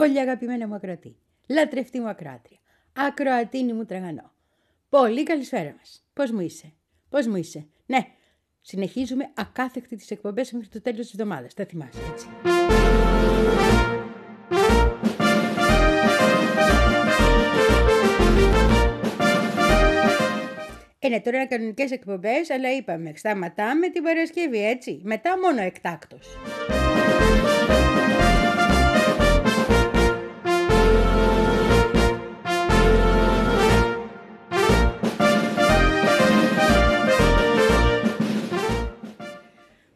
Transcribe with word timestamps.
Πολύ 0.00 0.20
αγαπημένα 0.20 0.66
μου 0.66 0.74
ακροατή. 0.74 1.16
Λατρευτή 1.48 2.00
μου 2.00 2.08
ακροάτρια. 2.08 2.58
Ακροατίνη 2.92 3.72
μου 3.72 3.84
τραγανό. 3.84 4.32
Πολύ 4.88 5.22
καλησπέρα 5.22 5.74
μας. 5.78 6.04
Πώς 6.12 6.30
μου 6.30 6.40
είσαι; 6.40 6.72
Πώς 7.08 7.26
μου 7.26 7.36
είσαι; 7.36 7.66
Ναι, 7.86 8.06
συνεχίζουμε 8.60 9.30
ακάθεκτη 9.34 9.96
τις 9.96 10.10
εκπομπές 10.10 10.52
μέχρι 10.52 10.68
το 10.68 10.80
τέλος 10.80 11.00
της 11.00 11.12
εβδομάδας. 11.12 11.54
Τα 11.54 11.64
θυμάσαι 11.64 12.00
έτσι. 12.12 12.26
Είναι 20.98 21.20
τώρα 21.20 21.46
κανονικές 21.46 21.90
εκπομπές, 21.90 22.50
αλλά 22.50 22.76
είπαμε, 22.76 23.12
σταματάμε 23.16 23.88
την 23.88 24.02
Παρασκευή, 24.02 24.66
έτσι. 24.66 25.00
Μετά 25.04 25.38
μόνο 25.38 25.60
εκτάκτος. 25.60 26.28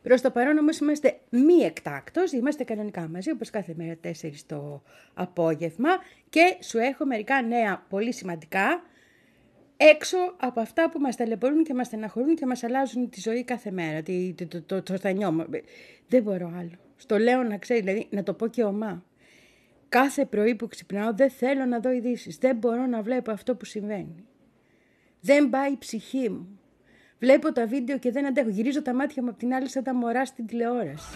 Προς 0.05 0.21
το 0.21 0.31
παρόν 0.31 0.59
όμως 0.59 0.79
είμαστε 0.79 1.21
μη 1.31 1.55
εκτάκτος, 1.55 2.33
είμαστε 2.33 2.65
κανονικά 2.65 3.09
μαζί 3.09 3.31
όπως 3.31 3.51
κάθε 3.51 3.75
μέρα 3.77 3.97
4 4.05 4.11
το 4.47 4.83
απόγευμα 5.15 5.91
και 6.29 6.57
σου 6.61 6.79
έχω 6.79 7.07
μερικά 7.07 7.43
νέα 7.43 7.87
πολύ 7.89 8.13
σημαντικά 8.13 8.83
έξω 9.77 10.17
από 10.37 10.61
αυτά 10.61 10.91
που 10.91 11.01
μας 11.01 11.17
ταλαιπωρούν 11.17 11.65
και 11.65 11.75
μας 11.75 11.87
στεναχωρούν 11.87 12.35
και 12.35 12.47
μας 12.47 12.65
αλλάζουν 12.65 13.11
τη 13.11 13.21
ζωή 13.21 13.45
κάθε 13.45 13.71
μέρα, 13.71 14.03
το, 14.03 14.13
το, 14.35 14.63
το, 14.63 14.83
το, 14.83 14.99
το 14.99 15.13
Δεν 16.09 16.23
μπορώ 16.23 16.53
άλλο. 16.59 16.79
Στο 16.97 17.19
λέω 17.19 17.43
να 17.43 17.59
ξέρει, 17.59 17.81
δηλαδή 17.81 18.07
να 18.11 18.23
το 18.23 18.35
πω 18.35 18.47
και 18.47 18.65
ομά. 18.65 19.05
Κάθε 19.89 20.25
πρωί 20.25 20.55
που 20.55 20.69
ξυπνάω 20.69 21.15
δεν 21.15 21.31
θέλω 21.31 21.65
να 21.65 21.81
δω 21.81 21.91
ειδήσεις. 21.91 22.39
Δεν 22.39 22.57
μπορώ 22.57 22.87
να 22.87 23.03
βλέπω 23.03 23.31
αυτό 23.31 23.57
που 23.57 23.65
συμβαίνει. 23.65 24.25
Δεν 25.21 25.51
πάει 25.51 25.73
η 25.73 25.79
ψυχή 25.79 26.31
μου. 26.31 26.59
Βλέπω 27.19 27.53
τα 27.53 27.67
βίντεο 27.67 27.99
και 27.99 28.11
δεν 28.11 28.27
αντέχω. 28.27 28.49
Γυρίζω 28.49 28.83
τα 28.83 28.95
μάτια 28.95 29.23
μου 29.23 29.29
από 29.29 29.39
την 29.39 29.55
άλλη 29.55 29.69
σαν 29.69 29.83
τα 29.83 29.95
μωρά 29.95 30.25
στην 30.25 30.47
τηλεόραση. 30.47 31.07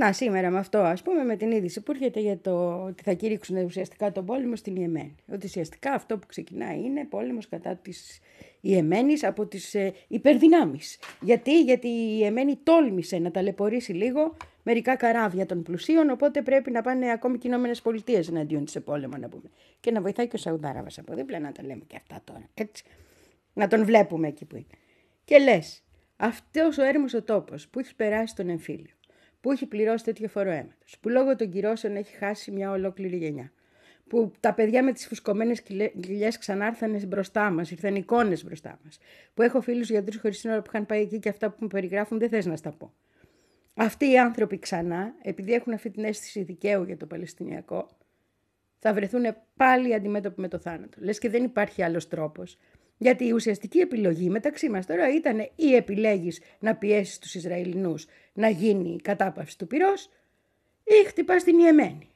Να, 0.00 0.12
σήμερα 0.12 0.50
με 0.50 0.58
αυτό, 0.58 0.78
ας 0.78 1.02
πούμε, 1.02 1.24
με 1.24 1.36
την 1.36 1.50
είδηση 1.50 1.80
που 1.80 1.92
έρχεται 1.92 2.20
για 2.20 2.38
το 2.38 2.84
ότι 2.84 3.02
θα 3.02 3.12
κηρύξουν 3.12 3.56
ουσιαστικά 3.56 4.12
τον 4.12 4.24
πόλεμο 4.24 4.56
στην 4.56 4.76
Ιεμένη. 4.76 5.14
Ότι 5.32 5.46
ουσιαστικά 5.46 5.92
αυτό 5.92 6.18
που 6.18 6.26
ξεκινάει 6.26 6.78
είναι 6.80 7.04
πόλεμος 7.04 7.48
κατά 7.48 7.76
της 7.76 8.20
Ιεμένης 8.60 9.24
από 9.24 9.46
τις 9.46 9.74
ε, 9.74 9.92
υπερδυνάμεις. 10.08 10.98
Γιατί; 11.20 11.62
Γιατί 11.62 11.88
η 11.88 12.18
Ιεμένη 12.20 12.58
τόλμησε 12.62 13.18
να 13.18 13.30
ταλαιπωρήσει 13.30 13.92
λίγο 13.92 14.36
μερικά 14.62 14.96
καράβια 14.96 15.46
των 15.46 15.62
πλουσίων, 15.62 16.10
οπότε 16.10 16.42
πρέπει 16.42 16.70
να 16.70 16.82
πάνε 16.82 17.10
ακόμη 17.10 17.38
και 17.38 17.46
οι 17.46 17.50
Ηνωμένες 17.52 17.82
Πολιτείες 17.82 18.28
εναντίον 18.28 18.68
σε 18.68 18.80
πόλεμο, 18.80 19.16
να 19.16 19.28
πούμε. 19.28 19.50
Και 19.80 19.90
να 19.90 20.00
βοηθάει 20.00 20.28
και 20.28 20.36
ο 20.36 20.38
Σαουδάραβας 20.38 20.98
από 20.98 21.14
δίπλα, 21.14 21.38
να 21.38 21.52
τα 21.52 21.62
λέμε 21.62 21.82
και 21.86 21.96
αυτά 21.96 22.20
τώρα. 22.24 22.48
Έτσι. 22.54 22.84
Να 23.52 23.68
τον 23.68 23.84
βλέπουμε 23.84 24.28
εκεί 24.28 24.44
που 24.44 24.56
είναι. 24.56 24.66
Και 25.24 25.38
λες, 25.38 25.82
αυτός 26.16 26.78
ο 26.78 26.82
έρμος 26.82 27.14
ο 27.14 27.22
τόπος 27.22 27.68
που 27.68 27.78
έχει 27.78 27.94
περάσει 27.94 28.34
τον 28.34 28.48
εμφύλιο, 28.48 28.94
που 29.40 29.52
έχει 29.52 29.66
πληρώσει 29.66 30.04
τέτοιο 30.04 30.28
φόρο 30.28 30.50
αίματος, 30.50 30.98
που 31.00 31.08
λόγω 31.08 31.36
των 31.36 31.50
κυρώσεων 31.50 31.96
έχει 31.96 32.16
χάσει 32.16 32.50
μια 32.50 32.70
ολόκληρη 32.70 33.16
γενιά, 33.16 33.52
που 34.08 34.32
τα 34.40 34.54
παιδιά 34.54 34.84
με 34.84 34.92
τις 34.92 35.06
φουσκωμένες 35.06 35.62
κοιλιές 35.62 36.38
ξανάρθανε 36.38 36.98
μπροστά 37.06 37.50
μας, 37.50 37.70
ήρθαν 37.70 37.94
εικόνες 37.94 38.44
μπροστά 38.44 38.78
μας, 38.84 38.98
που 39.34 39.42
έχω 39.42 39.60
φίλους 39.60 39.90
γιατρούς 39.90 40.20
χωρίς 40.20 40.38
σύνορα 40.38 40.62
που 40.62 40.70
είχαν 40.72 40.86
πάει 40.86 41.00
εκεί 41.00 41.18
και 41.18 41.28
αυτά 41.28 41.50
που 41.50 41.56
μου 41.60 41.68
περιγράφουν 41.68 42.18
δεν 42.18 42.28
θες 42.28 42.46
να 42.46 42.56
στα 42.56 42.70
πω. 42.70 42.92
Αυτοί 43.74 44.10
οι 44.10 44.18
άνθρωποι 44.18 44.58
ξανά, 44.58 45.14
επειδή 45.22 45.52
έχουν 45.52 45.72
αυτή 45.72 45.90
την 45.90 46.04
αίσθηση 46.04 46.42
δικαίου 46.42 46.84
για 46.84 46.96
το 46.96 47.06
Παλαιστινιακό, 47.06 47.88
θα 48.78 48.94
βρεθούν 48.94 49.36
πάλι 49.56 49.94
αντιμέτωποι 49.94 50.40
με 50.40 50.48
το 50.48 50.58
θάνατο. 50.58 50.98
Λες 51.00 51.18
και 51.18 51.28
δεν 51.28 51.44
υπάρχει 51.44 51.82
άλλος 51.82 52.08
τρόπος. 52.08 52.58
Γιατί 52.96 53.26
η 53.26 53.32
ουσιαστική 53.32 53.78
επιλογή 53.78 54.30
μεταξύ 54.30 54.68
μας 54.68 54.86
τώρα 54.86 55.14
ήταν 55.14 55.50
ή 55.56 55.74
επιλέγεις 55.74 56.40
να 56.58 56.76
πιέσεις 56.76 57.18
τους 57.18 57.34
Ισραηλινούς 57.34 58.06
να 58.40 58.48
γίνει 58.48 58.94
η 58.94 59.00
κατάπαυση 59.00 59.58
του 59.58 59.66
πυρός 59.66 60.08
ή 60.84 61.06
χτυπάς 61.06 61.44
την 61.44 61.58
Ιεμένη. 61.58 62.10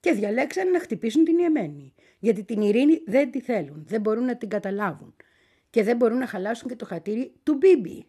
Και 0.00 0.12
διαλέξαν 0.12 0.70
να 0.70 0.80
χτυπήσουν 0.80 1.24
την 1.24 1.38
Ιεμένη. 1.38 1.94
Γιατί 2.18 2.44
την 2.44 2.60
ειρήνη 2.60 3.02
δεν 3.06 3.30
τη 3.30 3.40
θέλουν, 3.40 3.84
δεν 3.86 4.00
μπορούν 4.00 4.24
να 4.24 4.36
την 4.36 4.48
καταλάβουν. 4.48 5.14
Και 5.70 5.82
δεν 5.82 5.96
μπορούν 5.96 6.18
να 6.18 6.26
χαλάσουν 6.26 6.68
και 6.68 6.76
το 6.76 6.84
χατήρι 6.84 7.32
του 7.42 7.54
Μπίμπι. 7.54 8.06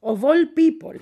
Of 0.00 0.18
all 0.18 0.42
people. 0.58 0.96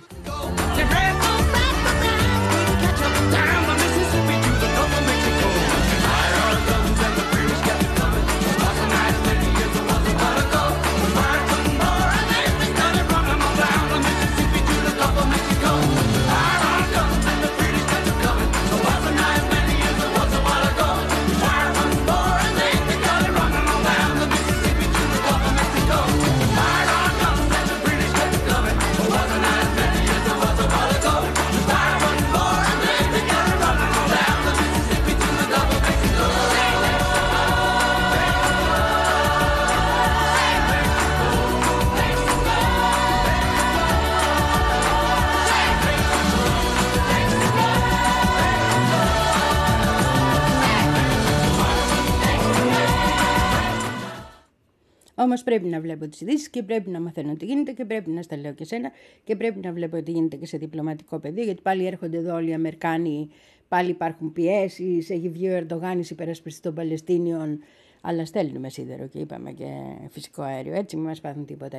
Πρέπει 55.50 55.68
να 55.68 55.80
βλέπω 55.80 56.08
τις 56.08 56.20
ειδήσεις 56.20 56.48
και 56.48 56.62
πρέπει 56.62 56.90
να 56.90 57.00
μαθαίνω 57.00 57.34
τι 57.34 57.44
γίνεται 57.44 57.72
και 57.72 57.84
πρέπει 57.84 58.10
να 58.10 58.22
στα 58.22 58.36
λέω 58.36 58.52
και 58.52 58.64
σένα 58.64 58.90
και 59.24 59.36
πρέπει 59.36 59.60
να 59.60 59.72
βλέπω 59.72 60.02
τι 60.02 60.10
γίνεται 60.10 60.36
και 60.36 60.46
σε 60.46 60.56
διπλωματικό 60.56 61.18
πεδίο. 61.18 61.44
Γιατί 61.44 61.62
πάλι 61.62 61.86
έρχονται 61.86 62.16
εδώ 62.16 62.34
όλοι 62.34 62.50
οι 62.50 62.52
Αμερικάνοι, 62.54 63.28
πάλι 63.68 63.90
υπάρχουν 63.90 64.32
πιέσεις. 64.32 65.10
Έχει 65.10 65.28
βγει 65.28 65.48
ο 65.48 65.52
Ερντογάνη 65.52 66.06
υπερασπιστή 66.10 66.60
των 66.60 66.74
Παλαιστίνιων. 66.74 67.58
Αλλά 68.00 68.24
στέλνουμε 68.24 68.68
σίδερο 68.68 69.06
και 69.06 69.18
είπαμε 69.18 69.52
και 69.52 69.66
φυσικό 70.10 70.42
αέριο. 70.42 70.74
Έτσι, 70.74 70.96
μην 70.96 71.04
μας 71.04 71.20
πάθουν 71.20 71.44
τίποτα 71.44 71.78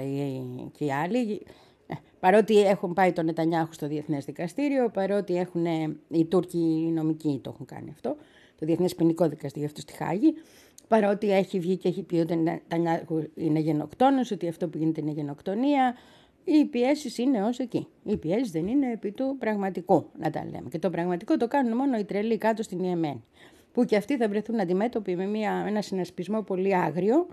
και 0.77 0.85
οι 0.85 0.91
άλλοι. 0.91 1.41
Ε, 1.87 1.93
παρότι 2.19 2.61
έχουν 2.61 2.93
πάει 2.93 3.11
τον 3.11 3.25
Νετανιάχου 3.25 3.73
στο 3.73 3.87
Διεθνές 3.87 4.25
Δικαστήριο, 4.25 4.89
παρότι 4.89 5.37
έχουν 5.37 5.65
οι 6.07 6.25
Τούρκοι 6.25 6.83
οι 6.87 6.91
νομικοί 6.91 7.39
το 7.43 7.51
έχουν 7.53 7.65
κάνει 7.65 7.89
αυτό, 7.89 8.15
το 8.59 8.65
Διεθνές 8.65 8.95
Ποινικό 8.95 9.29
Δικαστήριο 9.29 9.67
αυτό 9.67 9.81
στη 9.81 9.93
Χάγη, 9.93 10.33
παρότι 10.91 11.31
έχει 11.31 11.59
βγει 11.59 11.77
και 11.77 11.87
έχει 11.87 12.03
πει 12.03 12.15
ότι 12.15 12.61
είναι 13.35 13.59
γενοκτόνος, 13.59 14.31
ότι 14.31 14.47
αυτό 14.47 14.67
που 14.67 14.77
γίνεται 14.77 15.01
είναι 15.01 15.11
γενοκτονία, 15.11 15.95
οι 16.43 16.65
πιέσεις 16.65 17.17
είναι 17.17 17.43
ως 17.43 17.59
εκεί. 17.59 17.87
Οι 18.03 18.17
πιέσεις 18.17 18.51
δεν 18.51 18.67
είναι 18.67 18.91
επί 18.91 19.11
του 19.11 19.35
πραγματικού, 19.39 20.05
να 20.19 20.29
τα 20.29 20.45
λέμε. 20.45 20.69
Και 20.69 20.79
το 20.79 20.89
πραγματικό 20.89 21.37
το 21.37 21.47
κάνουν 21.47 21.77
μόνο 21.77 21.97
οι 21.97 22.03
τρελοί 22.03 22.37
κάτω 22.37 22.63
στην 22.63 22.83
Ιεμένη. 22.83 23.23
Που 23.71 23.85
και 23.85 23.95
αυτοί 23.95 24.17
θα 24.17 24.27
βρεθούν 24.27 24.59
αντιμέτωποι 24.59 25.15
με 25.15 25.25
μια, 25.25 25.65
ένα 25.67 25.81
συνασπισμό 25.81 26.41
πολύ 26.41 26.75
άγριο 26.75 27.27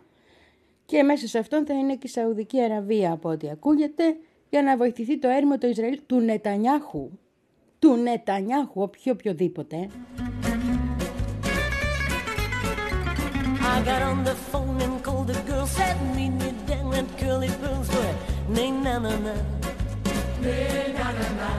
και 0.87 1.03
μέσα 1.03 1.27
σε 1.27 1.39
αυτόν 1.39 1.67
θα 1.67 1.75
είναι 1.75 1.93
και 1.93 2.07
η 2.07 2.09
Σαουδική 2.09 2.61
Αραβία 2.63 3.13
από 3.13 3.29
ό,τι 3.29 3.51
ακούγεται 3.51 4.17
για 4.51 4.63
να 4.63 4.77
βοηθηθεί 4.77 5.19
το 5.19 5.29
έρημο 5.29 5.59
το 5.59 5.67
Ισραήλ 5.67 6.01
του 6.07 6.21
Νετανιάχου. 6.21 7.11
Του 7.79 7.97
Νετανιάχου, 7.97 8.83
όποιο 8.83 9.13
οποιοδήποτε. 9.13 9.89
I 13.69 13.83
got 13.83 14.03
on 14.03 14.25
the 14.25 14.35
phone 14.35 14.81
and 14.81 15.03
called 15.05 15.29
the 15.29 15.41
girl, 15.43 15.67
said 15.67 15.97
me 16.17 16.31
down 16.67 16.95
at 16.95 17.09
Curly 17.19 17.51
Pearl's 17.61 17.89
where 17.89 18.15
nay 18.49 18.71
na 18.71 18.99
na 18.99 19.15
na, 19.27 19.35
nay 20.41 20.95
na 20.99 21.13
na 21.19 21.29
na. 21.41 21.51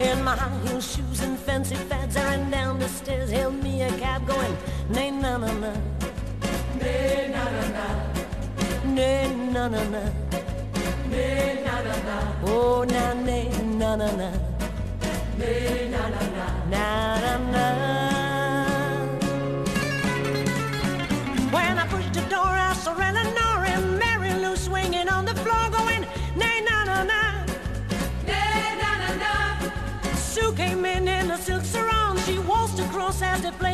In 0.00 0.24
my 0.24 0.34
high 0.34 0.58
heel 0.66 0.80
shoes 0.80 1.20
and 1.20 1.38
fancy 1.38 1.76
fads, 1.76 2.16
I 2.16 2.24
ran 2.24 2.50
down 2.50 2.78
the 2.78 2.88
stairs, 2.88 3.30
hailed 3.30 3.62
me 3.62 3.82
a 3.82 3.90
cab 3.98 4.26
going 4.26 4.56
nay 4.88 5.10
na 5.10 5.36
na 5.36 5.52
na, 5.64 5.72
nay 6.80 7.28
na 7.34 7.44
na 7.54 7.64
na, 7.76 7.86
oh, 8.56 8.84
nay 8.96 9.28
na 9.52 9.68
na 9.68 9.82
na. 9.92 10.02
Oh, 12.46 12.84
na 12.84 13.14
na 13.14 13.38
na 13.80 13.96
na 13.96 14.10
na. 14.20 14.30
Na 15.38 16.08
na 16.08 16.22
na. 16.36 16.46
Na 16.70 17.20
na 17.20 17.36
na. 17.52 17.62
When 17.82 18.08
I 18.08 18.11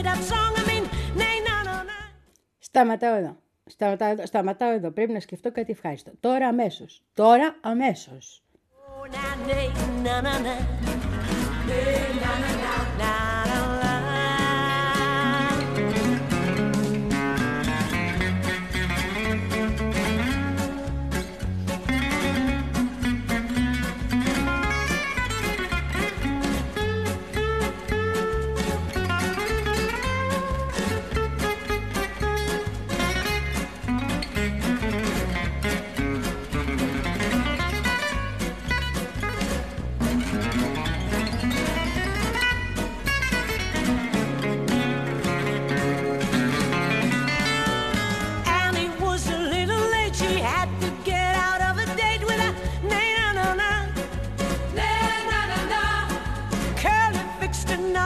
na 0.03 0.15
na. 1.85 1.99
Σταματάω 2.59 3.15
εδώ. 3.15 3.37
Σταματάω, 3.67 4.15
σταματάω 4.25 4.73
εδώ. 4.73 4.91
Πρέπει 4.91 5.12
να 5.12 5.21
σκεφτώ 5.21 5.53
κάτι 5.53 5.73
ευχάριστο. 5.73 6.11
Τώρα 6.21 6.47
αμέσως. 6.49 7.03
Τώρα 7.15 7.56
αμέσως. 7.61 8.43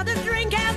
another 0.03 0.21
drink 0.25 0.53
out. 0.59 0.72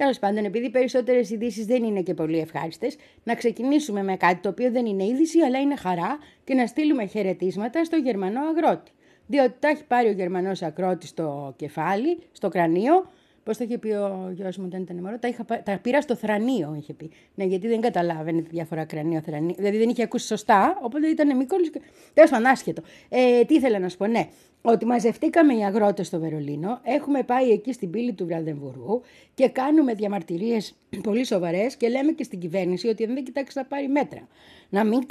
Τέλος 0.00 0.18
πάντων, 0.18 0.44
επειδή 0.44 0.70
περισσότερες 0.70 1.30
ειδήσεις 1.30 1.66
δεν 1.66 1.84
είναι 1.84 2.02
και 2.02 2.14
πολύ 2.14 2.38
ευχάριστες, 2.38 2.96
να 3.24 3.34
ξεκινήσουμε 3.34 4.02
με 4.02 4.16
κάτι 4.16 4.40
το 4.40 4.48
οποίο 4.48 4.70
δεν 4.70 4.86
είναι 4.86 5.04
είδηση, 5.04 5.40
αλλά 5.40 5.58
είναι 5.58 5.76
χαρά 5.76 6.18
και 6.44 6.54
να 6.54 6.66
στείλουμε 6.66 7.06
χαιρετίσματα 7.06 7.84
στο 7.84 7.96
Γερμανό 7.96 8.40
αγρότη. 8.40 8.90
Διότι 9.26 9.54
τα 9.58 9.68
έχει 9.68 9.84
πάρει 9.84 10.08
ο 10.08 10.12
Γερμανός 10.12 10.62
αγρότης 10.62 11.08
στο 11.08 11.54
κεφάλι, 11.56 12.18
στο 12.32 12.48
κρανίο. 12.48 13.10
Πώς 13.44 13.56
το 13.56 13.64
είχε 13.64 13.78
πει 13.78 13.88
ο 13.88 14.30
γιος 14.34 14.56
μου 14.56 14.64
όταν 14.66 14.82
ήταν 14.82 14.96
μωρό, 14.96 15.18
τα, 15.18 15.28
είχα, 15.28 15.44
τα 15.44 15.78
πήρα 15.82 16.00
στο 16.00 16.14
θρανίο, 16.14 16.74
είχε 16.78 16.92
πει. 16.92 17.10
Ναι, 17.34 17.44
γιατί 17.44 17.68
δεν 17.68 17.80
καταλάβαινε 17.80 18.42
τη 18.42 18.48
διαφορά 18.50 18.84
κρανίο-θρανίο. 18.84 19.54
Δηλαδή 19.56 19.78
δεν 19.78 19.88
είχε 19.88 20.02
ακούσει 20.02 20.26
σωστά, 20.26 20.78
οπότε 20.82 21.06
ήταν 21.06 21.36
μικρός. 21.36 21.70
Τέλος 22.14 22.30
πάντων, 22.30 22.46
άσχετο. 22.46 22.82
Ε, 23.08 23.44
τι 23.44 23.54
ήθελα 23.54 23.78
να 23.78 23.88
σου 23.88 23.96
πω, 23.96 24.06
ναι 24.06 24.28
ότι 24.62 24.86
μαζευτήκαμε 24.86 25.54
οι 25.54 25.64
αγρότες 25.64 26.06
στο 26.06 26.20
Βερολίνο, 26.20 26.80
έχουμε 26.82 27.22
πάει 27.22 27.50
εκεί 27.50 27.72
στην 27.72 27.90
πύλη 27.90 28.12
του 28.12 28.26
Βραδεμβουργού 28.26 29.02
και 29.34 29.48
κάνουμε 29.48 29.94
διαμαρτυρίες 29.94 30.74
πολύ 31.02 31.24
σοβαρές 31.24 31.76
και 31.76 31.88
λέμε 31.88 32.12
και 32.12 32.22
στην 32.22 32.38
κυβέρνηση 32.38 32.88
ότι 32.88 33.04
αν 33.04 33.14
δεν 33.14 33.24
κοιτάξεις 33.24 33.54
να 33.54 33.64
πάρει 33.64 33.88
μέτρα, 33.88 34.28
να 34.68 34.84
μην 34.84 35.06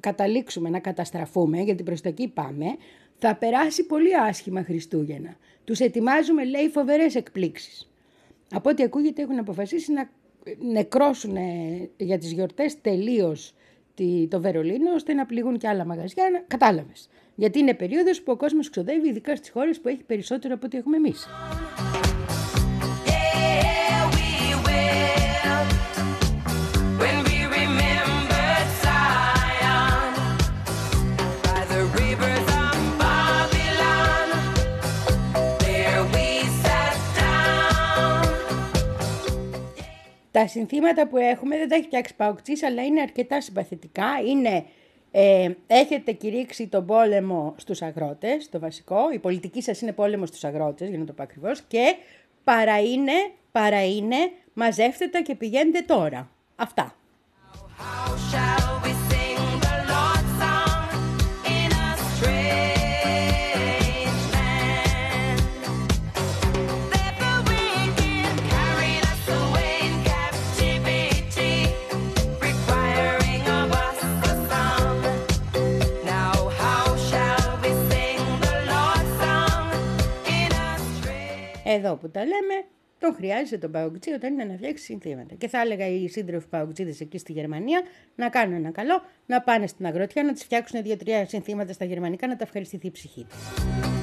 καταλήξουμε 0.00 0.68
να 0.68 0.78
καταστραφούμε, 0.78 1.60
γιατί 1.60 1.82
προς 1.82 2.00
τα 2.00 2.08
εκεί 2.08 2.28
πάμε, 2.28 2.66
θα 3.18 3.36
περάσει 3.36 3.86
πολύ 3.86 4.16
άσχημα 4.16 4.62
Χριστούγεννα. 4.62 5.36
Τους 5.64 5.80
ετοιμάζουμε, 5.80 6.44
λέει, 6.44 6.68
φοβερές 6.68 7.14
εκπλήξεις. 7.14 7.90
Από 8.52 8.70
ό,τι 8.70 8.82
ακούγεται 8.82 9.22
έχουν 9.22 9.38
αποφασίσει 9.38 9.92
να 9.92 10.10
νεκρώσουν 10.58 11.36
για 11.96 12.18
τις 12.18 12.32
γιορτές 12.32 12.80
τελείως 12.80 13.54
το 14.30 14.40
Βερολίνο, 14.40 14.92
ώστε 14.94 15.12
να 15.12 15.26
πληγούν 15.26 15.58
και 15.58 15.68
άλλα 15.68 15.84
μαγαζιά. 15.84 16.44
Κατάλαβες. 16.46 17.08
Γιατί 17.34 17.58
είναι 17.58 17.74
περίοδος 17.74 18.22
που 18.22 18.32
ο 18.32 18.36
κόσμος 18.36 18.70
ξοδεύει, 18.70 19.08
ειδικά 19.08 19.36
στις 19.36 19.50
χώρες 19.50 19.80
που 19.80 19.88
έχει 19.88 20.04
περισσότερο 20.04 20.54
από 20.54 20.66
ό,τι 20.66 20.78
έχουμε 20.78 20.96
εμείς. 20.96 21.28
Τα 40.38 40.46
συνθήματα 40.46 41.06
που 41.08 41.16
έχουμε 41.16 41.56
δεν 41.56 41.68
τα 41.68 41.74
έχει 41.74 41.84
φτιάξει 41.84 42.14
παουκτής, 42.16 42.62
αλλά 42.62 42.84
είναι 42.84 43.00
αρκετά 43.00 43.40
συμπαθητικά. 43.40 44.06
Είναι 44.26 44.64
ε, 45.10 45.50
έχετε 45.66 46.12
κηρύξει 46.12 46.66
τον 46.66 46.86
πόλεμο 46.86 47.54
στους 47.56 47.82
αγρότες, 47.82 48.48
το 48.48 48.58
βασικό. 48.58 49.10
Η 49.12 49.18
πολιτική 49.18 49.62
σας 49.62 49.80
είναι 49.80 49.92
πόλεμο 49.92 50.26
στους 50.26 50.44
αγρότες, 50.44 50.88
για 50.88 50.98
να 50.98 51.04
το 51.04 51.12
πω 51.12 51.22
ακριβώς. 51.22 51.62
Και 51.68 51.96
παρά 52.44 52.80
είναι, 52.80 53.12
παρά 53.52 53.86
είναι, 53.86 54.16
μαζεύτε 54.52 55.06
τα 55.06 55.20
και 55.20 55.34
πηγαίνετε 55.34 55.80
τώρα. 55.86 56.30
Αυτά. 56.56 56.94
Εδώ 81.70 81.96
που 81.96 82.10
τα 82.10 82.20
λέμε, 82.20 82.64
τον 82.98 83.14
χρειάζεται 83.14 83.58
τον 83.58 83.70
παγκουτζή 83.70 84.12
όταν 84.12 84.32
είναι 84.32 84.44
να 84.44 84.56
φτιάξει 84.56 84.84
συνθήματα. 84.84 85.34
Και 85.34 85.48
θα 85.48 85.60
έλεγα 85.60 85.86
οι 85.86 86.08
σύντροφοι 86.08 86.46
παγκουτζίδε 86.46 86.94
εκεί 87.00 87.18
στη 87.18 87.32
Γερμανία 87.32 87.82
να 88.14 88.28
κάνουν 88.28 88.54
ένα 88.54 88.70
καλό, 88.70 89.02
να 89.26 89.40
πάνε 89.40 89.66
στην 89.66 89.86
αγροτιά, 89.86 90.22
να 90.22 90.32
τη 90.32 90.44
φτιάξουν 90.44 90.82
δύο-τρία 90.82 91.26
συνθήματα 91.26 91.72
στα 91.72 91.84
γερμανικά, 91.84 92.26
να 92.26 92.36
τα 92.36 92.44
ευχαριστηθεί 92.44 92.86
η 92.86 92.90
ψυχή 92.90 93.26
τους. 93.28 93.97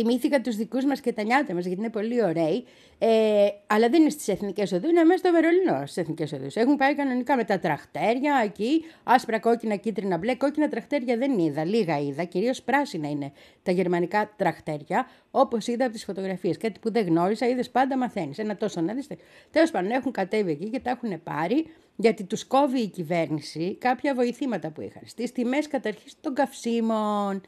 Θυμήθηκα 0.00 0.40
τους 0.40 0.56
δικούς 0.56 0.84
μας 0.84 1.00
και 1.00 1.12
τα 1.12 1.22
νιάτα 1.22 1.54
μας, 1.54 1.64
γιατί 1.64 1.80
είναι 1.80 1.90
πολύ 1.90 2.24
ωραίοι. 2.24 2.64
Ε, 2.98 3.46
αλλά 3.66 3.88
δεν 3.88 4.00
είναι 4.00 4.10
στις 4.10 4.28
εθνικές 4.28 4.72
οδούς, 4.72 4.90
είναι 4.90 5.04
μέσα 5.04 5.18
στο 5.18 5.30
Βερολίνο 5.30 5.86
στις 5.86 5.96
εθνικές 5.96 6.32
οδούς. 6.32 6.56
Έχουν 6.56 6.76
πάει 6.76 6.94
κανονικά 6.94 7.36
με 7.36 7.44
τα 7.44 7.58
τραχτέρια 7.58 8.40
εκεί, 8.44 8.84
άσπρα, 9.02 9.38
κόκκινα, 9.38 9.76
κίτρινα, 9.76 10.18
μπλε. 10.18 10.34
Κόκκινα 10.34 10.68
τραχτέρια 10.68 11.16
δεν 11.16 11.38
είδα, 11.38 11.64
λίγα 11.64 11.98
είδα. 11.98 12.24
Κυρίως 12.24 12.62
πράσινα 12.62 13.10
είναι 13.10 13.32
τα 13.62 13.72
γερμανικά 13.72 14.32
τραχτέρια, 14.36 15.06
όπως 15.30 15.66
είδα 15.66 15.84
από 15.84 15.94
τις 15.94 16.04
φωτογραφίες. 16.04 16.56
Κάτι 16.56 16.80
που 16.80 16.92
δεν 16.92 17.06
γνώρισα, 17.06 17.48
είδες 17.48 17.70
πάντα 17.70 17.96
μαθαίνεις. 17.96 18.38
Ένα 18.38 18.56
τόσο 18.56 18.80
να 18.80 18.94
δεις. 18.94 19.06
Τέλος 19.50 19.70
πάντων, 19.70 19.90
έχουν 19.90 20.12
κατέβει 20.12 20.50
εκεί 20.50 20.70
και 20.70 20.80
τα 20.80 20.90
έχουν 20.90 21.22
πάρει 21.22 21.66
γιατί 21.96 22.24
τους 22.24 22.44
κόβει 22.44 22.80
η 22.80 22.88
κυβέρνηση 22.88 23.76
κάποια 23.80 24.14
βοηθήματα 24.14 24.70
που 24.70 24.80
είχαν. 24.80 25.02
Στις 25.06 25.32
τιμές 25.32 25.68
καταρχήν 25.68 26.12
των 26.20 26.34
καυσίμων, 26.34 27.40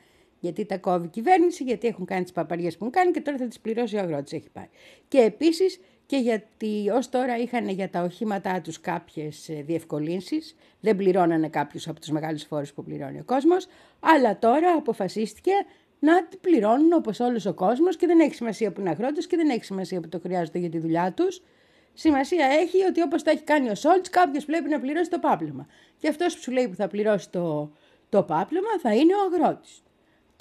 γιατί 0.43 0.65
τα 0.65 0.79
κόβει 0.79 1.07
η 1.07 1.09
κυβέρνηση, 1.09 1.65
γιατί 1.65 1.87
έχουν 1.87 2.05
κάνει 2.05 2.23
τις 2.23 2.33
παπαριές 2.33 2.77
που 2.77 2.85
έχουν 2.85 2.95
κάνει 2.95 3.11
και 3.11 3.21
τώρα 3.21 3.39
θα 3.39 3.47
τις 3.47 3.61
πληρώσει 3.61 3.97
ο 3.97 4.01
αγρότης, 4.01 4.33
έχει 4.33 4.51
πάει. 4.53 4.69
Και 5.09 5.19
επίσης 5.19 5.81
και 6.07 6.17
γιατί 6.17 6.91
ως 6.95 7.09
τώρα 7.09 7.39
είχαν 7.39 7.69
για 7.69 7.91
τα 7.91 8.03
οχήματά 8.03 8.61
τους 8.61 8.81
κάποιες 8.81 9.49
ε, 9.49 9.63
διευκολύνσεις, 9.67 10.57
δεν 10.81 10.97
πληρώνανε 10.97 11.49
κάποιους 11.49 11.89
από 11.89 12.01
τους 12.01 12.09
μεγάλους 12.09 12.43
φόρους 12.43 12.73
που 12.73 12.85
πληρώνει 12.85 13.19
ο 13.19 13.25
κόσμος, 13.25 13.67
αλλά 14.01 14.39
τώρα 14.39 14.73
αποφασίστηκε 14.73 15.53
να 15.99 16.13
πληρώνουν 16.41 16.93
όπως 16.93 17.21
όλος 17.21 17.47
ο 17.47 17.55
κόσμος 17.55 17.97
και 17.97 18.07
δεν 18.07 18.21
έχει 18.21 18.35
σημασία 18.35 18.73
που 18.73 18.81
είναι 18.81 18.91
αγρότες 18.91 19.27
και 19.27 19.37
δεν 19.37 19.49
έχει 19.49 19.65
σημασία 19.65 20.01
που 20.01 20.09
το 20.09 20.21
χρειάζονται 20.21 20.59
για 20.59 20.71
τη 20.71 20.79
δουλειά 20.79 21.13
τους. 21.13 21.43
Σημασία 21.95 22.47
έχει 22.47 22.85
ότι 22.85 23.03
όπως 23.03 23.23
το 23.23 23.31
έχει 23.31 23.43
κάνει 23.43 23.71
ο 23.71 23.75
Σόλτς 23.75 24.11
κάποιος 24.11 24.45
πρέπει 24.45 24.69
να 24.69 24.81
πληρώσει 24.81 25.11
το 25.11 25.19
πάπλωμα. 25.19 25.67
Και 25.99 26.09
αυτός 26.09 26.35
που 26.35 26.43
σου 26.43 26.51
λέει 26.51 26.69
που 26.69 26.75
θα 26.75 26.89
πληρώσει 26.89 27.31
το, 27.31 27.73
το 28.09 28.23
πάπλωμα 28.23 28.79
θα 28.83 28.95
είναι 28.95 29.15
ο 29.15 29.21
αγρότης. 29.33 29.83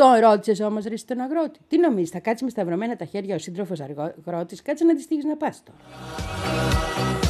Το 0.02 0.14
ρώτησες 0.20 0.60
όμως 0.60 0.86
ρε 0.86 0.96
τον 1.06 1.20
αγρότη. 1.20 1.60
Τι 1.68 1.78
νομίζεις, 1.78 2.10
θα 2.10 2.20
κάτσεις 2.20 2.42
με 2.42 2.50
σταυρωμένα 2.50 2.96
τα 2.96 3.06
χέρια 3.06 3.36
ο 3.36 3.38
σύντροφος 3.38 3.80
αγρότης, 3.80 4.62
κάτσε 4.62 4.84
να 4.84 4.96
τη 4.96 5.02
στείλεις 5.02 5.24
να 5.26 5.38
πας 5.38 5.64
τώρα. 5.64 7.21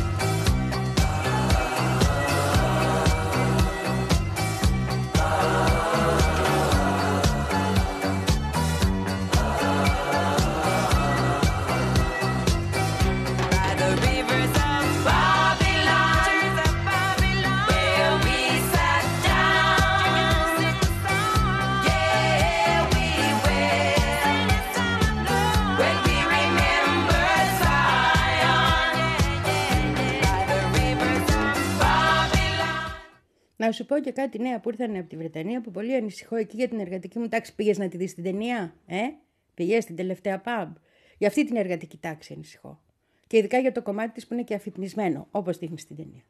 Να 33.61 33.71
σου 33.71 33.85
πω 33.85 33.99
και 33.99 34.11
κάτι 34.11 34.39
νέα 34.39 34.59
που 34.59 34.69
ήρθαν 34.69 34.95
από 34.95 35.09
τη 35.09 35.15
Βρετανία 35.15 35.61
που 35.61 35.71
πολύ 35.71 35.95
ανησυχώ 35.95 36.35
εκεί 36.35 36.55
για 36.57 36.67
την 36.67 36.79
εργατική 36.79 37.19
μου 37.19 37.27
τάξη. 37.27 37.55
Πήγες 37.55 37.77
να 37.77 37.87
τη 37.87 37.97
δεις 37.97 38.13
την 38.13 38.23
ταινία, 38.23 38.75
ε; 38.87 38.99
Πήγες 39.53 39.83
στην 39.83 39.95
τελευταία 39.95 40.41
pub. 40.45 40.67
Για 41.17 41.27
αυτή 41.27 41.45
την 41.45 41.55
εργατική 41.55 41.97
τάξη 41.97 42.33
ανησυχώ. 42.33 42.81
Και 43.27 43.37
ειδικά 43.37 43.57
για 43.57 43.71
το 43.71 43.81
κομμάτι 43.81 44.11
της 44.11 44.27
που 44.27 44.33
είναι 44.33 44.43
και 44.43 44.53
αφυπνισμένο, 44.53 45.27
όπως 45.31 45.57
δείχνει 45.57 45.79
στην 45.79 45.95
ταινία. 45.95 46.21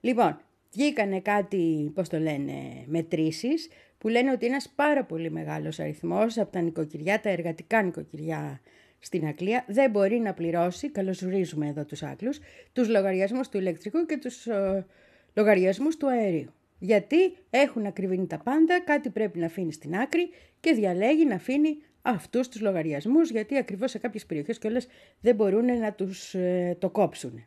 Λοιπόν, 0.00 0.40
βγήκανε 0.72 1.20
κάτι, 1.20 1.90
πώς 1.94 2.08
το 2.08 2.18
λένε, 2.18 2.84
μετρήσεις 2.86 3.68
που 3.98 4.08
λένε 4.08 4.30
ότι 4.30 4.46
ένας 4.46 4.68
πάρα 4.74 5.04
πολύ 5.04 5.30
μεγάλος 5.30 5.80
αριθμός 5.80 6.38
από 6.38 6.52
τα 6.52 6.60
νοικοκυριά, 6.60 7.20
τα 7.20 7.28
εργατικά 7.28 7.82
νοικοκυριά 7.82 8.60
στην 8.98 9.26
Αγγλία 9.26 9.64
δεν 9.68 9.90
μπορεί 9.90 10.18
να 10.18 10.34
πληρώσει, 10.34 10.90
καλωσορίζουμε 10.90 11.66
εδώ 11.66 11.84
τους 11.84 12.02
Άγγλους, 12.02 12.38
τους 12.72 12.88
λογαριασμούς 12.88 13.48
του 13.48 13.58
ηλεκτρικού 13.58 14.06
και 14.06 14.16
τους 14.16 14.46
ε, 14.46 14.86
λογαριασμούς 15.34 15.96
του 15.96 16.08
αερίου. 16.08 16.52
Γιατί 16.84 17.36
έχουν 17.50 17.86
ακριβήνει 17.86 18.26
τα 18.26 18.38
πάντα, 18.38 18.80
κάτι 18.80 19.10
πρέπει 19.10 19.38
να 19.38 19.46
αφήνει 19.46 19.72
στην 19.72 19.96
άκρη 19.96 20.30
και 20.60 20.72
διαλέγει 20.72 21.24
να 21.24 21.34
αφήνει 21.34 21.76
αυτούς 22.02 22.48
τους 22.48 22.60
λογαριασμούς, 22.60 23.30
γιατί 23.30 23.56
ακριβώς 23.56 23.90
σε 23.90 23.98
κάποιες 23.98 24.26
περιοχές 24.26 24.58
κιόλας 24.58 24.86
δεν 25.20 25.34
μπορούν 25.34 25.78
να 25.78 25.92
τους 25.92 26.34
ε, 26.34 26.76
το 26.80 26.90
κόψουν. 26.90 27.44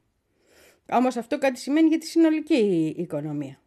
Όμως 0.91 1.17
αυτό 1.17 1.37
κάτι 1.37 1.59
σημαίνει 1.59 1.87
για 1.87 1.97
τη 1.97 2.05
συνολική 2.05 2.93
οικονομία. 2.97 3.61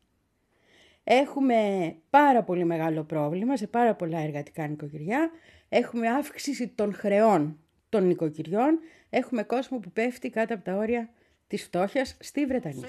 Έχουμε 1.04 1.94
πάρα 2.10 2.42
πολύ 2.42 2.64
μεγάλο 2.64 3.04
πρόβλημα 3.04 3.56
σε 3.56 3.66
πάρα 3.66 3.94
πολλά 3.94 4.18
εργατικά 4.18 4.66
νοικοκυριά. 4.66 5.30
Έχουμε 5.68 6.08
αύξηση 6.08 6.68
των 6.68 6.94
χρεών 6.94 7.58
των 7.88 8.06
νοικοκυριών. 8.06 8.78
Έχουμε 9.10 9.42
κόσμο 9.42 9.78
που 9.78 9.90
πέφτει 9.90 10.30
κάτω 10.30 10.54
από 10.54 10.64
τα 10.64 10.76
όρια 10.76 11.10
της 11.49 11.63
φτώχειας 11.63 12.15
στη 12.19 12.45
Βρετανία. 12.45 12.87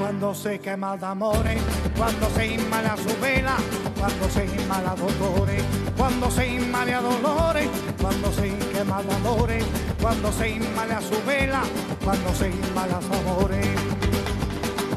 Cuando 0.00 0.34
se 0.42 0.52
quema 0.64 0.92
d'amore, 1.02 1.54
quando 1.98 2.26
se 2.36 2.44
immala 2.56 2.94
su 3.04 3.12
vela, 3.24 3.56
quando 4.00 4.24
se 4.34 4.42
immala 4.58 4.92
dolore, 5.02 5.58
quando 5.98 6.26
se 6.36 6.44
immala 6.58 6.98
dolore, 7.06 7.64
quando 8.02 8.28
se 8.36 8.46
quema 8.72 8.98
d'amore, 9.06 9.58
quando 10.02 10.28
se 10.38 10.46
immala 10.58 10.98
su 11.08 11.18
vela, 11.28 11.62
quando 12.04 12.30
se 12.38 12.46
immala 12.64 12.98
su 13.06 13.12
amore. 13.20 13.62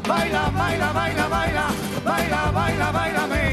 Baila, 0.10 0.44
baila, 0.60 0.90
baila, 1.00 1.26
baila, 1.36 1.66
baila, 2.10 2.42
baila, 2.58 2.88
baila 2.98 3.24
me, 3.32 3.46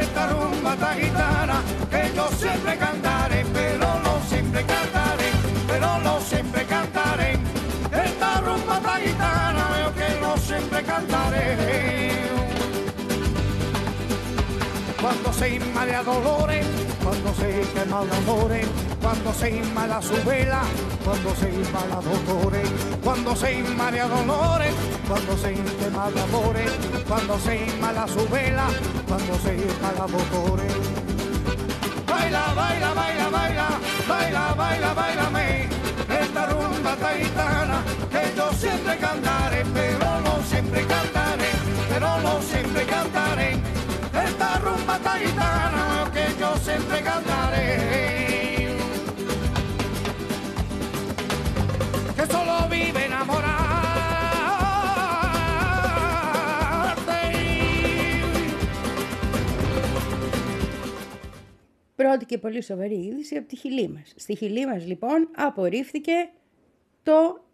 esta 0.00 0.22
rumba 0.32 0.72
esta 0.74 0.94
gitana 1.00 1.56
que 1.92 2.02
yo 2.16 2.26
siempre 2.42 2.72
cantaré, 2.84 3.44
pero 3.52 3.86
no 4.06 4.14
siempre 4.30 4.60
cantaré, 4.64 5.28
pero 5.70 5.88
no 6.06 6.14
Cuando 15.07 15.31
se 15.31 15.55
inmala 15.55 16.03
dolores, 16.03 16.67
cuando 17.01 17.33
se 17.35 17.61
quema 17.73 18.01
el 18.01 18.11
amores, 18.11 18.67
cuando 19.01 19.33
se 19.33 19.49
inmala 19.51 20.01
su 20.01 20.21
vela, 20.25 20.61
cuando 21.05 21.33
se 21.33 21.49
inmala 21.49 22.01
dolores, 22.01 22.69
cuando 23.01 23.33
se 23.33 23.53
inmala 23.53 24.05
dolores, 24.05 24.73
cuando 25.07 25.37
se 25.37 25.53
quema 25.79 26.09
el 26.09 26.17
amores, 26.17 26.71
cuando 27.07 27.39
se 27.39 27.55
inmala 27.55 28.05
su 28.05 28.27
vela, 28.27 28.67
cuando 29.07 29.39
se 29.39 29.55
inmala 29.55 30.07
dolores. 30.07 30.73
Baila, 32.05 32.53
baila, 32.53 32.93
baila, 32.93 33.29
baila, 33.29 33.67
baila, 34.09 34.53
baila, 34.55 34.93
baila, 34.93 35.29
me 35.29 35.69
esta 36.21 36.45
rumba 36.47 36.97
taitana 36.97 37.81
que 38.11 38.35
yo 38.35 38.51
siempre 38.51 38.97
cantaré, 38.97 39.63
pero 39.73 40.19
no 40.19 40.43
siempre 40.43 40.85
cantaré, 40.85 41.49
pero 41.87 42.19
no 42.19 42.41
siempre 42.41 42.85
cantaré. 42.85 43.76
Esta 44.39 44.59
rumba 44.59 44.95
taitana 44.99 46.11
que 46.13 46.25
yo 46.39 46.49
siempre 46.67 46.97
cantaré. 47.09 47.69
Que 52.15 52.25
solo 52.33 52.55
vive 52.69 53.01
enamorado. 53.05 53.65
Πρώτη 61.95 62.25
και 62.25 62.37
πολύ 62.37 62.61
σοβαρή 62.63 62.95
είδηση 62.95 63.35
από 63.35 63.47
τη 63.47 63.55
Χιλή 63.55 63.87
μας. 63.89 64.13
Στη 64.15 64.35
Χιλή 64.35 64.65
μας 64.65 64.85
λοιπόν 64.87 65.29
απορρίφθηκε 65.35 66.29
το 67.03 67.46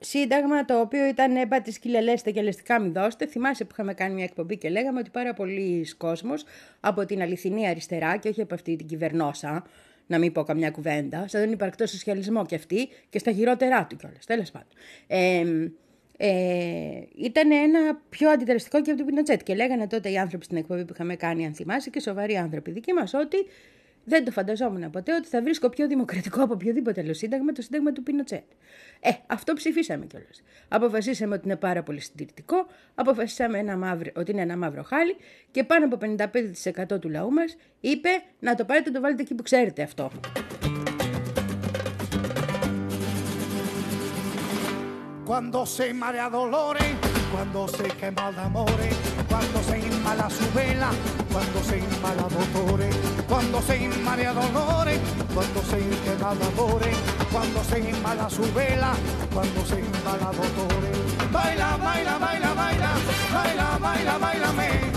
σύνταγμα 0.00 0.64
το 0.64 0.80
οποίο 0.80 1.06
ήταν 1.06 1.36
έμπα 1.36 1.60
τη 1.60 1.80
κυλελέστε 1.80 2.30
και 2.30 2.42
λεστικά 2.42 2.80
μη 2.80 2.88
δώστε. 2.88 3.26
Θυμάσαι 3.26 3.64
που 3.64 3.70
είχαμε 3.72 3.94
κάνει 3.94 4.14
μια 4.14 4.24
εκπομπή 4.24 4.56
και 4.56 4.68
λέγαμε 4.68 4.98
ότι 4.98 5.10
πάρα 5.10 5.34
πολλοί 5.34 5.86
κόσμος 5.96 6.44
από 6.80 7.06
την 7.06 7.22
αληθινή 7.22 7.68
αριστερά 7.68 8.16
και 8.16 8.28
όχι 8.28 8.40
από 8.40 8.54
αυτή 8.54 8.76
την 8.76 8.86
κυβερνόσα, 8.86 9.66
να 10.06 10.18
μην 10.18 10.32
πω 10.32 10.42
καμιά 10.42 10.70
κουβέντα, 10.70 11.28
σαν 11.28 11.42
τον 11.42 11.52
υπαρκτό 11.52 11.86
σοσιαλισμό 11.86 12.46
και 12.46 12.54
αυτή 12.54 12.88
και 13.08 13.18
στα 13.18 13.32
χειρότερά 13.32 13.86
του 13.86 13.96
κιόλας. 13.96 14.26
Τέλος 14.26 14.50
πάντων. 14.50 14.68
Ε, 15.06 15.70
ε, 16.18 17.02
ήταν 17.16 17.50
ένα 17.50 18.00
πιο 18.08 18.30
αντιδραστικό 18.30 18.82
και 18.82 18.90
από 18.90 18.98
την 18.98 19.06
Πινοτσέτ. 19.06 19.42
Και 19.42 19.54
λέγανε 19.54 19.86
τότε 19.86 20.10
οι 20.10 20.18
άνθρωποι 20.18 20.44
στην 20.44 20.56
εκπομπή 20.56 20.84
που 20.84 20.92
είχαμε 20.92 21.16
κάνει, 21.16 21.46
αν 21.46 21.54
θυμάσαι, 21.54 21.90
και 21.90 22.00
σοβαροί 22.00 22.36
άνθρωποι 22.36 22.70
δικοί 22.70 22.92
μας, 22.92 23.14
ότι 23.14 23.36
δεν 24.08 24.24
το 24.24 24.30
φανταζόμουν 24.30 24.90
ποτέ 24.90 25.14
ότι 25.14 25.28
θα 25.28 25.42
βρίσκω 25.42 25.68
πιο 25.68 25.86
δημοκρατικό 25.86 26.42
από 26.42 26.52
οποιοδήποτε 26.52 27.00
άλλο 27.00 27.14
σύνταγμα 27.14 27.52
το 27.52 27.62
σύνταγμα 27.62 27.92
του 27.92 28.02
Πινοτσέτ. 28.02 28.44
Ε, 29.00 29.10
αυτό 29.26 29.52
ψηφίσαμε 29.52 30.06
κιόλας. 30.06 30.42
Αποφασίσαμε 30.68 31.34
ότι 31.34 31.44
είναι 31.44 31.56
πάρα 31.56 31.82
πολύ 31.82 32.00
συντηρητικό, 32.00 32.66
αποφασίσαμε 32.94 33.58
ένα 33.58 33.76
μαύρο, 33.76 34.10
ότι 34.16 34.30
είναι 34.30 34.42
ένα 34.42 34.56
μαύρο 34.56 34.82
χάλι 34.82 35.16
και 35.50 35.64
πάνω 35.64 35.84
από 35.84 35.98
55% 36.94 37.00
του 37.00 37.08
λαού 37.08 37.30
μας 37.30 37.56
είπε 37.80 38.08
να 38.38 38.54
το 38.54 38.64
πάρετε 38.64 38.90
το 38.90 39.00
βάλετε 39.00 39.22
εκεί 39.22 39.34
που 39.34 39.42
ξέρετε 39.42 39.82
αυτό. 39.82 40.10
Cuando 45.30 45.66
se 45.66 45.92
marea 46.02 46.28
dolores, 46.30 46.92
cuando 47.32 47.66
se 47.76 47.88
quema 48.00 48.28
el 48.28 48.38
amore, 48.48 48.88
cuando 49.30 49.58
se 49.68 49.76
inmala 49.90 50.30
su 50.30 50.46
vela, 50.54 50.90
cuando 51.32 51.58
se 51.68 51.76
inmala 51.78 52.24
dolores, 52.36 53.15
cuando 53.28 53.60
se 53.62 53.76
inmala 53.76 54.32
dolores, 54.32 55.00
cuando 55.34 55.62
se 55.62 55.78
quema 55.78 56.32
el 56.32 56.42
amore, 56.42 56.92
cuando 57.32 57.64
se 57.64 57.78
inmala 57.80 58.30
su 58.30 58.42
vela, 58.54 58.92
cuando 59.32 59.64
se 59.66 59.80
inmala 59.80 60.30
dolores. 60.32 61.32
Baila, 61.32 61.76
baila, 61.76 62.18
baila, 62.18 62.54
baila, 62.54 62.90
baila, 63.32 63.78
baila, 63.78 64.18
baila, 64.18 64.95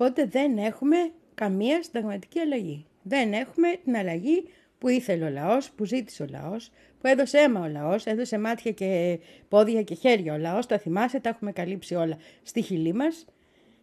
Οπότε 0.00 0.26
δεν 0.26 0.58
έχουμε 0.58 0.96
καμία 1.34 1.82
συνταγματική 1.82 2.38
αλλαγή. 2.38 2.86
Δεν 3.02 3.32
έχουμε 3.32 3.68
την 3.84 3.96
αλλαγή 3.96 4.44
που 4.78 4.88
ήθελε 4.88 5.24
ο 5.24 5.30
λαός, 5.30 5.70
που 5.70 5.84
ζήτησε 5.84 6.22
ο 6.22 6.26
λαός, 6.30 6.70
που 7.00 7.06
έδωσε 7.06 7.38
αίμα 7.38 7.60
ο 7.60 7.68
λαός, 7.68 8.06
έδωσε 8.06 8.38
μάτια 8.38 8.70
και 8.70 9.18
πόδια 9.48 9.82
και 9.82 9.94
χέρια 9.94 10.34
ο 10.34 10.38
λαός, 10.38 10.66
τα 10.66 10.78
θυμάσαι, 10.78 11.20
τα 11.20 11.28
έχουμε 11.28 11.52
καλύψει 11.52 11.94
όλα 11.94 12.16
στη 12.42 12.62
χειλή 12.62 12.92
μας, 12.92 13.24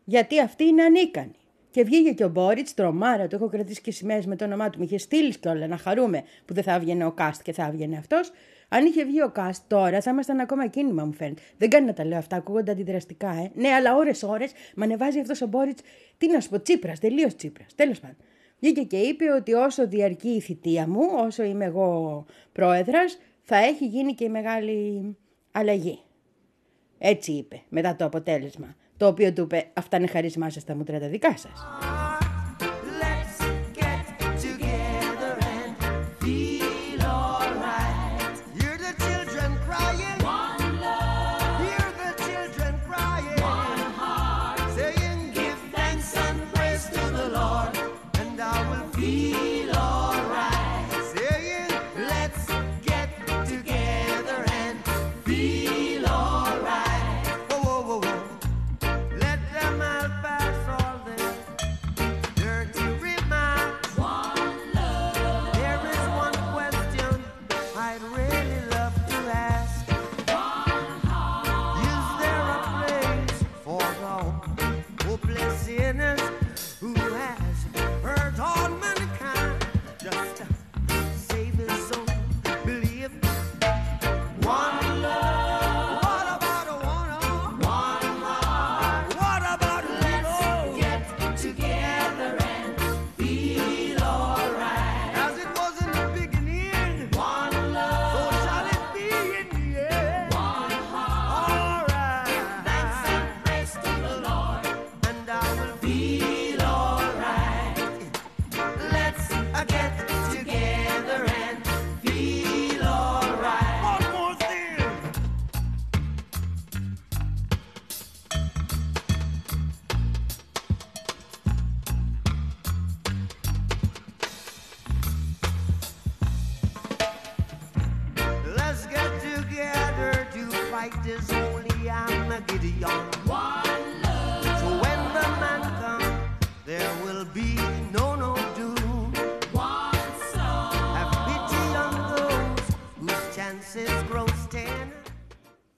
γιατί 0.04 0.40
αυτοί 0.40 0.64
είναι 0.64 0.84
ανίκανοι. 0.84 1.36
Και 1.72 1.84
βγήκε 1.84 2.12
και 2.12 2.24
ο 2.24 2.30
Μπόριτς, 2.30 2.74
τρομάρα, 2.74 3.28
το 3.28 3.36
έχω 3.36 3.50
κρατήσει 3.50 3.82
και 3.82 3.92
σημαίες 3.92 4.26
με 4.26 4.36
το 4.36 4.46
όνομά 4.46 4.70
του. 4.70 4.80
Με 4.80 4.86
είχε 4.86 4.98
στείλει 4.98 5.40
κιόλα 5.40 5.68
να 5.68 5.78
χαρούμε 5.78 6.24
που 6.46 6.54
δεν 6.54 6.64
θα 6.64 6.74
έβγαινε 6.74 7.06
ο 7.06 7.12
Κάστ 7.12 7.42
και 7.42 7.54
θα 7.54 7.66
έβγαινε 7.66 7.98
αυτός. 7.98 8.32
Αν 8.70 8.86
είχε 8.86 9.06
βγει 9.06 9.24
ο 9.24 9.30
Κάστ 9.30 9.64
τώρα, 9.68 10.02
θα 10.02 10.12
ήμασταν 10.12 10.40
ακόμα 10.40 10.68
κίνημα, 10.68 11.06
μου 11.06 11.14
φαίνεται. 11.14 11.42
Δεν 11.58 11.70
κάνει 11.70 11.86
να 11.86 11.94
τα 11.94 12.06
λέω 12.06 12.18
αυτά, 12.18 12.36
ακούγονται 12.36 12.72
αντιδραστικά, 12.72 13.30
ε. 13.30 13.52
Ναι, 13.56 13.70
αλλά 13.70 13.96
ώρε-ώρε 13.96 14.46
με 14.76 14.86
ανεβάζει 14.86 15.20
αυτός 15.20 15.42
ο 15.42 15.48
Μπόριτς. 15.48 15.82
Τι 16.18 16.28
να 16.28 16.40
σου 16.40 16.50
πω, 16.50 16.62
Τσίπρας, 16.62 17.00
τελείως 17.00 17.36
Τσίπρας. 17.36 17.76
Τέλος 17.76 18.00
πάντων. 18.00 18.18
Βγήκε 18.60 18.82
και 18.82 18.98
είπε 18.98 19.32
ότι 19.32 19.54
όσο 19.54 19.88
διαρκεί 19.88 20.30
η 20.30 20.40
θητεία 20.40 20.88
μου, 20.88 21.02
όσο 21.26 21.44
είμαι 21.44 21.66
εγώ 21.66 22.26
πρόεδρας, 22.52 23.18
θα 23.42 23.58
έχει 23.58 23.86
γίνει 23.86 24.14
και 24.14 24.24
η 24.24 24.30
μεγάλη 24.30 25.16
αλλαγή. 25.52 26.00
Έτσι 26.98 27.32
είπε 27.32 27.62
μετά 27.70 27.96
το 27.96 28.06
αποτέλεσμα, 28.06 28.76
το 28.98 29.08
οποίο 29.08 29.34
του 29.34 29.42
είπε 29.42 29.70
αυτά 29.74 29.98
είναι 29.98 30.08
χαρισμά 30.08 30.50
σας 30.50 30.64
τα 30.64 30.76
μούτρα 30.76 31.00
τα 31.00 31.08
δικά 31.08 31.38
σας. 31.38 31.68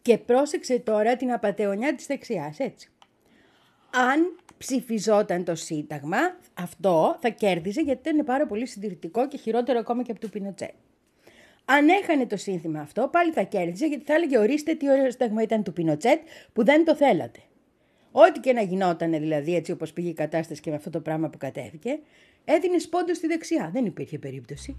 Και 0.10 0.18
πρόσεξε 0.18 0.80
τώρα 0.80 1.16
την 1.16 1.32
απαταιωνιά 1.32 1.96
της 1.96 2.06
δεξιάς, 2.06 2.60
έτσι. 2.60 2.90
Αν 3.90 4.36
ψηφιζόταν 4.58 5.44
το 5.44 5.56
Σύνταγμα, 5.56 6.18
αυτό 6.54 7.18
θα 7.22 7.30
κέρδιζε 7.30 7.82
γιατί 7.82 8.10
είναι 8.10 8.24
πάρα 8.24 8.46
πολύ 8.46 8.68
συντηρητικό 8.68 9.28
και 9.28 9.38
χειρότερο 9.38 9.80
ακόμα 9.80 10.04
και 10.04 10.12
από 10.12 10.20
του 10.20 10.30
Πινοτσέ. 10.30 10.74
Αν 11.66 11.88
έχανε 11.88 12.26
το 12.26 12.38
σύνθημα 12.38 12.80
αυτό, 12.80 13.10
πάλι 13.12 13.32
θα 13.32 13.42
κέρδιζε 13.42 13.88
γιατί 13.88 14.04
θα 14.06 14.14
έλεγε 14.14 14.38
ορίστε 14.38 14.74
τι 14.74 14.90
ωραίο 14.92 15.12
σύνταγμα 15.12 15.42
ήταν 15.42 15.64
του 15.64 15.74
Πινοτσέτ 15.74 16.22
που 16.54 16.66
δεν 16.66 16.86
το 16.86 16.96
θέλατε. 16.96 17.40
Ό,τι 18.12 18.40
και 18.40 18.54
να 18.54 18.62
γινόταν 18.62 19.12
δηλαδή 19.12 19.56
έτσι 19.56 19.72
όπως 19.72 19.94
πήγε 19.94 20.10
η 20.10 20.14
κατάσταση 20.14 20.62
και 20.62 20.70
με 20.70 20.76
αυτό 20.76 20.90
το 20.90 21.00
πράγμα 21.00 21.30
που 21.30 21.38
κατέβηκε, 21.38 22.00
έδινε 22.46 22.78
σπόντο 22.78 23.14
στη 23.14 23.28
δεξιά. 23.28 23.70
Δεν 23.74 23.86
υπήρχε 23.86 24.20
περίπτωση. 24.20 24.78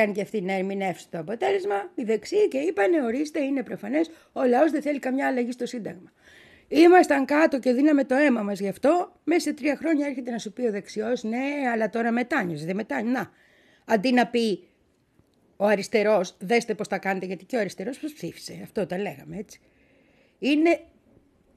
Βγήκαν 0.00 0.12
και 0.14 0.22
αυτοί 0.22 0.40
να 0.40 0.52
ερμηνεύσουν 0.52 1.10
το 1.10 1.18
αποτέλεσμα, 1.18 1.90
οι 1.94 2.02
δεξιοί 2.04 2.48
και 2.48 2.58
είπαν 2.58 3.04
ορίστε 3.04 3.40
είναι 3.40 3.62
προφανές, 3.62 4.10
ο 4.32 4.44
λαός 4.44 4.70
δεν 4.70 4.82
θέλει 4.82 4.98
καμιά 4.98 5.26
αλλαγή 5.26 5.52
στο 5.52 5.66
Σύνταγμα. 5.66 6.12
Ήμασταν 6.68 7.24
κάτω 7.24 7.58
και 7.58 7.72
δίναμε 7.72 8.04
το 8.04 8.14
αίμα 8.14 8.42
μας 8.42 8.60
γι' 8.60 8.68
αυτό. 8.68 9.12
Μέσα 9.24 9.40
σε 9.40 9.52
τρία 9.52 9.76
χρόνια 9.76 10.06
έρχεται 10.06 10.30
να 10.30 10.38
σου 10.38 10.52
πει 10.52 10.62
ο 10.66 10.70
δεξιός, 10.70 11.22
ναι, 11.22 11.68
αλλά 11.72 11.90
τώρα 11.90 12.10
μετάνιωσε, 12.10 12.64
δεν 12.64 12.76
μετάνιωσε. 12.76 13.12
Να. 13.12 13.30
Αντί 13.94 14.12
να 14.12 14.26
πει 14.26 14.68
ο 15.56 15.66
αριστερός, 15.66 16.36
δέστε 16.38 16.74
πώς 16.74 16.88
τα 16.88 16.98
κάνετε, 16.98 17.26
γιατί 17.26 17.44
και 17.44 17.56
ο 17.56 17.60
αριστερός 17.60 17.98
πώς 17.98 18.12
ψήφισε. 18.12 18.60
Αυτό 18.62 18.86
τα 18.86 18.98
λέγαμε 18.98 19.36
έτσι. 19.36 19.60
Είναι 20.38 20.80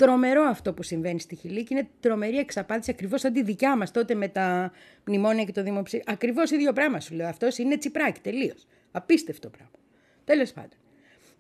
τρομερό 0.04 0.44
αυτό 0.44 0.74
που 0.74 0.84
συμβαίνει 0.84 1.20
στη 1.20 1.36
Χιλή 1.36 1.64
και 1.64 1.74
είναι 1.74 1.88
τρομερή 2.00 2.38
εξαπάτηση 2.38 2.92
ακριβώς 2.92 3.22
σαν 3.22 3.34
τη 3.34 3.44
δικιά 3.44 3.78
μας 3.78 3.92
τότε 3.92 4.16
με 4.16 4.28
τα 4.28 4.72
μνημόνια 5.06 5.44
και 5.44 5.52
το 5.52 5.64
δημοψήφισμα. 5.64 6.14
Ακριβώς 6.14 6.52
ίδιο 6.52 6.74
πράγμα 6.74 7.00
σου 7.00 7.16
λέω. 7.16 7.28
Αυτός 7.28 7.58
είναι 7.58 7.78
τσιπράκι 7.78 8.20
τελείως. 8.20 8.68
Απίστευτο 8.92 9.50
πράγμα. 9.50 9.76
Τέλος 10.24 10.52
πάντων. 10.52 10.78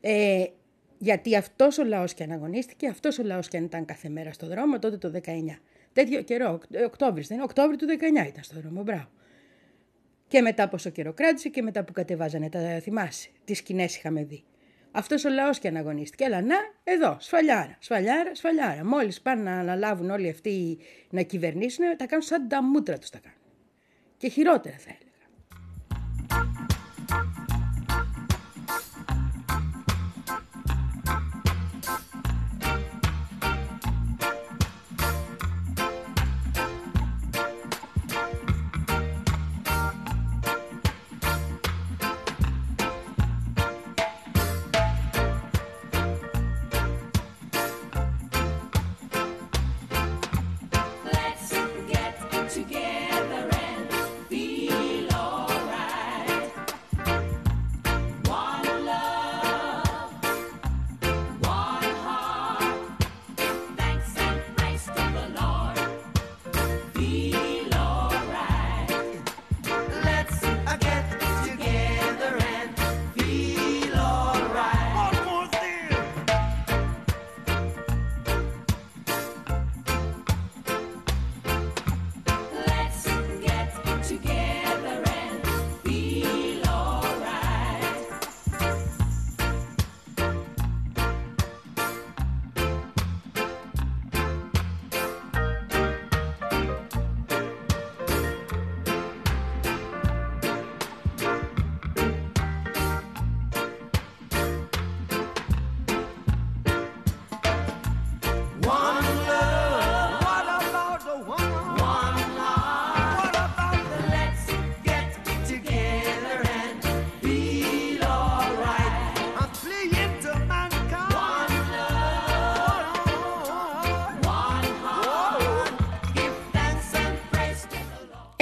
Ε, 0.01 0.45
Γιατί 0.97 1.35
αυτός 1.35 1.77
ο 1.77 1.83
λαός 1.83 2.13
και 2.13 2.23
αναγωνίστηκε, 2.23 2.87
αυτός 2.87 3.19
ο 3.19 3.23
λαός 3.23 3.47
και 3.47 3.57
αν 3.57 3.63
ήταν 3.63 3.85
κάθε 3.85 4.09
μέρα 4.09 4.33
στο 4.33 4.47
δρόμο 4.47 4.79
τότε 4.79 4.97
το 4.97 5.09
19. 5.09 5.59
Τέτοιο 5.93 6.21
καιρό, 6.21 6.59
Οκτώβρης 6.85 7.27
δεν 7.27 7.37
είναι, 7.37 7.45
Οκτώβρη 7.45 7.75
του 7.75 7.85
19 7.85 8.27
ήταν 8.27 8.43
στο 8.43 8.59
δρόμο, 8.59 8.81
μπράβο. 8.81 9.09
Και 10.27 10.41
μετά 10.41 10.69
πόσο 10.69 10.89
καιρό 10.89 11.13
κράτησε 11.13 11.49
και 11.49 11.61
μετά 11.61 11.83
που 11.83 11.91
κατεβάζανε, 11.91 12.49
τα 12.49 12.79
θυμάσαι. 12.81 13.29
Τις 13.43 13.57
σκηνές 13.57 13.95
είχαμε 13.95 14.23
δει. 14.23 14.43
Αυτός 14.95 15.25
ο 15.25 15.29
λαός 15.29 15.59
και 15.59 15.67
αναγωνίστηκε. 15.67 16.25
Αλλά 16.25 16.41
να, 16.41 16.55
εδώ, 16.83 17.17
σφαλιάρα, 17.19 17.77
σφαλιάρα, 17.79 18.35
σφαλιάρα. 18.35 18.85
Μόλις 18.85 19.21
πάνε 19.21 19.41
να 19.41 19.59
αναλάβουν 19.59 20.09
όλοι 20.09 20.29
αυτοί 20.29 20.77
να 21.09 21.21
κυβερνήσουν, 21.21 21.85
τα 21.97 22.05
κάνουν 22.05 22.25
σαν 22.25 22.47
τα 22.47 22.63
μούτρα 22.63 22.97
τους 22.97 23.09
τα 23.09 23.19
κάνουν. 23.19 23.37
Και 24.17 24.27
χειρότερα 24.29 24.75
θα 24.77 24.89
έλεγα. 24.89 25.12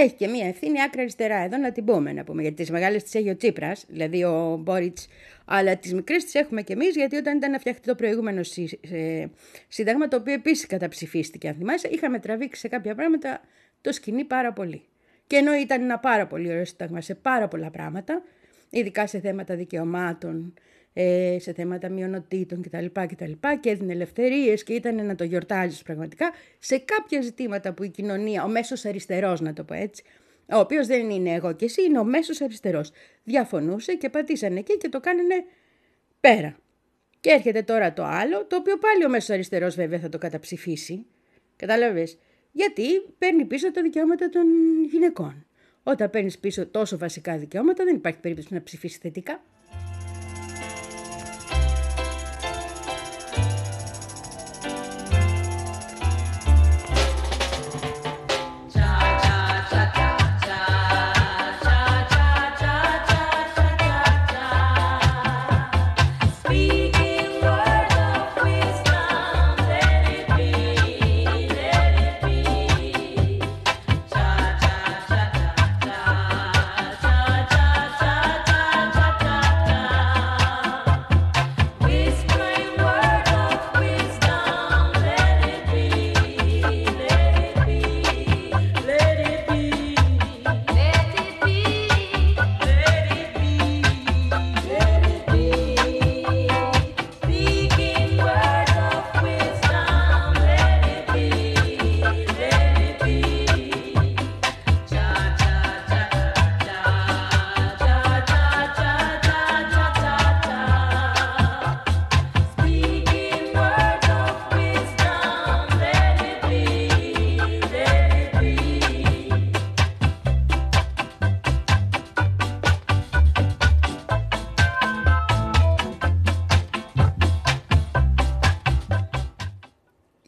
Έχει 0.01 0.13
και 0.13 0.27
μία 0.27 0.47
ευθύνη 0.47 0.81
άκρα 0.81 1.01
αριστερά 1.01 1.37
εδώ 1.37 1.57
να 1.57 1.71
την 1.71 1.85
πούμε 1.85 2.13
να 2.13 2.23
πούμε. 2.23 2.41
Γιατί 2.41 2.55
τις 2.55 2.71
μεγάλες 2.71 3.03
τις 3.03 3.15
έχει 3.15 3.29
ο 3.29 3.35
Τσίπρας, 3.35 3.85
δηλαδή 3.87 4.23
ο 4.23 4.57
Μπόριτς, 4.61 5.07
αλλά 5.45 5.77
τις 5.77 5.93
μικρές 5.93 6.23
τις 6.23 6.33
έχουμε 6.33 6.61
κι 6.61 6.71
εμείς, 6.71 6.95
γιατί 6.95 7.15
όταν 7.15 7.37
ήταν 7.37 7.51
να 7.51 7.59
φτιαχτεί 7.59 7.87
το 7.87 7.95
προηγούμενο 7.95 8.41
σύνταγμα, 9.67 10.07
το 10.07 10.17
οποίο 10.17 10.33
επίσης 10.33 10.65
καταψηφίστηκε, 10.65 11.47
αν 11.47 11.55
θυμάσαι, 11.55 11.87
είχαμε 11.87 12.19
τραβήξει 12.19 12.59
σε 12.59 12.67
κάποια 12.67 12.95
πράγματα 12.95 13.41
το 13.81 13.91
σκηνή 13.91 14.23
πάρα 14.23 14.53
πολύ. 14.53 14.81
Και 15.27 15.35
ενώ 15.35 15.53
ήταν 15.53 15.81
ένα 15.81 15.99
πάρα 15.99 16.27
πολύ 16.27 16.49
ωραίο 16.49 16.65
σύνταγμα 16.65 17.01
σε 17.01 17.15
πάρα 17.15 17.47
πολλά 17.47 17.69
πράγματα, 17.69 18.23
ειδικά 18.69 19.07
σε 19.07 19.19
θέματα 19.19 19.55
δικαιωμάτων, 19.55 20.53
ε, 20.93 21.38
σε 21.39 21.54
θέματα 21.54 21.89
μειονοτήτων 21.89 22.62
κτλ. 22.62 22.86
κτλ 22.86 23.32
και 23.60 23.69
έδινε 23.69 23.93
ελευθερίες 23.93 24.63
και 24.63 24.73
ήταν 24.73 25.06
να 25.06 25.15
το 25.15 25.23
γιορτάζεις 25.23 25.82
πραγματικά 25.82 26.32
σε 26.60 26.77
κάποια 26.77 27.21
ζητήματα 27.21 27.73
που 27.73 27.84
η 27.84 27.89
κοινωνία, 27.89 28.43
ο 28.43 28.47
μέσος 28.47 28.86
αριστερός, 28.86 29.41
να 29.41 29.54
το 29.54 29.63
πω 29.63 29.73
έτσι, 29.73 30.04
ο 30.51 30.58
οποίος 30.58 30.88
δεν 30.88 31.10
είναι 31.10 31.34
εγώ 31.34 31.54
και 31.54 31.65
εσύ, 31.65 31.84
είναι 31.84 31.99
ο 31.99 32.04
μέσος 32.04 32.41
αριστερός. 32.41 32.91
Διαφωνούσε 33.23 33.95
και 33.95 34.10
πατήσανε 34.10 34.60
εκεί 34.60 34.77
και 34.77 34.89
το 34.89 34.99
κάνανε 34.99 35.43
πέρα. 36.19 36.56
Και 37.19 37.30
έρχεται 37.30 37.62
τώρα 37.62 37.93
το 37.93 38.04
άλλο, 38.04 38.45
το 38.45 38.56
οποίο 38.56 38.77
πάλι 38.77 39.06
ο 39.06 39.10
μέσος 39.10 39.30
αριστερός 39.30 39.75
βέβαια 39.75 39.99
θα 39.99 40.10
το 40.10 40.17
καταψηφίσει. 40.17 41.06
Κατάλαβε. 41.56 42.08
Γιατί 42.51 43.01
παίρνει 43.17 43.45
πίσω 43.45 43.71
τα 43.71 43.82
δικαιώματα 43.82 44.30
των 44.30 44.43
γυναικών. 44.91 45.45
Όταν 45.84 46.10
παίρνεις 46.10 46.39
πίσω 46.39 46.67
τόσο 46.67 46.97
βασικά 46.97 47.38
δικαιώματα, 47.38 47.84
δεν 47.84 47.95
υπάρχει 47.95 48.19
περίπτωση 48.19 48.54
να 48.54 48.63
ψηφίσεις 48.63 48.97
θετικά. 48.97 49.43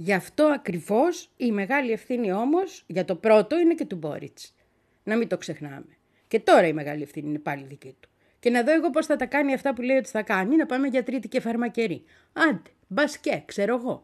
Γι' 0.04 0.14
αυτό 0.14 0.44
ακριβώς 0.44 1.30
η 1.38 1.52
μεγάλη 1.52 1.92
ευθύνη 1.92 2.32
όμως 2.32 2.84
για 2.88 3.06
το 3.06 3.16
πρώτο 3.16 3.60
είναι 3.60 3.74
και 3.74 3.86
του 3.86 3.96
Μπόριτς. 3.96 4.56
Να 5.04 5.18
μην 5.18 5.28
το 5.28 5.38
ξεχνάμε. 5.38 5.98
Και 6.28 6.40
τώρα 6.40 6.68
η 6.68 6.74
μεγάλη 6.74 7.02
ευθύνη 7.02 7.30
είναι 7.30 7.40
πάλι 7.40 7.64
δική 7.64 7.96
του. 8.00 8.10
Και 8.40 8.50
να 8.50 8.64
δω 8.64 8.74
εγώ 8.74 8.90
πώς 8.90 9.06
θα 9.06 9.16
τα 9.16 9.26
κάνει 9.26 9.54
αυτά 9.54 9.74
που 9.74 9.82
λέει 9.82 9.98
ότι 9.98 10.10
θα 10.10 10.22
κάνει, 10.22 10.56
να 10.56 10.66
πάμε 10.66 10.88
για 10.88 11.04
τρίτη 11.04 11.28
και 11.28 11.40
φαρμακερή. 11.40 12.04
Άντε, 12.34 12.70
μπασκέ, 12.88 13.44
ξέρω 13.46 13.76
εγώ. 13.76 14.04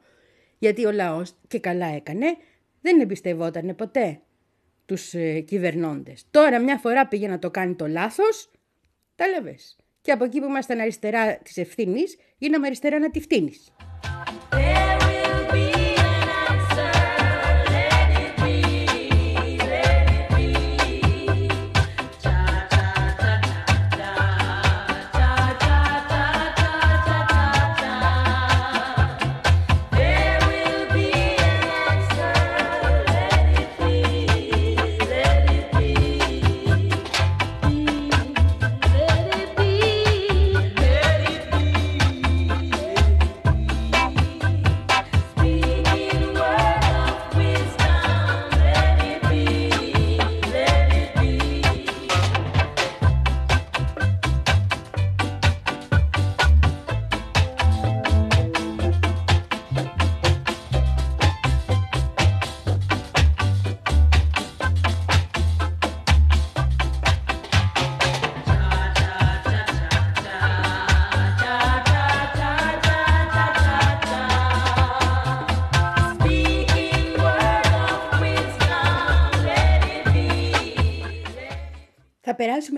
Γιατί 0.60 0.86
ο 0.86 0.92
λαός, 0.92 1.36
και 1.48 1.60
καλά 1.60 1.86
έκανε, 1.86 2.26
δεν 2.82 3.00
εμπιστευόταν 3.00 3.76
ποτέ 3.76 4.20
τους 4.86 5.14
ε, 5.14 5.40
κυβερνώντες. 5.40 6.26
Τώρα 6.32 6.60
μια 6.60 6.78
φορά 6.78 7.08
πήγε 7.08 7.28
να 7.28 7.40
το 7.40 7.52
κάνει 7.52 7.76
το 7.76 7.88
λάθος, 7.88 8.52
τα 9.16 9.28
λεβες. 9.28 9.78
Και 10.02 10.12
από 10.12 10.24
εκεί 10.24 10.40
που 10.40 10.46
ήμασταν 10.46 10.80
αριστερά 10.80 11.38
της 11.38 11.58
ευθύνης, 11.58 12.18
γίναμε 12.38 12.66
αριστερά 12.66 13.00
να 13.00 13.12
τη 13.12 13.20
φτύνεις. 13.20 13.74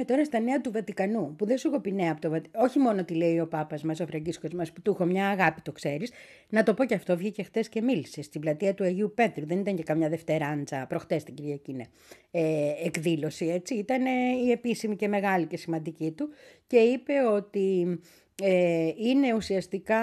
Θα 0.01 0.07
περάσουμε 0.07 0.29
τώρα 0.29 0.43
στα 0.43 0.51
νέα 0.51 0.61
του 0.61 0.71
Βατικανού, 0.71 1.35
που 1.35 1.45
δεν 1.45 1.57
σου 1.57 1.67
έχω 1.67 1.79
πει 1.79 1.91
νέα 1.91 2.11
από 2.11 2.21
το 2.21 2.29
Βατικανό. 2.29 2.65
Όχι 2.65 2.79
μόνο 2.79 3.03
τι 3.03 3.13
λέει 3.13 3.39
ο 3.39 3.47
Πάπας 3.47 3.83
μας, 3.83 3.99
ο 3.99 4.05
Φραγκίσκος 4.05 4.51
μας, 4.51 4.71
που 4.71 4.81
του 4.81 4.91
έχω 4.91 5.05
μια 5.05 5.29
αγάπη, 5.29 5.61
το 5.61 5.71
ξέρεις. 5.71 6.11
Να 6.49 6.63
το 6.63 6.73
πω 6.73 6.85
και 6.85 6.93
αυτό, 6.93 7.17
βγήκε 7.17 7.43
χτες 7.43 7.69
και 7.69 7.81
μίλησε 7.81 8.21
στην 8.21 8.41
πλατεία 8.41 8.73
του 8.73 8.83
Αγίου 8.83 9.11
Πέτρου. 9.15 9.45
Δεν 9.45 9.59
ήταν 9.59 9.75
και 9.75 9.83
καμιά 9.83 10.09
Δευτεράντζα, 10.09 10.87
προχτές 10.87 11.23
την 11.23 11.33
Κυριακή 11.33 11.71
είναι, 11.71 11.87
ε, 12.31 12.73
εκδήλωση, 12.85 13.45
έτσι. 13.45 13.75
Ήταν 13.75 14.05
ε, 14.05 14.09
η 14.45 14.51
επίσημη 14.51 14.95
και 14.95 15.07
μεγάλη 15.07 15.45
και 15.45 15.57
σημαντική 15.57 16.11
του 16.11 16.29
και 16.67 16.77
είπε 16.77 17.13
ότι 17.33 17.99
ε, 18.43 18.91
είναι 18.97 19.33
ουσιαστικά 19.33 19.99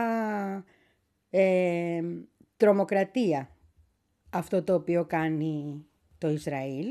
ε, 1.30 2.02
τρομοκρατία 2.56 3.56
αυτό 4.30 4.62
το 4.62 4.74
οποίο 4.74 5.04
κάνει 5.04 5.84
το 6.18 6.28
Ισραήλ 6.28 6.86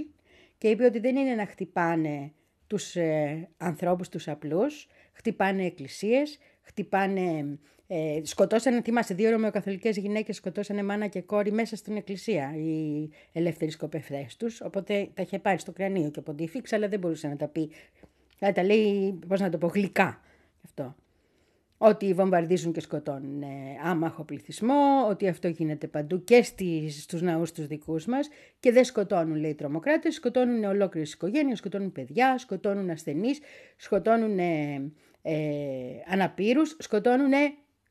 και 0.57 0.67
είπε 0.67 0.85
ότι 0.85 0.99
δεν 0.99 1.15
είναι 1.15 1.35
να 1.35 1.45
χτυπάνε 1.45 2.31
τους 2.67 2.95
ε, 2.95 3.49
ανθρώπους 3.57 4.09
τους 4.09 4.27
απλούς, 4.27 4.87
χτυπάνε 5.11 5.65
εκκλησίες, 5.65 6.37
χτυπάνε, 6.61 7.59
ε, 7.87 8.19
σκοτώσανε, 8.23 8.81
θυμάσαι, 8.81 9.13
δύο 9.13 9.29
ρωμαιοκαθολικές 9.29 9.97
γυναίκες 9.97 10.35
σκοτώσανε 10.35 10.83
μάνα 10.83 11.07
και 11.07 11.21
κόρη 11.21 11.51
μέσα 11.51 11.75
στην 11.75 11.95
εκκλησία, 11.95 12.55
οι 12.55 13.09
ελεύθεροι 13.31 13.71
σκοπευθές 13.71 14.35
τους, 14.35 14.61
οπότε 14.61 15.09
τα 15.13 15.21
είχε 15.21 15.39
πάρει 15.39 15.59
στο 15.59 15.71
κρανίο 15.71 16.09
και 16.09 16.19
ο 16.19 16.21
Ποντίφιξ, 16.21 16.73
αλλά 16.73 16.87
δεν 16.87 16.99
μπορούσε 16.99 17.27
να 17.27 17.35
τα 17.35 17.47
πει, 17.47 17.71
θα 18.37 18.51
τα 18.51 18.63
λέει, 18.63 19.19
πώς 19.27 19.39
να 19.39 19.49
το 19.49 19.57
πω, 19.57 19.67
γλυκά 19.67 20.21
αυτό 20.65 20.95
ότι 21.77 22.13
βομβαρδίζουν 22.13 22.71
και 22.71 22.81
σκοτώνουν 22.81 23.41
ε, 23.41 23.47
άμαχο 23.83 24.23
πληθυσμό, 24.23 25.07
ότι 25.09 25.27
αυτό 25.27 25.47
γίνεται 25.47 25.87
παντού 25.87 26.23
και 26.23 26.43
στις, 26.43 27.03
στους 27.03 27.21
ναούς 27.21 27.51
τους 27.51 27.67
δικούς 27.67 28.05
μας 28.05 28.29
και 28.59 28.71
δεν 28.71 28.83
σκοτώνουν 28.83 29.35
λέει 29.35 29.51
οι 29.51 29.55
τρομοκράτες, 29.55 30.15
σκοτώνουν 30.15 30.63
ολόκληρες 30.63 31.13
οικογένειες, 31.13 31.57
σκοτώνουν 31.57 31.91
παιδιά, 31.91 32.37
σκοτώνουν 32.37 32.89
ασθενείς, 32.89 33.39
σκοτώνουν 33.75 34.39
ε, 34.39 34.91
ε, 35.21 35.35
αναπήρους, 36.07 36.75
σκοτώνουν 36.79 37.31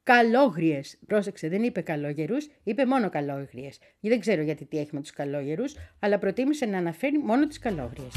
καλόγριες. 0.02 0.98
Πρόσεξε, 1.06 1.48
δεν 1.48 1.62
είπε 1.62 1.80
καλόγερους, 1.80 2.48
είπε 2.62 2.86
μόνο 2.86 3.08
καλόγριες. 3.08 3.78
Δεν 4.00 4.20
ξέρω 4.20 4.42
γιατί 4.42 4.64
τι 4.64 4.78
έχει 4.78 4.90
με 4.92 5.00
τους 5.00 5.10
καλόγερους, 5.10 5.76
αλλά 5.98 6.18
προτίμησε 6.18 6.66
να 6.66 6.78
αναφέρει 6.78 7.18
μόνο 7.18 7.46
τις 7.46 7.58
καλόγριες. 7.58 8.14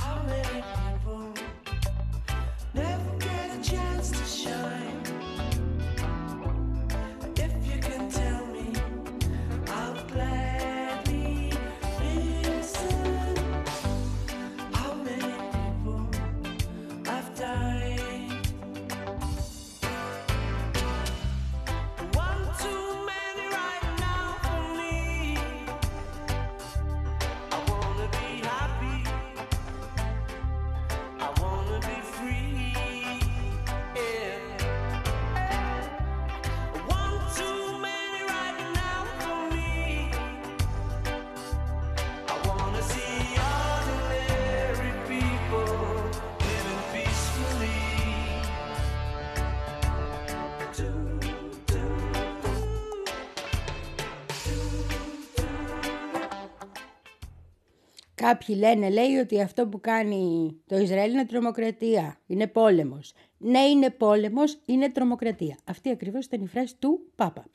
Κάποιοι 58.22 58.56
λένε, 58.60 58.90
λέει, 58.90 59.16
ότι 59.16 59.42
αυτό 59.42 59.68
που 59.68 59.80
κάνει 59.80 60.56
το 60.66 60.78
Ισραήλ 60.78 61.12
είναι 61.12 61.26
τρομοκρατία, 61.26 62.20
είναι 62.28 62.48
πόλεμος. 62.48 63.14
Ναι, 63.38 63.60
είναι 63.60 63.90
πόλεμος, 63.90 64.60
είναι 64.66 64.90
τρομοκρατία. 64.90 65.58
Αυτή 65.64 65.90
ακριβώς 65.90 66.26
ήταν 66.26 66.42
η 66.42 66.48
φράση 66.48 66.76
του 66.80 67.00
Πάπα. 67.16 67.46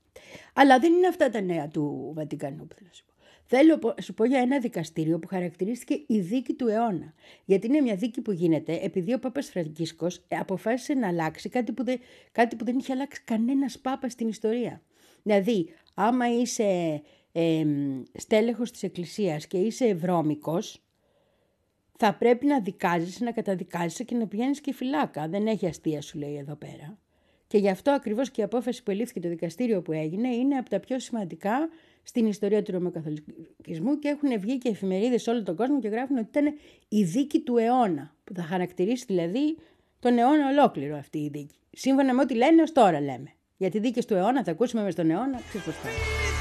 Αλλά 0.55 0.79
δεν 0.79 0.93
είναι 0.93 1.07
αυτά 1.07 1.31
τα 1.31 1.41
νέα 1.41 1.69
του 1.69 2.13
Βατικανού 2.15 2.67
που 2.67 2.75
θέλω 2.75 2.89
να 2.89 2.93
σου 2.93 3.05
πω. 3.05 3.13
Θέλω 3.45 3.79
να 3.97 4.03
σου 4.03 4.15
πω 4.15 4.25
για 4.25 4.39
ένα 4.39 4.59
δικαστήριο 4.59 5.19
που 5.19 5.27
χαρακτηρίστηκε 5.27 6.05
η 6.07 6.19
δίκη 6.21 6.53
του 6.53 6.69
αιώνα. 6.69 7.15
Γιατί 7.45 7.67
είναι 7.67 7.81
μια 7.81 7.97
δίκη 7.97 8.21
που 8.21 8.33
γίνεται 8.33 8.79
επειδή 8.83 9.15
ο 9.15 9.19
Πάπας 9.19 9.51
Φραγκίσκος 9.51 10.25
αποφάσισε 10.29 10.95
να 10.95 11.09
αλλάξει 11.09 11.49
κάτι 11.49 11.73
που 11.73 11.85
δεν, 11.85 12.01
κάτι 12.33 12.57
που 12.57 12.65
δεν 12.65 12.79
είχε 12.79 12.93
αλλάξει 12.93 13.23
κανένας 13.25 13.79
Πάπας 13.79 14.13
στην 14.13 14.29
ιστορία. 14.29 14.83
Δηλαδή, 15.23 15.75
άμα 15.95 16.35
είσαι 16.41 17.03
ε, 17.37 17.65
στέλεχος 18.15 18.71
της 18.71 18.83
Εκκλησίας 18.83 19.47
και 19.47 19.59
είσαι 19.59 19.85
ευρώμικος, 19.85 20.83
θα 21.97 22.15
πρέπει 22.15 22.47
να 22.47 22.61
δικάζεσαι, 22.61 23.25
να 23.25 23.33
καταδικάζεσαι 23.33 24.05
και 24.05 24.15
να 24.15 24.27
πηγαίνεις 24.27 24.61
και 24.61 24.73
φυλάκα. 24.73 25.29
Δεν 25.29 25.47
έχει 25.47 25.67
αστεία 25.67 26.01
σου 26.01 26.19
λέει 26.19 26.37
εδώ 26.37 26.55
πέρα. 26.55 26.99
Και 27.47 27.59
γι' 27.59 27.69
αυτό 27.69 27.91
ακριβώς 27.91 28.31
και 28.31 28.41
η 28.41 28.45
απόφαση 28.45 28.83
που 28.83 28.91
ελήφθηκε 28.91 29.21
το 29.21 29.29
δικαστήριο 29.29 29.83
που 29.83 29.93
έγινε 29.93 30.29
είναι 30.29 30.57
από 30.57 30.71
τα 30.71 30.81
πιο 30.81 30.99
σημαντικά 30.99 31.69
στην 32.03 32.27
ιστορία 32.27 32.63
του 32.63 32.73
Ρωμαιοκαθολικισμού 32.73 33.99
και 33.99 34.09
έχουν 34.09 34.41
βγει 34.41 34.59
και 34.59 34.69
εφημερίδες 34.69 35.23
σε 35.23 35.31
όλο 35.31 35.43
τον 35.43 35.57
κόσμο 35.57 35.81
και 35.81 35.89
γράφουν 35.89 36.17
ότι 36.17 36.39
ήταν 36.39 36.55
η 36.89 37.03
δίκη 37.03 37.41
του 37.41 37.57
αιώνα, 37.57 38.15
που 38.25 38.35
θα 38.35 38.43
χαρακτηρίσει 38.43 39.05
δηλαδή 39.07 39.57
τον 39.99 40.19
αιώνα 40.19 40.49
ολόκληρο 40.49 40.97
αυτή 40.97 41.19
η 41.19 41.29
δίκη. 41.29 41.57
Σύμφωνα 41.71 42.15
με 42.15 42.23
ό,τι 42.23 42.35
λένε 42.35 42.63
ως 42.63 42.73
τώρα 42.73 43.01
λέμε. 43.01 43.33
Γιατί 43.57 43.79
δίκες 43.79 44.05
του 44.05 44.15
αιώνα 44.15 44.45
θα 44.45 44.51
ακούσουμε 44.51 44.83
μες 44.83 44.93
στον 44.93 45.11
αιώνα, 45.11 45.41
ξέρεις 45.49 46.34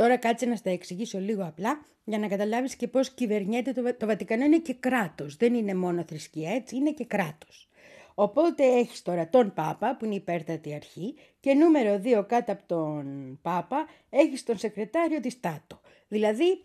Τώρα 0.00 0.16
κάτσε 0.16 0.46
να 0.46 0.56
στα 0.56 0.70
εξηγήσω 0.70 1.18
λίγο 1.18 1.44
απλά 1.44 1.84
για 2.04 2.18
να 2.18 2.28
καταλάβεις 2.28 2.76
και 2.76 2.88
πώς 2.88 3.10
κυβερνιέται 3.10 3.72
το, 3.72 3.94
το 3.96 4.06
Βατικανό 4.06 4.44
είναι 4.44 4.58
και 4.58 4.74
κράτος. 4.74 5.36
Δεν 5.36 5.54
είναι 5.54 5.74
μόνο 5.74 6.04
θρησκεία 6.08 6.50
έτσι, 6.50 6.76
είναι 6.76 6.92
και 6.92 7.04
κράτος. 7.04 7.68
Οπότε 8.14 8.64
έχεις 8.64 9.02
τώρα 9.02 9.28
τον 9.28 9.52
Πάπα 9.54 9.96
που 9.96 10.04
είναι 10.04 10.14
υπέρτατη 10.14 10.74
αρχή 10.74 11.14
και 11.40 11.54
νούμερο 11.54 11.98
δύο 11.98 12.24
κάτω 12.24 12.52
από 12.52 12.62
τον 12.66 13.38
Πάπα 13.42 13.88
έχεις 14.10 14.42
τον 14.42 14.58
Σεκρετάριο 14.58 15.20
της 15.20 15.40
ΤΑΤΟ. 15.40 15.80
Δηλαδή 16.08 16.64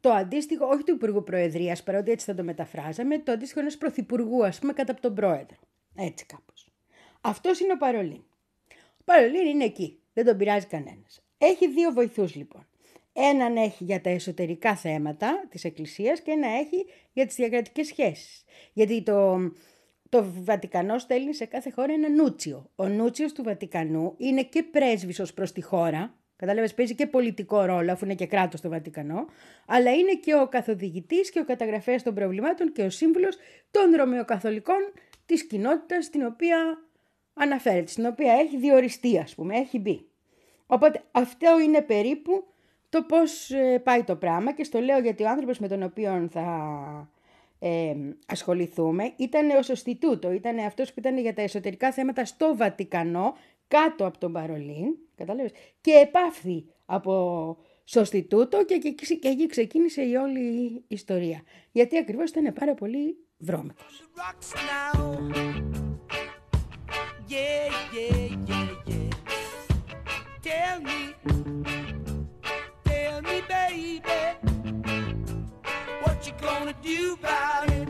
το 0.00 0.10
αντίστοιχο, 0.10 0.66
όχι 0.66 0.82
του 0.82 0.94
Υπουργού 0.94 1.24
Προεδρίας, 1.24 1.82
παρότι 1.82 2.10
έτσι 2.10 2.26
θα 2.26 2.34
το 2.34 2.42
μεταφράζαμε, 2.42 3.18
το 3.18 3.32
αντίστοιχο 3.32 3.60
ενός 3.60 3.76
Πρωθυπουργού, 3.76 4.44
ας 4.44 4.58
πούμε, 4.58 4.72
κατά 4.72 4.92
από 4.92 5.00
τον 5.00 5.14
Πρόεδρο. 5.14 5.56
Έτσι 5.96 6.26
κάπως. 6.26 6.68
Αυτός 7.20 7.60
είναι 7.60 7.72
ο 7.72 7.76
Παρολίν. 7.76 8.22
Ο 8.98 9.02
Παρολίν 9.04 9.46
είναι 9.46 9.64
εκεί. 9.64 9.98
Δεν 10.12 10.24
τον 10.24 10.36
πειράζει 10.36 10.66
κανένας. 10.66 11.22
Έχει 11.38 11.68
δύο 11.68 11.92
βοηθούς 11.92 12.34
λοιπόν. 12.34 12.66
Έναν 13.12 13.56
έχει 13.56 13.84
για 13.84 14.00
τα 14.00 14.10
εσωτερικά 14.10 14.76
θέματα 14.76 15.46
της 15.48 15.64
Εκκλησίας 15.64 16.20
και 16.20 16.30
ένα 16.30 16.48
έχει 16.48 16.86
για 17.12 17.26
τις 17.26 17.34
διακρατικές 17.34 17.86
σχέσεις. 17.86 18.44
Γιατί 18.72 19.02
το, 19.02 19.38
το 20.08 20.26
Βατικανό 20.42 20.98
στέλνει 20.98 21.34
σε 21.34 21.44
κάθε 21.44 21.70
χώρα 21.70 21.92
ένα 21.92 22.08
νούτσιο. 22.08 22.70
Ο 22.76 22.88
νούτσιος 22.88 23.32
του 23.32 23.42
Βατικανού 23.42 24.14
είναι 24.16 24.42
και 24.42 24.62
πρέσβης 24.62 25.20
ως 25.20 25.34
προς 25.34 25.52
τη 25.52 25.62
χώρα, 25.62 26.18
Κατάλαβες, 26.38 26.74
παίζει 26.74 26.94
και 26.94 27.06
πολιτικό 27.06 27.64
ρόλο, 27.64 27.92
αφού 27.92 28.04
είναι 28.04 28.14
και 28.14 28.26
κράτος 28.26 28.58
στο 28.58 28.68
Βατικανό, 28.68 29.26
αλλά 29.66 29.94
είναι 29.94 30.14
και 30.14 30.34
ο 30.34 30.48
καθοδηγητής 30.48 31.30
και 31.30 31.40
ο 31.40 31.44
καταγραφέας 31.44 32.02
των 32.02 32.14
προβλημάτων 32.14 32.72
και 32.72 32.82
ο 32.82 32.90
σύμβουλος 32.90 33.36
των 33.70 33.94
Ρωμαιοκαθολικών 33.96 34.92
της 35.26 35.46
κοινότητας 35.46 36.04
στην 36.04 36.26
οποία 36.26 36.78
αναφέρεται, 37.34 37.86
στην 37.86 38.06
οποία 38.06 38.32
έχει 38.32 38.56
διοριστεί, 38.56 39.18
ας 39.18 39.34
πούμε, 39.34 39.56
έχει 39.56 39.78
μπει. 39.78 40.07
Οπότε 40.70 41.02
αυτό 41.10 41.60
είναι 41.60 41.82
περίπου 41.82 42.44
το 42.88 43.02
πώς 43.02 43.50
ε, 43.50 43.78
πάει 43.78 44.02
το 44.02 44.16
πράγμα 44.16 44.52
και 44.52 44.64
στο 44.64 44.80
λέω 44.80 44.98
γιατί 44.98 45.22
ο 45.22 45.28
άνθρωπος 45.28 45.58
με 45.58 45.68
τον 45.68 45.82
οποίο 45.82 46.28
θα 46.30 47.10
ε, 47.58 47.94
ασχοληθούμε 48.26 49.12
ήταν 49.16 49.50
ο 49.50 49.62
Σωστιτούτο, 49.62 50.32
ήταν 50.32 50.58
αυτός 50.58 50.92
που 50.92 51.00
ήταν 51.00 51.18
για 51.18 51.34
τα 51.34 51.42
εσωτερικά 51.42 51.92
θέματα 51.92 52.24
στο 52.24 52.56
Βατικανό, 52.56 53.36
κάτω 53.68 54.06
από 54.06 54.18
τον 54.18 54.32
Παρολίν, 54.32 54.96
κατάλαβες, 55.14 55.52
και 55.80 55.90
επάφθη 55.92 56.64
από 56.86 57.56
Σωστιτούτο 57.84 58.64
και, 58.64 58.78
και, 58.78 59.14
και 59.14 59.28
εκεί 59.28 59.46
ξεκίνησε 59.46 60.02
η 60.02 60.14
όλη 60.14 60.40
η 60.40 60.84
ιστορία. 60.88 61.42
Γιατί 61.72 61.98
ακριβώς 61.98 62.30
ήταν 62.30 62.52
πάρα 62.52 62.74
πολύ 62.74 63.16
βρώμικος. 63.38 64.08
Tell 70.48 70.80
me, 70.80 71.14
tell 72.82 73.20
me, 73.20 73.42
baby, 73.46 74.00
what 76.00 76.26
you 76.26 76.32
gonna 76.40 76.74
do 76.82 77.18
about 77.20 77.70
it? 77.70 77.86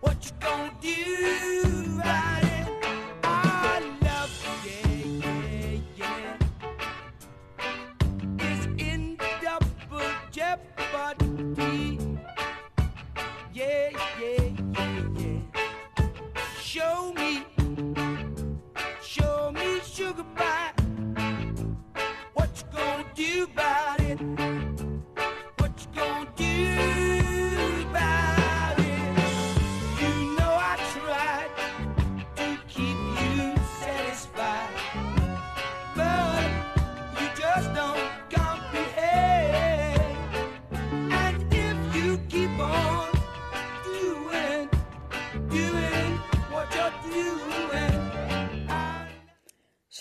What 0.00 0.24
you 0.24 0.30
gonna 0.38 0.72
do? 0.80 1.65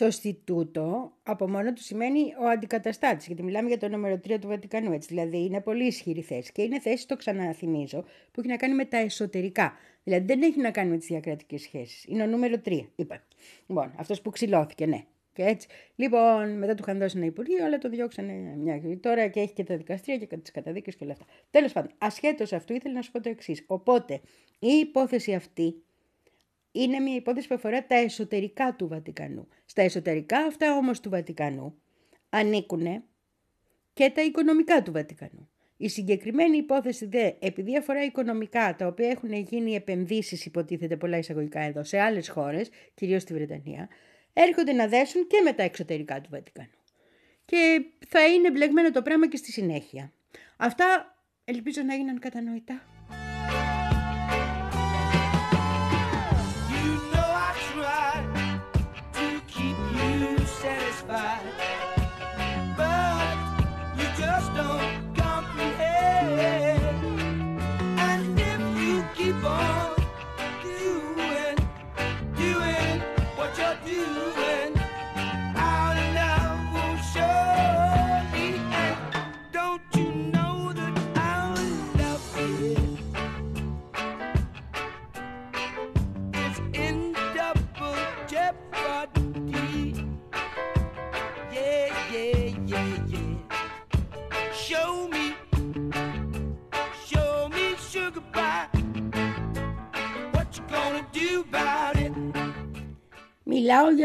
Σωστιτούτο 0.06 1.12
από 1.24 1.50
μόνο 1.50 1.74
του 1.74 1.82
σημαίνει 1.82 2.34
ο 2.42 2.48
αντικαταστάτης, 2.48 3.28
γιατί 3.28 3.44
μιλάμε 3.44 3.68
για 3.68 3.78
το 3.78 3.88
νούμερο 3.88 4.20
3 4.28 4.40
του 4.42 4.48
Βατικανού, 4.48 4.92
έτσι. 4.92 5.08
Δηλαδή 5.08 5.38
είναι 5.38 5.62
πολύ 5.62 5.86
ισχυρή 5.86 6.22
θέση. 6.22 6.52
Και 6.52 6.62
είναι 6.62 6.80
θέση, 6.80 7.08
το 7.08 7.16
ξαναθυμίζω, 7.16 8.02
που 8.32 8.40
έχει 8.40 8.50
να 8.50 8.56
κάνει 8.56 8.74
με 8.74 8.86
τα 8.86 8.98
εσωτερικά. 8.98 9.74
Δηλαδή 10.04 10.26
δεν 10.26 10.42
έχει 10.42 10.60
να 10.60 10.72
κάνει 10.72 10.90
με 10.90 10.98
τις 10.98 11.08
διακρατικές 11.08 11.62
σχέσεις. 11.62 12.06
Είναι 12.08 12.24
ο 12.24 12.26
νούμερο 12.26 12.62
3, 12.66 12.90
είπα. 12.96 13.24
Λοιπόν, 13.68 13.94
αυτός 13.98 14.22
που 14.22 14.30
ξυλώθηκε, 14.30 14.86
ναι. 14.86 15.04
Και 15.34 15.44
έτσι. 15.44 15.68
Λοιπόν, 15.96 16.58
μετά 16.58 16.76
του 16.76 16.84
είχαν 16.88 17.00
δώσει 17.00 17.18
ένα 17.18 17.26
υπουργείο, 17.26 17.66
αλλά 17.66 17.78
το 17.78 17.90
διώξανε 17.90 18.34
μια. 18.58 18.82
Τώρα 19.00 19.28
και 19.28 19.40
έχει 19.40 19.54
και 19.54 19.64
τα 19.64 19.78
δικαστήρια 19.78 20.26
και 20.26 20.38
τις 20.38 20.52
καταδίκες 20.52 20.96
και 20.96 21.04
όλα 21.04 21.14
αυτά. 21.14 21.26
Τέλος 21.52 21.72
πάντων, 21.72 21.92
ασχέτως 21.98 22.54
αυτού, 22.54 22.74
ήθελα 22.74 22.94
να 22.94 23.02
σου 23.02 23.12
πω 23.12 23.22
το 23.22 23.30
εξής. 23.30 23.64
Οπότε, 23.68 24.22
η 24.60 24.68
υπόθεση 24.68 25.34
αυτή 25.34 25.84
είναι 26.76 27.00
μια 27.00 27.16
υπόθεση 27.16 27.48
που 27.48 27.56
αφορά 27.56 27.86
τα 27.86 27.96
εσωτερικά 27.96 28.76
του 28.76 28.88
Βατικανού. 28.88 29.48
Στα 29.66 29.82
εσωτερικά 29.82 30.38
αυτά 30.38 30.78
όμως 30.78 31.00
του 31.00 31.10
Βατικανού 31.10 31.82
ανήκουν 32.30 33.04
και 33.94 34.10
τα 34.10 34.22
οικονομικά 34.22 34.82
του 34.82 34.92
Βατικανού. 34.92 35.50
Η 35.78 35.90
συγκεκριμένη 35.90 36.58
υπόθεση 36.58 37.06
δε, 37.06 37.32
επειδή 37.40 37.78
αφορά 37.78 38.04
οικονομικά, 38.04 38.76
τα 38.76 38.88
οποία 38.88 39.10
έχουν 39.10 39.34
γίνει 39.34 39.76
επενδύσεις, 39.76 40.46
υποτίθεται 40.46 40.98
πολλά 40.98 41.18
εισαγωγικά 41.18 41.60
εδώ, 41.60 41.84
σε 41.84 42.00
άλλες 42.00 42.30
χώρες, 42.30 42.70
κυρίως 42.94 43.22
στη 43.22 43.34
Βρετανία, 43.34 43.90
έρχονται 44.34 44.74
να 44.74 44.88
δέσουν 44.88 45.28
και 45.28 45.42
με 45.44 45.54
τα 45.54 45.64
εξωτερικά 45.64 46.22
του 46.22 46.30
Βατικανού. 46.32 46.70
Και 47.46 47.86
θα 48.08 48.28
είναι 48.28 48.52
μπλεγμένο 48.52 48.92
το 48.92 49.02
πράγμα 49.02 49.28
και 49.28 49.38
στη 49.38 49.52
συνέχεια. 49.52 50.12
Αυτά 50.58 51.18
ελπίζω 51.46 51.82
να 51.82 51.94
έγιναν 51.94 52.20
κατανοητά. 52.20 52.95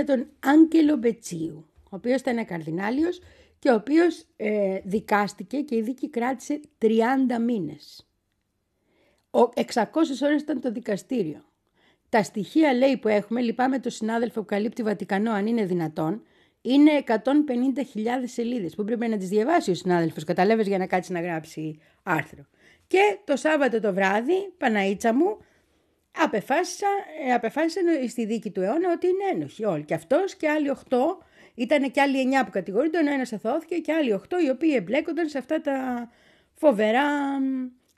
Για 0.02 0.16
τον 0.16 0.26
Άγγελο 0.40 0.96
Μπετσίου, 0.96 1.66
ο 1.84 1.96
οποίος 1.96 2.20
ήταν 2.20 2.44
καρδινάλιος 2.44 3.20
και 3.58 3.70
ο 3.70 3.74
οποίος 3.74 4.24
ε, 4.36 4.78
δικάστηκε 4.84 5.60
και 5.60 5.76
η 5.76 5.82
δίκη 5.82 6.10
κράτησε 6.10 6.60
30 6.82 6.86
μήνες. 7.46 8.08
Ο 9.30 9.40
600 9.40 9.84
ώρες 10.22 10.42
ήταν 10.42 10.60
το 10.60 10.72
δικαστήριο. 10.72 11.44
Τα 12.08 12.22
στοιχεία 12.22 12.74
λέει 12.74 12.96
που 12.96 13.08
έχουμε, 13.08 13.40
λυπάμαι 13.40 13.78
το 13.78 13.90
συνάδελφο 13.90 14.40
που 14.40 14.46
καλύπτει 14.46 14.82
Βατικανό 14.82 15.32
αν 15.32 15.46
είναι 15.46 15.64
δυνατόν, 15.64 16.22
είναι 16.60 16.90
150.000 17.06 17.16
σελίδες 18.24 18.74
που 18.74 18.84
πρέπει 18.84 19.08
να 19.08 19.16
τις 19.16 19.28
διαβάσει 19.28 19.70
ο 19.70 19.74
συνάδελφος, 19.74 20.24
καταλάβες 20.24 20.66
για 20.66 20.78
να 20.78 20.86
κάτσει 20.86 21.12
να 21.12 21.20
γράψει 21.20 21.78
άρθρο. 22.02 22.46
Και 22.86 23.18
το 23.24 23.36
Σάββατο 23.36 23.80
το 23.80 23.94
βράδυ, 23.94 24.52
Παναΐτσα 24.58 25.12
μου, 25.12 25.36
απεφάσισαν 27.34 27.86
ε, 28.02 28.08
στη 28.08 28.24
δίκη 28.24 28.50
του 28.50 28.60
αιώνα 28.60 28.92
ότι 28.92 29.06
είναι 29.06 29.24
ένοχοι 29.32 29.64
όλοι. 29.64 29.84
Και 29.84 29.94
αυτός 29.94 30.34
και 30.34 30.48
άλλοι 30.48 30.72
8, 30.90 30.96
ήταν 31.54 31.90
και 31.90 32.00
άλλοι 32.00 32.28
9 32.42 32.44
που 32.44 32.50
κατηγορούνται, 32.50 32.98
ο 32.98 33.00
ένας 33.00 33.32
αθώθηκε 33.32 33.76
και 33.76 33.92
άλλοι 33.92 34.20
8 34.22 34.26
οι 34.44 34.50
οποίοι 34.50 34.72
εμπλέκονταν 34.76 35.28
σε 35.28 35.38
αυτά 35.38 35.60
τα 35.60 36.08
φοβερά 36.54 37.02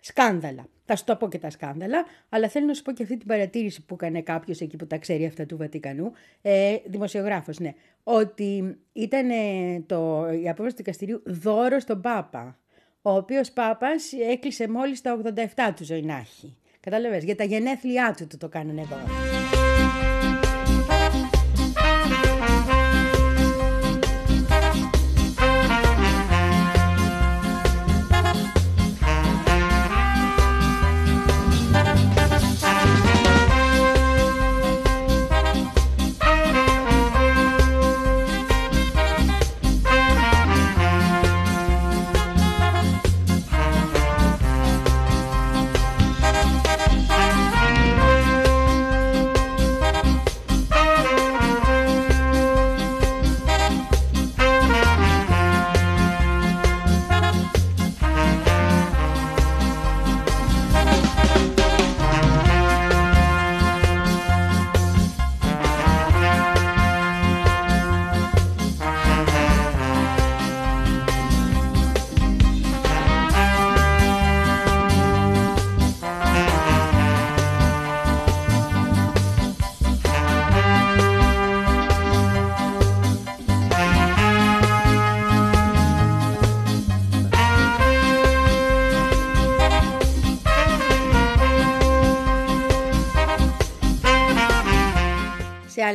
σκάνδαλα. 0.01 0.67
Θα 0.85 0.97
σου 0.97 1.05
το 1.05 1.17
πω 1.17 1.29
και 1.29 1.39
τα 1.39 1.51
σκάνδαλα, 1.51 2.05
αλλά 2.29 2.49
θέλω 2.49 2.67
να 2.67 2.75
σου 2.75 2.83
πω 2.83 2.93
και 2.93 3.03
αυτή 3.03 3.17
την 3.17 3.27
παρατήρηση 3.27 3.85
που 3.85 3.95
έκανε 3.95 4.23
κάποιος 4.23 4.61
εκεί 4.61 4.77
που 4.77 4.87
τα 4.87 4.99
ξέρει 4.99 5.27
αυτά 5.27 5.47
του 5.47 5.57
Βατικανού, 5.57 6.13
ε, 6.43 6.77
δημοσιογράφος, 6.85 7.59
ναι, 7.59 7.75
ότι 8.03 8.77
ήταν 8.93 9.29
το, 9.87 10.31
η 10.43 10.49
απόφαση 10.49 10.77
του 10.77 10.83
δικαστηρίου 10.83 11.23
δώρο 11.27 11.79
στον 11.79 12.01
Πάπα, 12.01 12.59
ο 13.03 13.11
οποίος 13.15 13.51
Πάπας 13.51 14.13
έκλεισε 14.13 14.69
μόλις 14.69 15.01
τα 15.01 15.21
87 15.35 15.73
του 15.77 15.85
ζωή 15.85 16.03
να 16.03 16.17
έχει. 16.17 16.57
Κατάλαβες, 16.85 17.25
για 17.25 17.37
τα 17.37 17.45
γενέθλιά 17.45 18.15
του 18.29 18.37
το 18.37 18.49
κάνανε 18.49 18.81
εδώ. 18.81 19.42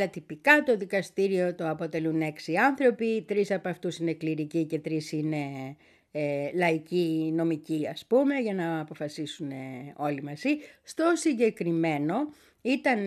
Σε 0.07 0.13
άλλα 0.13 0.25
τυπικά 0.27 0.63
το 0.63 0.77
δικαστήριο 0.77 1.55
το 1.55 1.69
αποτελούν 1.69 2.21
έξι 2.21 2.55
άνθρωποι, 2.55 3.25
τρεις 3.27 3.51
από 3.51 3.69
αυτούς 3.69 3.97
είναι 3.97 4.13
κληρικοί 4.13 4.65
και 4.65 4.79
τρεις 4.79 5.11
είναι 5.11 5.75
ε, 6.11 6.49
λαϊκοί 6.53 7.31
νομικοί 7.35 7.87
ας 7.91 8.05
πούμε 8.05 8.35
για 8.35 8.53
να 8.53 8.79
αποφασίσουν 8.79 9.51
όλοι 9.95 10.23
μαζί. 10.23 10.49
Στο 10.83 11.11
συγκεκριμένο 11.15 12.15
ήταν 12.61 13.05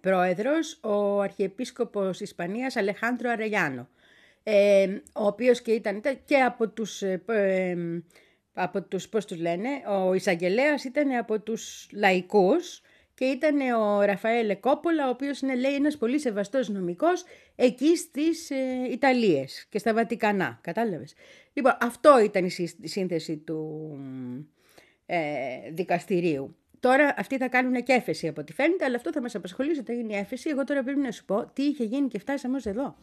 πρόεδρος 0.00 0.78
ο 0.82 1.20
Αρχιεπίσκοπος 1.20 2.20
Ισπανίας 2.20 2.76
Αλεχάνδρο 2.76 3.30
Αρεγιάνο, 3.30 3.88
ε, 4.42 4.86
ο 5.14 5.26
οποίος 5.26 5.62
και 5.62 5.72
ήταν 5.72 6.00
και 6.24 6.36
από 6.36 6.68
τους, 6.68 7.02
ε, 7.02 7.22
ε, 7.26 7.76
από 8.52 8.82
τους, 8.82 9.08
πώς 9.08 9.24
τους 9.24 9.38
λένε, 9.38 9.68
ο 10.04 10.14
εισαγγελέας 10.14 10.84
ήταν 10.84 11.10
από 11.12 11.40
τους 11.40 11.88
λαϊκούς 11.92 12.81
και 13.22 13.28
ήταν 13.28 13.60
ο 13.60 14.00
Ραφαέλ 14.00 14.60
Κόπολα, 14.60 15.06
ο 15.06 15.10
οποίος 15.10 15.40
είναι 15.40 15.54
λέει 15.54 15.74
ένας 15.74 15.96
πολύ 15.96 16.18
σεβαστός 16.18 16.68
νομικός 16.68 17.24
εκεί 17.56 17.96
στις 17.96 18.50
ε, 18.50 18.56
Ιταλίες 18.90 19.66
και 19.68 19.78
στα 19.78 19.94
Βατικανά, 19.94 20.58
κατάλαβες; 20.62 21.14
Λοιπόν, 21.52 21.76
αυτό 21.80 22.20
ήταν 22.24 22.44
η 22.80 22.88
σύνθεση 22.88 23.36
του 23.36 23.90
ε, 25.06 25.18
δικαστηρίου. 25.72 26.56
Τώρα 26.80 27.14
αυτοί 27.16 27.36
θα 27.36 27.48
κάνουν 27.48 27.82
και 27.82 27.92
έφεση 27.92 28.28
από 28.28 28.40
ό,τι 28.40 28.52
φαίνεται, 28.52 28.84
αλλά 28.84 28.96
αυτό 28.96 29.12
θα 29.12 29.20
μας 29.20 29.34
απασχολήσει 29.34 29.80
όταν 29.80 29.96
γίνει 29.96 30.14
η 30.14 30.16
έφεση. 30.16 30.50
Εγώ 30.50 30.64
τώρα 30.64 30.82
πρέπει 30.82 31.00
να 31.00 31.10
σου 31.10 31.24
πω 31.24 31.50
τι 31.52 31.62
είχε 31.62 31.84
γίνει 31.84 32.08
και 32.08 32.18
φτάσαμε 32.18 32.56
ως 32.56 32.66
εδώ. 32.66 32.96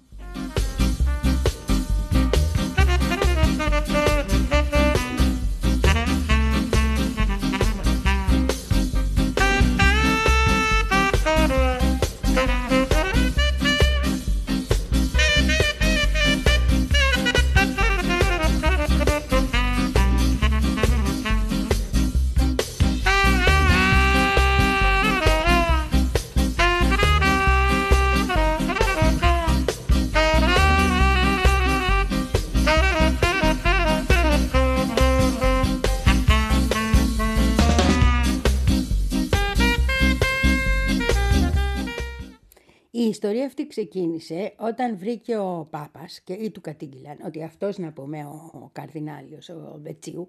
Ιστορία 43.21 43.45
αυτή 43.45 43.67
ξεκίνησε 43.67 44.53
όταν 44.57 44.97
βρήκε 44.97 45.37
ο 45.37 45.67
Πάπας 45.69 46.21
και 46.21 46.33
ή 46.33 46.49
του 46.49 46.61
κατήγγυλαν 46.61 47.17
ότι 47.25 47.43
αυτός 47.43 47.77
να 47.77 47.91
πούμε 47.91 48.25
ο, 48.25 48.51
ο 48.53 48.69
Καρδινάλιος, 48.71 49.49
ο 49.49 49.79
Βετσίου, 49.83 50.27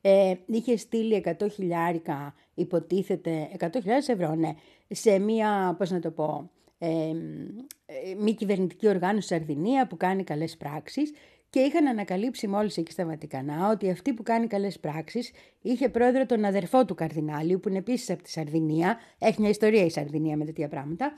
ε, 0.00 0.34
είχε 0.46 0.76
στείλει 0.76 1.24
100 1.38 1.50
χιλιάρικα, 1.50 2.34
υποτίθεται, 2.54 3.48
100 3.58 3.68
ευρώ, 4.06 4.34
ναι, 4.34 4.54
σε 4.88 5.18
μία, 5.18 5.74
πώς 5.78 5.90
να 5.90 6.00
το 6.00 6.10
πω, 6.10 6.50
ε, 6.78 6.88
ε, 6.88 8.14
μη 8.18 8.34
κυβερνητική 8.34 8.88
οργάνωση 8.88 9.26
Σαρδινία 9.26 9.86
που 9.86 9.96
κάνει 9.96 10.24
καλές 10.24 10.56
πράξεις 10.56 11.12
και 11.50 11.60
είχαν 11.60 11.86
ανακαλύψει 11.86 12.48
μόλις 12.48 12.76
εκεί 12.76 12.92
στα 12.92 13.06
Βατικανά 13.06 13.70
ότι 13.70 13.90
αυτή 13.90 14.12
που 14.12 14.22
κάνει 14.22 14.46
καλές 14.46 14.78
πράξεις 14.78 15.30
είχε 15.62 15.88
πρόεδρο 15.88 16.26
τον 16.26 16.44
αδερφό 16.44 16.84
του 16.84 16.94
Καρδινάλιου 16.94 17.60
που 17.60 17.68
είναι 17.68 17.78
επίσης 17.78 18.10
από 18.10 18.22
τη 18.22 18.30
Σαρδινία, 18.30 18.98
έχει 19.18 19.40
μια 19.40 19.50
ιστορία 19.50 19.84
η 19.84 19.90
Σαρδινία 19.90 20.36
με 20.36 20.44
τέτοια 20.44 20.68
πράγματα 20.68 21.12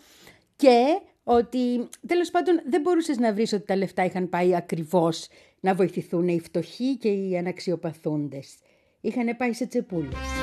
και 0.56 1.00
ότι 1.24 1.88
τέλος 2.06 2.30
πάντων 2.30 2.60
δεν 2.68 2.80
μπορούσες 2.80 3.18
να 3.18 3.32
βρεις 3.32 3.52
ότι 3.52 3.64
τα 3.64 3.76
λεφτά 3.76 4.04
είχαν 4.04 4.28
πάει 4.28 4.56
ακριβώς 4.56 5.28
να 5.60 5.74
βοηθηθούν 5.74 6.28
οι 6.28 6.40
φτωχοί 6.40 6.96
και 6.96 7.08
οι 7.08 7.36
αναξιοπαθούντες. 7.38 8.54
Είχαν 9.00 9.36
πάει 9.36 9.52
σε 9.52 9.66
τσεπούλες. 9.66 10.41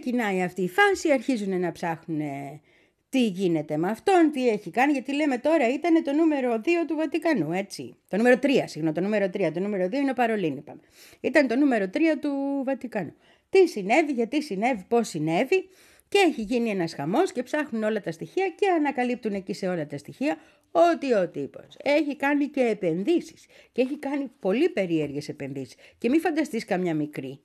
Ξεκινάει 0.00 0.42
αυτή 0.42 0.62
η 0.62 0.68
φάση, 0.68 1.12
αρχίζουν 1.12 1.60
να 1.60 1.72
ψάχνουν 1.72 2.20
τι 3.08 3.26
γίνεται 3.26 3.76
με 3.76 3.90
αυτόν, 3.90 4.30
τι 4.32 4.48
έχει 4.48 4.70
κάνει, 4.70 4.92
γιατί 4.92 5.14
λέμε 5.14 5.38
τώρα 5.38 5.68
ήταν 5.68 6.02
το 6.02 6.12
νούμερο 6.12 6.60
2 6.64 6.68
του 6.86 6.96
Βατικανού, 6.96 7.52
έτσι. 7.52 7.96
Το 8.08 8.16
νούμερο 8.16 8.38
3, 8.42 8.46
συγγνώμη, 8.64 8.94
το 8.94 9.00
νούμερο 9.00 9.26
3. 9.26 9.50
Το 9.54 9.60
νούμερο 9.60 9.86
2 9.86 9.92
είναι 9.92 10.10
ο 10.10 10.14
Παρολίνη, 10.14 10.58
είπαμε. 10.58 10.80
Ήταν 11.20 11.46
το 11.46 11.56
νούμερο 11.56 11.84
3 11.84 11.98
του 12.20 12.62
Βατικανού. 12.64 13.14
Τι 13.50 13.66
συνέβη, 13.68 14.12
γιατί 14.12 14.42
συνέβη, 14.42 14.84
πώς 14.88 15.08
συνέβη 15.08 15.68
και 16.08 16.18
έχει 16.18 16.42
γίνει 16.42 16.70
ένας 16.70 16.94
χαμός 16.94 17.32
και 17.32 17.42
ψάχνουν 17.42 17.82
όλα 17.82 18.00
τα 18.00 18.12
στοιχεία 18.12 18.48
και 18.48 18.68
ανακαλύπτουν 18.68 19.34
εκεί 19.34 19.52
σε 19.52 19.68
όλα 19.68 19.86
τα 19.86 19.98
στοιχεία 19.98 20.36
ότι 20.70 21.14
ο 21.14 21.28
τύπος 21.28 21.76
έχει 21.82 22.16
κάνει 22.16 22.46
και 22.46 22.60
επενδύσεις 22.60 23.46
και 23.72 23.82
έχει 23.82 23.98
κάνει 23.98 24.30
πολύ 24.40 24.68
περίεργες 24.68 25.28
επενδύσεις 25.28 25.74
και 25.98 26.08
μην 26.08 26.20
φανταστείς 26.20 26.64
καμιά 26.64 26.94
μικρή 26.94 27.40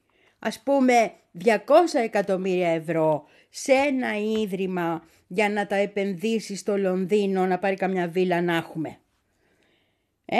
ας 0.45 0.59
πούμε 0.59 1.13
200 1.45 1.55
εκατομμύρια 2.03 2.69
ευρώ 2.69 3.25
σε 3.49 3.71
ένα 3.71 4.17
ίδρυμα 4.17 5.03
για 5.27 5.49
να 5.49 5.67
τα 5.67 5.75
επενδύσει 5.75 6.55
στο 6.55 6.77
Λονδίνο 6.77 7.45
να 7.45 7.59
πάρει 7.59 7.75
καμιά 7.75 8.07
βίλα 8.07 8.41
να 8.41 8.55
έχουμε. 8.55 8.97
Ε, 10.25 10.37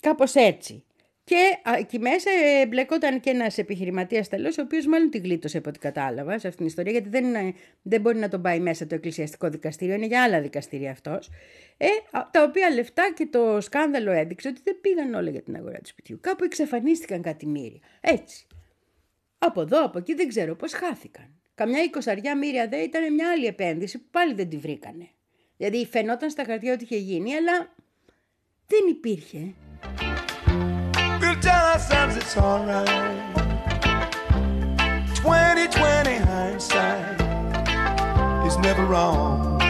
κάπως 0.00 0.34
έτσι. 0.34 0.84
Και 1.24 1.36
εκεί 1.78 1.98
μέσα 1.98 2.30
μπλεκόταν 2.68 3.20
και 3.20 3.30
ένας 3.30 3.58
επιχειρηματίας 3.58 4.28
τελώς, 4.28 4.58
ο 4.58 4.62
οποίος 4.62 4.86
μάλλον 4.86 5.10
την 5.10 5.22
γλίτωσε 5.22 5.58
από 5.58 5.68
ό,τι 5.68 5.78
κατάλαβα 5.78 6.30
σε 6.30 6.48
αυτήν 6.48 6.56
την 6.56 6.66
ιστορία, 6.66 6.92
γιατί 6.92 7.08
δεν, 7.08 7.54
δεν 7.82 8.00
μπορεί 8.00 8.18
να 8.18 8.28
τον 8.28 8.42
πάει 8.42 8.60
μέσα 8.60 8.86
το 8.86 8.94
εκκλησιαστικό 8.94 9.48
δικαστήριο, 9.48 9.94
είναι 9.94 10.06
για 10.06 10.22
άλλα 10.22 10.40
δικαστήρια 10.40 10.90
αυτός. 10.90 11.30
Ε, 11.76 11.86
τα 12.30 12.42
οποία 12.42 12.70
λεφτά 12.70 13.12
και 13.16 13.26
το 13.26 13.60
σκάνδαλο 13.60 14.10
έδειξε 14.10 14.48
ότι 14.48 14.60
δεν 14.64 14.80
πήγαν 14.80 15.14
όλα 15.14 15.30
για 15.30 15.42
την 15.42 15.56
αγορά 15.56 15.78
του 15.78 15.88
σπιτιού. 15.88 16.18
Κάπου 16.20 16.44
εξαφανίστηκαν 16.44 17.22
κάτι 17.22 17.46
μύρια. 17.46 17.80
Έτσι. 18.00 18.46
Από 19.42 19.60
εδώ, 19.60 19.84
από 19.84 19.98
εκεί 19.98 20.14
δεν 20.14 20.28
ξέρω 20.28 20.56
πώς 20.56 20.72
χάθηκαν. 20.72 21.34
Καμιά 21.54 21.82
εικοσαριά 21.82 22.36
μοίρια 22.36 22.68
δε 22.68 22.76
ήταν 22.76 23.14
μια 23.14 23.30
άλλη 23.30 23.46
επένδυση 23.46 23.98
που 23.98 24.08
πάλι 24.10 24.34
δεν 24.34 24.48
τη 24.48 24.56
βρήκανε. 24.56 25.08
Δηλαδή 25.56 25.86
φαινόταν 25.86 26.30
στα 26.30 26.44
χαρτιά 26.44 26.72
ότι 26.72 26.84
είχε 26.84 26.96
γίνει, 26.96 27.34
αλλά 27.34 27.74
δεν 28.66 28.86
υπήρχε. 28.88 29.54
We'll 31.20 31.38
tell 31.46 31.64
ourselves 31.74 32.16
it's 32.16 32.36
alright. 32.36 33.40
2020 35.22 36.18
hindsight 36.30 37.20
is 38.46 38.56
never 38.66 38.84
wrong. 38.86 39.60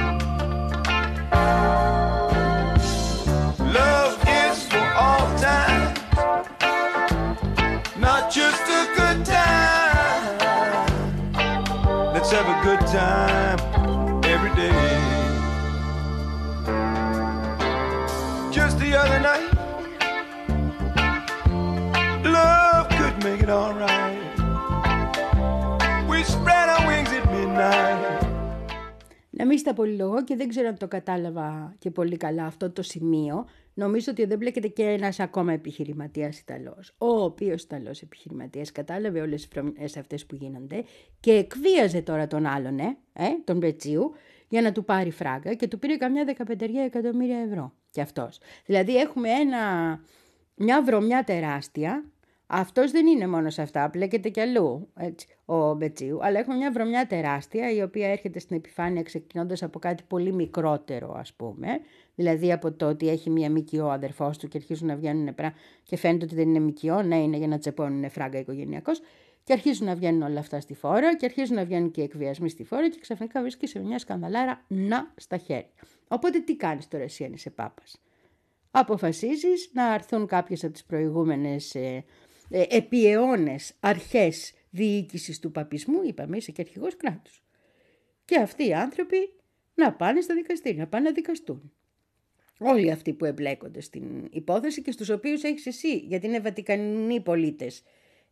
Alright. 23.50 24.16
We 26.10 26.18
spread 26.34 26.66
our 26.74 26.82
wings 26.88 27.12
at 27.18 27.24
midnight. 27.34 28.30
Να 29.30 29.46
μην 29.46 29.58
στα 29.58 29.74
πολυλογώ 29.74 30.24
και 30.24 30.36
δεν 30.36 30.48
ξέρω 30.48 30.68
αν 30.68 30.78
το 30.78 30.88
κατάλαβα 30.88 31.74
και 31.78 31.90
πολύ 31.90 32.16
καλά 32.16 32.44
αυτό 32.44 32.70
το 32.70 32.82
σημείο. 32.82 33.46
Νομίζω 33.74 34.10
ότι 34.10 34.24
δεν 34.24 34.38
μπλέκεται 34.38 34.68
και 34.68 34.82
ένας 34.82 35.20
ακόμα 35.20 35.52
επιχειρηματίας 35.52 36.38
Ιταλός, 36.38 36.94
ο 36.98 37.22
οποίος 37.22 37.62
Ιταλός 37.62 38.02
επιχειρηματίας 38.02 38.72
κατάλαβε 38.72 39.20
όλες 39.20 39.40
τις 39.40 39.50
φρονές 39.52 39.96
αυτές 39.96 40.26
που 40.26 40.34
γίνονται 40.34 40.84
και 41.20 41.32
εκβίαζε 41.32 42.02
τώρα 42.02 42.26
τον 42.26 42.46
άλλον, 42.46 42.78
ε, 42.78 42.96
ε, 43.12 43.26
τον 43.44 43.56
Μπετσίου, 43.56 44.12
για 44.48 44.62
να 44.62 44.72
του 44.72 44.84
πάρει 44.84 45.10
φράγκα 45.10 45.54
και 45.54 45.68
του 45.68 45.78
πήρε 45.78 45.96
καμιά 45.96 46.24
δεκαπεντεριά 46.24 46.82
εκατομμύρια 46.82 47.38
ευρώ 47.38 47.72
κι 47.90 48.00
αυτός. 48.00 48.38
Δηλαδή 48.66 48.96
έχουμε 48.96 49.28
ένα, 49.28 49.58
μια 50.54 50.82
βρωμιά 50.82 51.24
τεράστια 51.24 52.04
αυτός 52.52 52.90
δεν 52.90 53.06
είναι 53.06 53.26
μόνος 53.26 53.54
σε 53.54 53.62
αυτά, 53.62 53.90
πλέκεται 53.90 54.28
κι 54.28 54.40
αλλού 54.40 54.88
έτσι, 54.96 55.26
ο 55.44 55.74
Μπετσίου, 55.74 56.18
αλλά 56.22 56.38
έχουμε 56.38 56.56
μια 56.56 56.70
βρωμιά 56.72 57.06
τεράστια 57.06 57.70
η 57.72 57.82
οποία 57.82 58.08
έρχεται 58.08 58.38
στην 58.38 58.56
επιφάνεια 58.56 59.02
ξεκινώντας 59.02 59.62
από 59.62 59.78
κάτι 59.78 60.02
πολύ 60.06 60.32
μικρότερο 60.32 61.14
ας 61.18 61.32
πούμε, 61.32 61.68
δηλαδή 62.14 62.52
από 62.52 62.72
το 62.72 62.88
ότι 62.88 63.08
έχει 63.08 63.30
μια 63.30 63.50
μικιό 63.50 63.86
ο 63.86 63.90
αδερφός 63.90 64.38
του 64.38 64.48
και 64.48 64.56
αρχίζουν 64.56 64.86
να 64.86 64.96
βγαίνουν 64.96 65.34
πρά 65.34 65.54
και 65.82 65.96
φαίνεται 65.96 66.24
ότι 66.24 66.34
δεν 66.34 66.48
είναι 66.48 66.58
μικιό, 66.58 67.02
ναι 67.02 67.22
είναι 67.22 67.36
για 67.36 67.48
να 67.48 67.58
τσεπώνουν 67.58 68.10
φράγκα 68.10 68.38
οικογενειακώ. 68.38 68.92
και 69.44 69.52
αρχίζουν 69.52 69.86
να 69.86 69.94
βγαίνουν 69.94 70.22
όλα 70.22 70.38
αυτά 70.40 70.60
στη 70.60 70.74
φόρα 70.74 71.16
και 71.16 71.26
αρχίζουν 71.26 71.56
να 71.56 71.64
βγαίνουν 71.64 71.90
και 71.90 72.02
εκβιασμοί 72.02 72.48
στη 72.48 72.64
φόρα 72.64 72.88
και 72.88 72.98
ξαφνικά 73.00 73.40
βρίσκει 73.40 73.66
σε 73.66 73.78
μια 73.78 73.98
σκανδαλάρα 73.98 74.64
να 74.68 75.12
στα 75.16 75.36
χέρια. 75.36 75.70
Οπότε 76.08 76.38
τι 76.38 76.56
κάνεις 76.56 76.88
τώρα 76.88 77.04
εσύ 77.04 77.24
αν 77.24 77.32
είσαι 77.32 77.50
πάπας; 77.50 78.00
Αποφασίζεις 78.70 79.70
να 79.72 79.84
αρθούν 79.84 80.26
κάποιες 80.26 80.64
από 80.64 80.72
τις 80.72 80.84
προηγούμενες 80.84 81.74
ε, 81.74 81.80
ε, 81.80 82.04
επί 82.50 83.06
αιώνες 83.06 83.74
αρχές 83.80 84.52
διοίκησης 84.70 85.38
του 85.38 85.52
παπισμού, 85.52 86.02
είπαμε 86.06 86.36
είσαι 86.36 86.52
και 86.52 86.60
αρχηγός 86.60 86.96
κράτους. 86.96 87.42
Και 88.24 88.38
αυτοί 88.38 88.66
οι 88.66 88.74
άνθρωποι 88.74 89.16
να 89.74 89.92
πάνε 89.92 90.20
στα 90.20 90.34
δικαστήρια, 90.34 90.82
να 90.82 90.88
πάνε 90.88 91.04
να 91.04 91.14
δικαστούν. 91.14 91.72
Όλοι 92.58 92.90
αυτοί 92.90 93.12
που 93.12 93.24
εμπλέκονται 93.24 93.80
στην 93.80 94.04
υπόθεση 94.30 94.82
και 94.82 94.90
στους 94.90 95.08
οποίους 95.08 95.42
έχεις 95.42 95.66
εσύ, 95.66 95.96
γιατί 95.96 96.26
είναι 96.26 96.40
βατικανοί 96.40 97.20
πολίτες, 97.20 97.82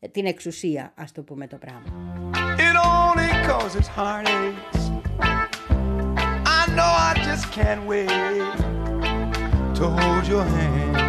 ε, 0.00 0.08
την 0.08 0.26
εξουσία, 0.26 0.92
ας 0.96 1.12
το 1.12 1.22
πούμε 1.22 1.46
το 1.46 1.56
πράγμα. 1.56 2.30
It 2.58 2.76
only 2.76 3.30
causes 3.50 3.86
heartaches. 3.96 4.82
I 6.58 6.62
know 6.76 6.90
I 7.08 7.12
just 7.28 7.44
can't 7.56 7.82
wait 7.86 8.08
to 9.78 9.84
hold 9.98 10.24
your 10.32 10.44
hand. 10.56 11.07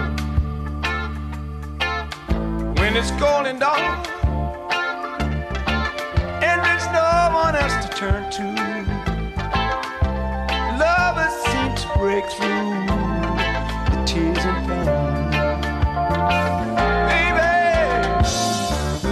When 2.89 2.97
it's 2.97 3.11
going 3.11 3.59
dark 3.59 4.07
and 6.41 6.59
there's 6.65 6.87
no 6.87 7.29
one 7.35 7.55
else 7.55 7.85
to 7.85 7.91
turn 7.95 8.31
to. 8.31 8.43
Lovers 10.79 11.35
seem 11.49 11.75
to 11.75 11.87
break 11.99 12.25
through 12.31 12.87
the 13.91 14.03
tears 14.07 14.43
and 14.43 14.67
pain. 14.67 15.29
Baby, 17.11 17.53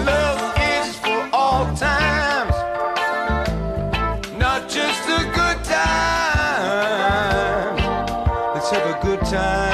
love 0.06 0.42
is 0.74 0.88
for 0.96 1.22
all 1.32 1.66
times, 1.76 2.58
not 4.40 4.68
just 4.68 5.06
the 5.06 5.20
good 5.36 5.64
times. 5.64 5.92
Let's 8.56 8.70
have 8.72 8.88
a 8.88 9.00
good 9.06 9.20
time. 9.20 9.67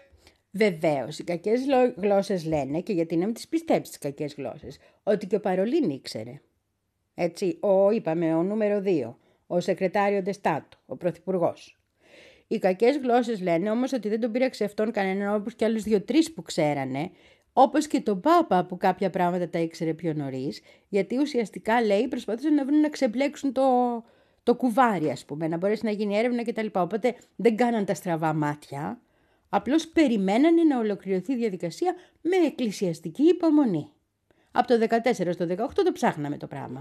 Βεβαίως, 0.50 1.18
οι 1.18 1.24
κακές 1.24 1.60
γλώσσες 1.96 2.44
λένε, 2.44 2.80
και 2.80 2.92
γιατί 2.92 3.16
να 3.16 3.24
μην 3.24 3.34
τις 3.34 3.48
πιστέψεις 3.48 3.88
τις 3.88 3.98
κακές 3.98 4.34
γλώσσες, 4.34 4.78
ότι 5.02 5.26
και 5.26 5.36
ο 5.36 5.40
Παρολίν 5.40 5.90
ήξερε. 5.90 6.40
Έτσι, 7.14 7.58
ο, 7.60 7.90
είπαμε, 7.90 8.34
ο 8.34 8.42
νούμερο 8.42 8.82
2, 8.84 9.14
ο 9.46 9.60
σεκρετάριο 9.60 10.22
Ντεστάτο, 10.22 10.78
ο 10.86 10.96
πρωθυπουργός. 10.96 11.78
Οι 12.46 12.58
κακές 12.58 12.96
γλώσσες 12.96 13.40
λένε 13.40 13.70
όμως 13.70 13.92
ότι 13.92 14.08
δεν 14.08 14.20
τον 14.20 14.32
πήραξε 14.32 14.64
αυτόν 14.64 14.90
κανέναν 14.90 15.34
όπως 15.34 15.54
και 15.54 15.64
άλλους 15.64 15.82
δύο-τρεις 15.82 16.32
που 16.32 16.42
ξέρανε, 16.42 17.10
όπως 17.52 17.86
και 17.86 18.00
τον 18.00 18.20
Πάπα 18.20 18.64
που 18.64 18.76
κάποια 18.76 19.10
πράγματα 19.10 19.48
τα 19.48 19.58
ήξερε 19.58 19.94
πιο 19.94 20.12
νωρίς, 20.12 20.60
γιατί 20.88 21.18
ουσιαστικά 21.18 21.82
λέει 21.82 22.08
προσπαθούσαν 22.08 22.54
να 22.54 22.64
βρουν 22.64 22.80
να 22.80 22.88
ξεμπλέξουν 22.88 23.52
το, 23.52 23.62
το 24.42 24.54
κουβάρι 24.54 25.10
ας 25.10 25.24
πούμε, 25.24 25.48
να 25.48 25.56
μπορέσει 25.56 25.84
να 25.84 25.90
γίνει 25.90 26.16
έρευνα 26.16 26.44
κτλ. 26.44 26.66
Οπότε 26.72 27.14
δεν 27.36 27.56
κάναν 27.56 27.84
τα 27.84 27.94
στραβά 27.94 28.32
μάτια, 28.32 29.00
απλώς 29.48 29.88
περιμένανε 29.88 30.62
να 30.62 30.78
ολοκληρωθεί 30.78 31.32
η 31.32 31.36
διαδικασία 31.36 31.94
με 32.20 32.36
εκκλησιαστική 32.36 33.22
υπομονή. 33.22 33.88
Από 34.52 34.66
το 34.66 34.86
14 34.88 35.32
στο 35.32 35.46
18 35.48 35.54
το 35.74 35.92
ψάχναμε 35.92 36.36
το 36.36 36.46
πράγμα. 36.46 36.80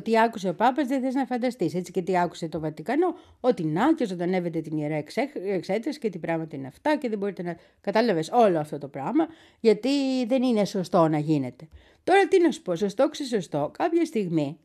Τι 0.00 0.18
άκουσε 0.18 0.48
ο 0.48 0.54
Πάπας 0.54 0.86
δεν 0.86 1.00
θες 1.00 1.14
να 1.14 1.24
φανταστείς. 1.26 1.74
Έτσι 1.74 1.92
και 1.92 2.02
τι 2.02 2.18
άκουσε 2.18 2.48
το 2.48 2.60
Βατικανό, 2.60 3.14
ότι 3.40 3.64
να 3.64 3.94
και 3.94 4.06
ζωντανεύεται 4.06 4.60
την 4.60 4.76
ιερά 4.76 5.04
εξέταση 5.44 5.98
και 5.98 6.10
τι 6.10 6.18
πράγματα 6.18 6.56
είναι 6.56 6.66
αυτά 6.66 6.96
και 6.96 7.08
δεν 7.08 7.18
μπορείτε 7.18 7.42
να. 7.42 7.56
Κατάλαβες 7.80 8.30
όλο 8.32 8.58
αυτό 8.58 8.78
το 8.78 8.88
πράγμα, 8.88 9.26
γιατί 9.60 10.26
δεν 10.26 10.42
είναι 10.42 10.64
σωστό 10.64 11.08
να 11.08 11.18
γίνεται. 11.18 11.68
Τώρα 12.04 12.28
τι 12.28 12.40
να 12.40 12.50
σου 12.50 12.62
πω, 12.62 12.76
σωστό 12.76 13.08
ξεσωστό, 13.08 13.70
κάποια 13.78 14.04
στιγμή, 14.04 14.58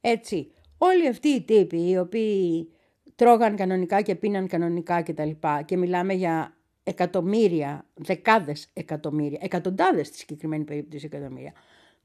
έτσι, 0.00 0.52
όλοι 0.78 1.08
αυτοί 1.08 1.28
οι 1.28 1.42
τύποι 1.42 1.90
οι 1.90 1.98
οποίοι 1.98 2.68
τρώγαν 3.14 3.56
κανονικά 3.56 4.02
και 4.02 4.14
πίναν 4.14 4.46
κανονικά 4.46 5.02
κτλ. 5.02 5.22
Και, 5.22 5.62
και 5.64 5.76
μιλάμε 5.76 6.12
για 6.12 6.56
εκατομμύρια, 6.82 7.86
δεκάδες 7.94 8.70
εκατομμύρια, 8.72 9.38
εκατοντάδες 9.42 10.06
στη 10.06 10.16
συγκεκριμένη 10.16 10.64
περίπτωση 10.64 11.08
εκατομμύρια. 11.12 11.52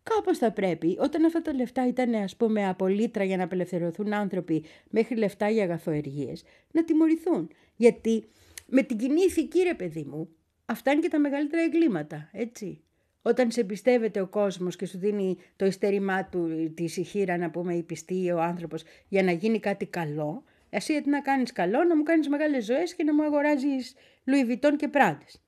Κάπως 0.04 0.38
θα 0.38 0.52
πρέπει, 0.52 0.98
όταν 1.00 1.26
αυτά 1.26 1.42
τα 1.42 1.54
λεφτά 1.54 1.88
ήταν 1.88 2.14
ας 2.14 2.36
πούμε 2.36 2.68
από 2.68 2.88
λίτρα 2.88 3.24
για 3.24 3.38
να 3.38 3.44
απελευθερωθούν 3.44 4.14
άνθρωποι 4.14 4.64
μέχρι 4.90 5.16
λεφτά 5.16 5.50
για 5.50 5.64
αγαθοεργίες, 5.64 6.44
να 6.72 6.84
τιμωρηθούν. 6.84 7.50
Γιατί 7.76 8.24
με 8.68 8.82
την 8.82 8.98
κοινή 8.98 9.22
ηθική 9.22 9.60
ρε 9.60 9.74
παιδί 9.74 10.04
μου, 10.04 10.30
αυτά 10.66 10.92
είναι 10.92 11.02
και 11.02 11.08
τα 11.08 11.20
μεγαλύτερα 11.20 11.64
εγκλήματα, 11.64 12.30
έτσι. 12.32 12.84
Όταν 13.22 13.52
σε 13.52 13.60
εμπιστεύεται 13.60 14.22
ο 14.22 14.28
κόσμος 14.28 14.76
και 14.76 14.86
σου 14.86 14.98
δίνει 14.98 15.38
το 15.56 15.66
ειστέρημά 15.66 16.26
του, 16.26 16.72
τη 16.76 16.84
ησυχήρα 16.84 17.38
να 17.38 17.50
πούμε 17.50 17.76
η 17.76 17.84
πιστή 17.84 18.32
ο 18.32 18.42
άνθρωπος 18.42 18.84
για 19.08 19.24
να 19.24 19.32
γίνει 19.32 19.60
κάτι 19.60 19.86
καλό, 19.86 20.44
εσύ 20.70 20.92
γιατί 20.92 21.10
να 21.10 21.22
κάνεις 21.22 21.52
καλό, 21.52 21.84
να 21.84 21.96
μου 21.96 22.04
κάνεις 22.04 22.28
μεγάλες 22.28 22.66
ζωές 22.66 22.96
και 22.96 23.04
να 23.04 23.14
μου 23.14 23.24
αγοράζεις 23.24 23.96
Λουιβιτών 24.24 24.78
και 24.78 24.88
Πράντες. 24.88 25.42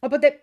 Οπότε 0.00 0.40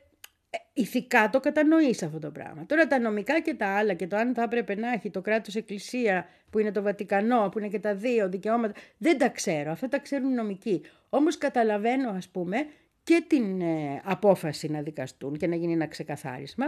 ηθικά 0.74 1.30
το 1.30 1.40
κατανοείς 1.40 2.04
αυτό 2.04 2.20
το 2.20 2.32
πράγμα. 2.32 2.66
Τώρα 2.66 2.88
τα 2.88 3.00
νομικά 3.00 3.40
και 3.40 3.54
τα 3.54 3.78
άλλα 3.78 3.94
και 3.94 4.08
το 4.08 4.16
αν 4.16 4.34
θα 4.34 4.42
έπρεπε 4.42 4.76
να 4.76 4.92
έχει 4.92 5.10
το 5.10 5.22
κράτος 5.22 5.56
εκκλησία 5.56 6.28
που 6.50 6.60
είναι 6.60 6.72
το 6.72 6.82
Βατικανό, 6.82 7.50
που 7.52 7.60
είναι 7.60 7.68
και 7.68 7.80
τα 7.80 7.96
δύο 7.96 8.30
δικαιώματα, 8.30 8.74
δεν 8.98 9.18
τα 9.18 9.30
ξέρω. 9.30 9.72
Αυτά 9.72 9.88
τα 9.88 10.00
ξέρουν 10.00 10.32
οι 10.32 10.34
νομικοί. 10.34 10.82
Όμως 11.10 11.38
καταλαβαίνω 11.38 12.10
ας 12.10 12.30
πούμε 12.30 12.58
και 13.04 13.24
την 13.28 13.62
ε, 13.62 14.02
απόφαση 14.04 14.68
να 14.68 14.82
δικαστούν 14.82 15.38
και 15.38 15.48
να 15.48 15.56
γίνει 15.56 15.74
ένα 15.74 15.88
ξεκαθάρισμα 15.88 16.66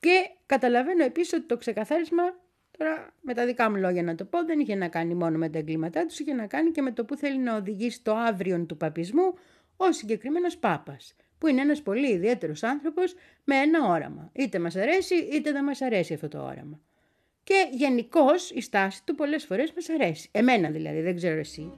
και 0.00 0.30
καταλαβαίνω 0.46 1.04
επίσης 1.04 1.32
ότι 1.32 1.46
το 1.46 1.56
ξεκαθάρισμα 1.56 2.22
Τώρα, 2.78 3.14
με 3.20 3.34
τα 3.34 3.46
δικά 3.46 3.70
μου 3.70 3.76
λόγια 3.76 4.02
να 4.02 4.14
το 4.14 4.24
πω, 4.24 4.44
δεν 4.44 4.58
είχε 4.60 4.74
να 4.74 4.88
κάνει 4.88 5.14
μόνο 5.14 5.38
με 5.38 5.48
τα 5.48 5.58
εγκλήματά 5.58 6.06
τους, 6.06 6.18
είχε 6.18 6.32
να 6.32 6.46
κάνει 6.46 6.70
και 6.70 6.82
με 6.82 6.92
το 6.92 7.04
που 7.04 7.16
θέλει 7.16 7.38
να 7.38 7.56
οδηγήσει 7.56 8.02
το 8.02 8.14
αύριο 8.14 8.64
του 8.66 8.76
παπισμού 8.76 9.34
ο 9.76 9.92
συγκεκριμένος 9.92 10.56
Πάπας 10.56 11.14
που 11.38 11.46
είναι 11.46 11.60
ένας 11.60 11.82
πολύ 11.82 12.10
ιδιαίτερος 12.10 12.62
άνθρωπος 12.62 13.14
με 13.44 13.56
ένα 13.56 13.88
όραμα. 13.88 14.30
Είτε 14.34 14.58
μας 14.58 14.76
αρέσει 14.76 15.14
είτε 15.14 15.52
δεν 15.52 15.64
μας 15.64 15.80
αρέσει 15.80 16.14
αυτό 16.14 16.28
το 16.28 16.38
όραμα. 16.38 16.80
Και 17.42 17.68
γενικώς 17.72 18.50
η 18.50 18.60
στάση 18.60 19.04
του 19.04 19.14
πολλές 19.14 19.44
φορές 19.44 19.72
μας 19.72 19.88
αρέσει. 19.88 20.28
Εμένα 20.32 20.70
δηλαδή, 20.70 21.00
δεν 21.00 21.16
ξέρω 21.16 21.38
εσύ. 21.38 21.72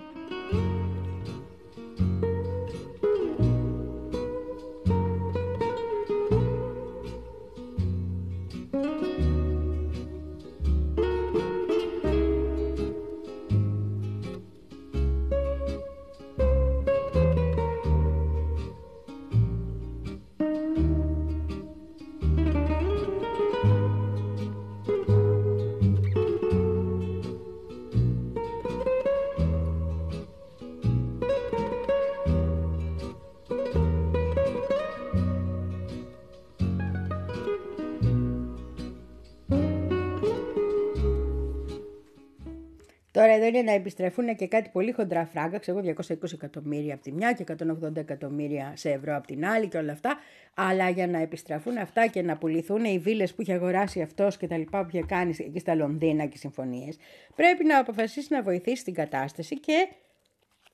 Τώρα 43.21 43.33
εδώ 43.33 43.47
είναι 43.47 43.63
να 43.63 43.73
επιστρέφουν 43.73 44.37
και 44.37 44.47
κάτι 44.47 44.69
πολύ 44.73 44.93
χοντρά 44.93 45.27
φράγκα, 45.27 45.59
ξέρω 45.59 45.81
220 45.85 46.33
εκατομμύρια 46.33 46.95
από 46.95 47.03
τη 47.03 47.13
μια 47.13 47.33
και 47.33 47.45
180 47.85 47.97
εκατομμύρια 47.97 48.73
σε 48.77 48.91
ευρώ 48.91 49.17
από 49.17 49.27
την 49.27 49.47
άλλη 49.47 49.69
και 49.69 49.77
όλα 49.77 49.93
αυτά. 49.93 50.19
Αλλά 50.55 50.89
για 50.89 51.07
να 51.07 51.19
επιστραφούν 51.19 51.77
αυτά 51.77 52.07
και 52.07 52.23
να 52.23 52.37
πουληθούν 52.37 52.85
οι 52.85 52.99
βίλες 52.99 53.35
που 53.35 53.43
είχε 53.43 53.53
αγοράσει 53.53 54.01
αυτός 54.01 54.37
και 54.37 54.47
τα 54.47 54.57
λοιπά 54.57 54.83
που 54.83 54.89
είχε 54.93 55.05
κάνει 55.07 55.35
εκεί 55.39 55.59
στα 55.59 55.75
Λονδίνα 55.75 56.27
και 56.27 56.37
συμφωνίες, 56.37 56.97
πρέπει 57.37 57.65
να 57.65 57.79
αποφασίσει 57.79 58.35
να 58.35 58.43
βοηθήσει 58.43 58.85
την 58.85 58.95
κατάσταση 58.95 59.61
και 59.61 59.89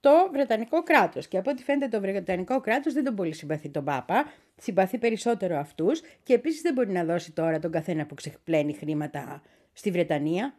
το 0.00 0.10
Βρετανικό 0.32 0.82
κράτος. 0.82 1.28
Και 1.28 1.38
από 1.38 1.50
ό,τι 1.50 1.62
φαίνεται, 1.62 1.88
το 1.88 2.00
Βρετανικό 2.00 2.60
κράτος 2.60 2.92
δεν 2.92 3.04
τον 3.04 3.14
πολύ 3.14 3.32
συμπαθεί 3.34 3.68
τον 3.68 3.84
Πάπα, 3.84 4.24
συμπαθεί 4.56 4.98
περισσότερο 4.98 5.56
αυτούς 5.56 6.02
και 6.22 6.34
επίσης 6.34 6.60
δεν 6.60 6.72
μπορεί 6.72 6.92
να 6.92 7.04
δώσει 7.04 7.32
τώρα 7.32 7.58
τον 7.58 7.70
καθένα 7.70 8.06
που 8.06 8.14
ξεπλένει 8.14 8.72
χρήματα 8.72 9.42
στη 9.72 9.90
Βρετανία. 9.90 10.54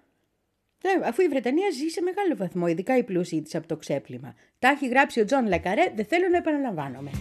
Ναι, 0.83 1.07
αφού 1.07 1.21
η 1.21 1.27
Βρετανία 1.27 1.69
ζει 1.71 1.87
σε 1.87 2.01
μεγάλο 2.01 2.35
βαθμό, 2.35 2.67
ειδικά 2.67 2.97
οι 2.97 3.03
πλούσιοι 3.03 3.41
της 3.41 3.55
από 3.55 3.67
το 3.67 3.75
ξέπλυμα. 3.75 4.35
Τα 4.59 4.67
έχει 4.67 4.87
γράψει 4.87 5.19
ο 5.19 5.25
Τζον 5.25 5.47
Λε 5.47 5.60
Καρέ, 5.60 5.91
δεν 5.95 6.05
θέλω 6.05 6.27
να 6.29 6.37
επαναλαμβάνομαι. 6.37 7.11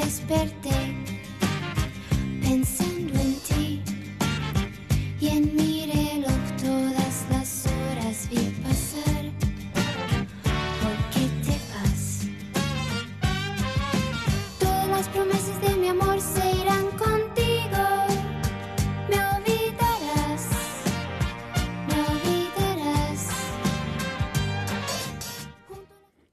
desperté 0.00 0.78
pensando 2.42 3.18
en 3.18 3.34
ti 3.46 3.82
y 5.20 5.28
en 5.28 5.56
mi 5.56 6.07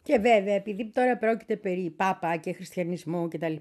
Και 0.05 0.19
βέβαια, 0.19 0.53
επειδή 0.53 0.85
τώρα 0.85 1.17
πρόκειται 1.17 1.55
περί 1.55 1.93
Πάπα 1.95 2.35
και 2.37 2.53
χριστιανισμού 2.53 3.27
κτλ., 3.27 3.53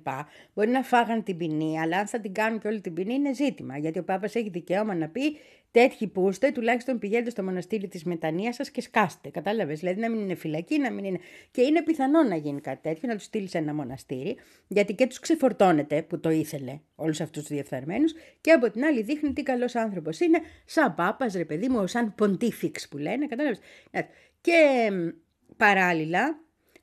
μπορεί 0.54 0.68
να 0.68 0.82
φάγαν 0.82 1.22
την 1.22 1.36
ποινή, 1.36 1.80
αλλά 1.80 1.98
αν 1.98 2.06
θα 2.06 2.20
την 2.20 2.32
κάνουν 2.32 2.58
και 2.58 2.68
όλη 2.68 2.80
την 2.80 2.94
ποινή 2.94 3.14
είναι 3.14 3.34
ζήτημα. 3.34 3.78
Γιατί 3.78 3.98
ο 3.98 4.04
Πάπας 4.04 4.34
έχει 4.34 4.48
δικαίωμα 4.48 4.94
να 4.94 5.08
πει 5.08 5.36
τέτοιοι 5.70 6.06
που 6.06 6.28
είστε, 6.28 6.50
τουλάχιστον 6.50 6.98
πηγαίνετε 6.98 7.30
στο 7.30 7.42
μοναστήρι 7.42 7.88
της 7.88 8.04
Μετανίας 8.04 8.54
σας 8.54 8.70
και 8.70 8.80
σκάστε. 8.80 9.30
Κατάλαβες; 9.30 9.78
Δηλαδή 9.78 10.00
να 10.00 10.10
μην 10.10 10.20
είναι 10.20 10.34
φυλακή, 10.34 10.78
να 10.78 10.90
μην 10.92 11.04
είναι. 11.04 11.18
Και 11.50 11.62
είναι 11.62 11.82
πιθανό 11.82 12.22
να 12.22 12.36
γίνει 12.36 12.60
κάτι 12.60 12.82
τέτοιο, 12.82 13.08
να 13.08 13.14
τους 13.14 13.24
στείλεις 13.24 13.50
σε 13.50 13.58
ένα 13.58 13.74
μοναστήρι, 13.74 14.36
γιατί 14.66 14.94
και 14.94 15.06
τους 15.06 15.18
ξεφορτώνεται 15.18 16.02
που 16.02 16.20
το 16.20 16.30
ήθελε 16.30 16.80
όλους 16.94 17.20
αυτούς 17.20 17.42
τους 17.42 17.50
διεφθαρμένους, 17.50 18.12
και 18.40 18.50
από 18.50 18.70
την 18.70 18.84
άλλη 18.84 19.02
δείχνει 19.02 19.32
τι 19.32 19.42
καλός 19.42 19.74
άνθρωπος 19.74 20.20
είναι, 20.20 20.38
σαν 20.64 20.94
Πάπας, 20.94 21.34
ρε 21.34 21.44
παιδί 21.44 21.68
μου, 21.68 21.86
σαν 21.86 22.14
ποντίφιξ 22.14 22.88
που 22.88 22.98
λένε. 22.98 23.26
Κατάλαβες; 23.26 23.58
Και 24.40 24.90
παράλληλα, 25.56 26.38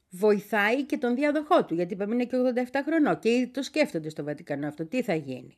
βοηθάει 0.10 0.84
και 0.84 0.98
τον 0.98 1.16
διαδοχό 1.16 1.66
του, 1.66 1.74
γιατί 1.74 1.94
είπαμε 1.94 2.14
είναι 2.14 2.26
και 2.26 2.38
87 2.72 2.80
χρονών 2.86 3.20
και 3.20 3.30
ήδη 3.30 3.48
το 3.48 3.64
σκέφτονται 3.64 4.10
στο 4.10 4.24
Βατικανό 4.24 4.68
αυτό, 4.68 4.86
τι 4.86 5.02
θα 5.02 5.16
γίνει. 5.16 5.58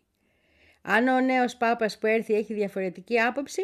Αν 0.81 1.07
ο 1.07 1.19
νέος 1.19 1.55
Πάπας 1.55 1.97
που 1.97 2.07
έρθει 2.07 2.33
έχει 2.33 2.53
διαφορετική 2.53 3.19
άποψη, 3.19 3.61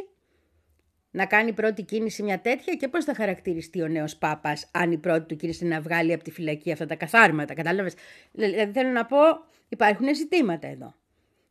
να 1.12 1.26
κάνει 1.26 1.54
πρώτη 1.54 1.84
κίνηση 1.84 2.24
μια 2.24 2.40
τέτοια 2.40 2.76
και 2.76 2.88
πώς 2.88 3.06
θα 3.06 3.14
χαρακτηριστεί 3.14 3.82
ο 3.82 3.88
νέος 3.88 4.18
Πάπας 4.18 4.70
αν 4.72 4.92
η 4.92 4.98
πρώτη 4.98 5.26
του 5.26 5.36
κίνηση 5.36 5.66
είναι 5.66 5.76
να 5.76 5.82
βγάλει 5.82 6.14
από 6.14 6.24
τη 6.24 6.32
φυλακή 6.32 6.72
αυτά 6.72 6.86
τα 6.86 6.96
καθάρματα, 6.96 7.54
κατάλαβες; 7.54 7.94
Δηλαδή 8.32 8.72
θέλω 8.72 8.90
να 8.90 9.06
πω 9.06 9.18
υπάρχουν 9.70 10.16
ζητήματα 10.16 10.68
εδώ. 10.68 10.96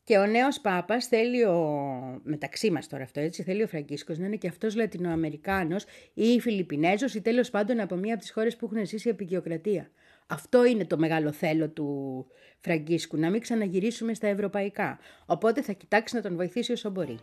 Και 0.09 0.18
ο 0.18 0.26
νέος 0.26 0.61
Πάπας 0.61 1.06
θέλει, 1.06 1.44
ο... 1.44 2.20
μεταξύ 2.22 2.70
μας 2.70 2.88
τώρα 2.88 3.02
αυτό 3.02 3.20
έτσι, 3.20 3.42
θέλει 3.42 3.62
ο 3.62 3.66
Φραγκίσκος 3.66 4.18
να 4.18 4.26
είναι 4.26 4.36
και 4.36 4.48
αυτός 4.48 4.74
Λατινοαμερικάνος 4.74 5.84
ή 6.14 6.40
Φιλιππινέζος 6.40 7.14
ή 7.14 7.20
τέλος 7.20 7.50
πάντων 7.50 7.80
από 7.80 7.96
μία 7.96 8.12
από 8.12 8.22
τις 8.22 8.32
χώρες 8.32 8.56
που 8.56 8.68
έχουν 8.72 8.86
ζήσει 8.86 9.09
επικιοκρατία. 9.09 9.90
Αυτό 10.26 10.64
είναι 10.64 10.84
το 10.84 10.98
μεγάλο 10.98 11.32
θέλω 11.32 11.68
του 11.68 12.26
Φραγκίσκου, 12.61 13.16
να 13.16 13.30
μην 13.30 13.40
ξαναγυρίσουμε 13.40 14.14
στα 14.14 14.26
ευρωπαϊκά. 14.26 14.98
Οπότε 15.26 15.62
θα 15.62 15.72
κοιτάξει 15.72 16.14
να 16.16 16.22
τον 16.22 16.36
βοηθήσει 16.36 16.72
όσο 16.72 16.90
μπορεί. 16.90 17.18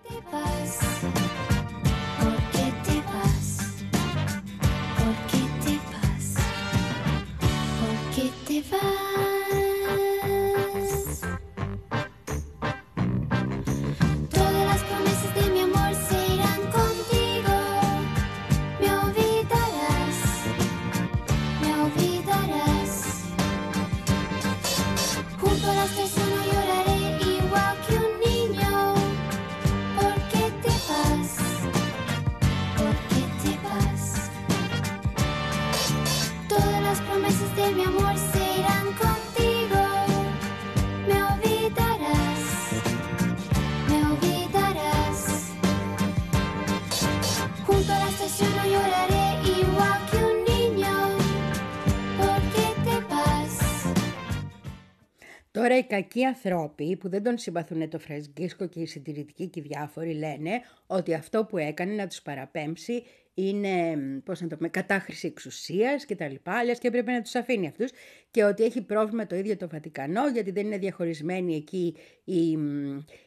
Τώρα 55.65 55.77
οι 55.77 55.83
κακοί 55.83 56.23
ανθρώποι 56.23 56.95
που 56.95 57.09
δεν 57.09 57.23
τον 57.23 57.37
συμπαθούν 57.37 57.89
το 57.89 57.99
Φρασγκίσκο 57.99 58.67
και 58.67 58.79
οι 58.79 58.85
συντηρητικοί 58.85 59.47
και 59.47 59.59
οι 59.59 59.63
διάφοροι 59.67 60.13
λένε 60.13 60.61
ότι 60.87 61.13
αυτό 61.13 61.45
που 61.45 61.57
έκανε 61.57 61.93
να 61.93 62.07
τους 62.07 62.21
παραπέμψει 62.21 63.03
είναι 63.33 63.97
πώς 64.23 64.41
να 64.41 64.47
το 64.47 64.55
πούμε, 64.55 64.69
κατάχρηση 64.69 65.27
εξουσίας 65.27 66.05
και 66.05 66.15
τα 66.15 66.27
λοιπά, 66.27 66.63
λες 66.63 66.79
και 66.79 66.89
πρέπει 66.89 67.11
να 67.11 67.21
τους 67.21 67.35
αφήνει 67.35 67.67
αυτούς 67.67 67.91
και 68.31 68.43
ότι 68.43 68.63
έχει 68.63 68.81
πρόβλημα 68.81 69.27
το 69.27 69.35
ίδιο 69.35 69.57
το 69.57 69.67
Βατικανό 69.67 70.27
γιατί 70.27 70.51
δεν 70.51 70.65
είναι 70.65 70.77
διαχωρισμένη 70.77 71.55
εκεί 71.55 71.95
η, 72.23 72.51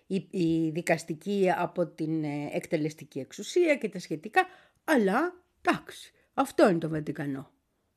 η, 0.07 0.29
η 0.31 0.71
δικαστική 0.71 1.51
από 1.57 1.87
την 1.87 2.25
ε, 2.25 2.51
εκτελεστική 2.53 3.19
εξουσία 3.19 3.77
και 3.77 3.89
τα 3.89 3.99
σχετικά, 3.99 4.47
αλλά 4.85 5.45
εντάξει, 5.63 6.13
αυτό 6.35 6.69
είναι 6.69 6.79
το 6.79 6.89
Βατικανό. 6.89 7.51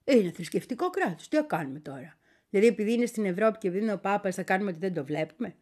Είναι 0.03 0.31
θρησκευτικό 0.31 0.89
κράτος, 0.89 1.27
τι 1.27 1.35
θα 1.35 1.43
κάνουμε 1.43 1.79
τώρα; 1.79 2.19
Δηλαδή 2.51 2.69
επειδή 2.69 2.93
είναι 2.93 3.05
στην 3.05 3.25
Ευρώπη 3.25 3.57
και 3.57 3.67
επειδή 3.67 3.83
είναι 3.83 3.93
ο 3.93 3.99
Πάπας 3.99 4.35
θα 4.35 4.43
κάνουμε 4.43 4.69
ότι 4.69 4.79
δεν 4.79 4.93
το 4.93 5.05
βλέπουμε. 5.05 5.55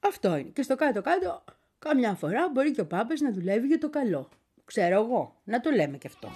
Αυτό 0.00 0.36
είναι. 0.36 0.50
Και 0.52 0.62
στο 0.62 0.76
κάτω-κάτω, 0.76 1.44
καμιά 1.78 2.14
φορά 2.14 2.50
μπορεί 2.52 2.70
και 2.70 2.80
ο 2.80 2.86
Πάπας 2.86 3.20
να 3.20 3.32
δουλεύει 3.32 3.66
για 3.66 3.78
το 3.78 3.90
καλό. 3.90 4.28
Ξέρω 4.64 5.02
εγώ, 5.02 5.40
να 5.44 5.60
το 5.60 5.70
λέμε 5.70 5.96
και 5.96 6.06
αυτό. 6.06 6.28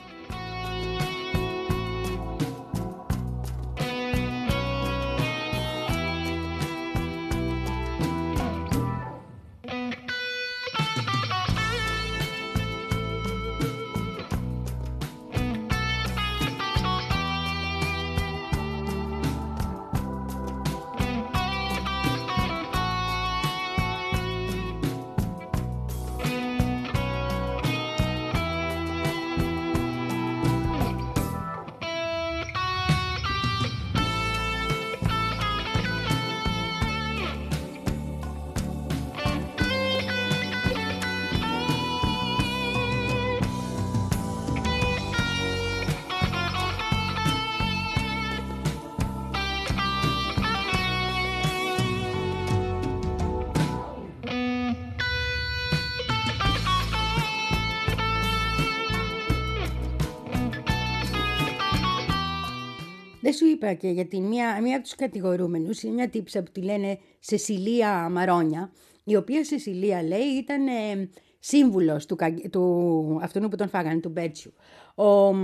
Σου 63.34 63.46
είπα 63.46 63.72
και 63.72 63.88
γιατί 63.88 64.20
μία, 64.20 64.60
μία 64.62 64.74
από 64.74 64.84
τους 64.84 64.94
κατηγορούμενους 64.94 65.82
είναι 65.82 65.94
μια 65.94 66.08
τύψα 66.08 66.42
που 66.42 66.50
τη 66.52 66.62
λένε 66.62 66.98
Σεσιλία 67.18 68.08
Μαρόνια, 68.08 68.72
η 69.04 69.16
οποία 69.16 69.44
Σεσιλία 69.44 70.02
λέει 70.02 70.26
ήταν 70.38 70.66
ε, 70.66 71.08
σύμβουλος 71.38 72.06
του, 72.06 72.16
του 72.50 73.18
αυτού 73.22 73.48
που 73.48 73.56
τον 73.56 73.68
φάγανε, 73.68 74.00
του 74.00 74.08
Μπέτσιου. 74.08 74.52
Ο, 74.94 75.34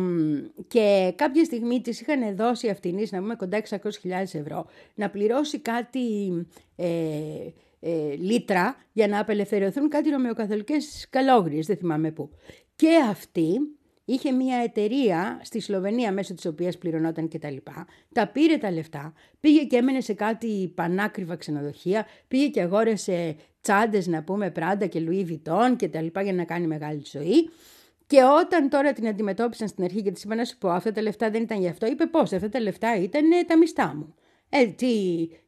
και 0.68 1.12
κάποια 1.16 1.44
στιγμή 1.44 1.80
της 1.80 2.00
είχαν 2.00 2.36
δώσει 2.36 2.68
αυτινής, 2.68 3.12
να 3.12 3.18
πούμε 3.18 3.34
κοντά 3.34 3.62
600.000 3.68 3.78
ευρώ, 4.32 4.66
να 4.94 5.10
πληρώσει 5.10 5.58
κάτι 5.58 6.30
ε, 6.76 6.88
ε, 7.80 8.14
λίτρα 8.14 8.76
για 8.92 9.08
να 9.08 9.20
απελευθερωθούν 9.20 9.88
κάτι 9.88 10.10
ρωμαιοκαθολικές 10.10 11.06
καλόγριες, 11.10 11.66
δεν 11.66 11.76
θυμάμαι 11.76 12.10
πού. 12.10 12.30
Και 12.76 12.88
αυτή 13.10 13.60
είχε 14.12 14.30
μια 14.30 14.56
εταιρεία 14.56 15.40
στη 15.42 15.60
Σλοβενία 15.60 16.12
μέσω 16.12 16.34
της 16.34 16.46
οποίας 16.46 16.78
πληρωνόταν 16.78 17.28
και 17.28 17.38
τα 17.38 17.50
λοιπά. 17.50 17.86
Τα 18.12 18.26
πήρε 18.26 18.56
τα 18.56 18.70
λεφτά, 18.70 19.12
πήγε 19.40 19.64
και 19.64 19.76
έμενε 19.76 20.00
σε 20.00 20.12
κάτι 20.12 20.72
πανάκριβα 20.74 21.36
ξενοδοχεία, 21.36 22.06
πήγε 22.28 22.48
και 22.48 22.60
αγόρεσε 22.60 23.36
τσάντες 23.60 24.06
να 24.06 24.22
πούμε 24.22 24.50
Πράντα 24.50 24.86
και 24.86 25.00
Λουί 25.00 25.24
Βιτών 25.24 25.76
και 25.76 25.88
τα 25.88 26.00
λοιπά 26.00 26.22
για 26.22 26.32
να 26.32 26.44
κάνει 26.44 26.66
μεγάλη 26.66 27.02
ζωή. 27.04 27.50
Και 28.06 28.22
όταν 28.40 28.68
τώρα 28.68 28.92
την 28.92 29.06
αντιμετώπισαν 29.06 29.68
στην 29.68 29.84
αρχή 29.84 30.02
και 30.02 30.10
της 30.10 30.24
είπα 30.24 30.34
να 30.34 30.44
σου 30.44 30.58
πω 30.58 30.68
αυτά 30.68 30.92
τα 30.92 31.02
λεφτά 31.02 31.30
δεν 31.30 31.42
ήταν 31.42 31.60
γι' 31.60 31.68
αυτό, 31.68 31.86
είπε 31.86 32.06
πώς 32.06 32.32
αυτά 32.32 32.48
τα 32.48 32.60
λεφτά 32.60 32.96
ήταν 32.96 33.24
τα 33.46 33.58
μιστά 33.58 33.94
μου. 33.96 34.14
Ε, 34.48 34.66
τι, 34.66 34.86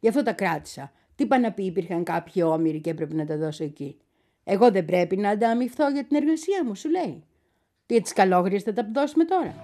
γι' 0.01 0.09
αυτό 0.09 0.23
τα 0.23 0.33
κράτησα. 0.33 0.93
Τι 1.15 1.25
είπα 1.25 1.39
να 1.39 1.53
πει 1.53 1.65
υπήρχαν 1.65 2.05
κάποιοι 2.05 2.43
όμοιροι 2.47 2.81
και 2.81 2.91
έπρεπε 2.91 3.15
να 3.15 3.27
τα 3.27 3.37
δώσω 3.37 3.65
εκεί. 3.65 3.97
Εγώ 4.45 4.71
δεν 4.71 4.85
πρέπει 4.85 5.17
να 5.17 5.29
ανταμυφθώ 5.29 5.89
για 5.89 6.05
την 6.05 6.17
εργασία 6.17 6.65
μου, 6.65 6.75
σου 6.75 6.91
λέει. 6.91 7.25
Τι 7.93 8.01
τις 8.01 8.13
καλόγριες 8.13 8.63
θα 8.63 8.73
τα 8.73 8.87
δώσουμε 8.93 9.25
τώρα. 9.25 9.55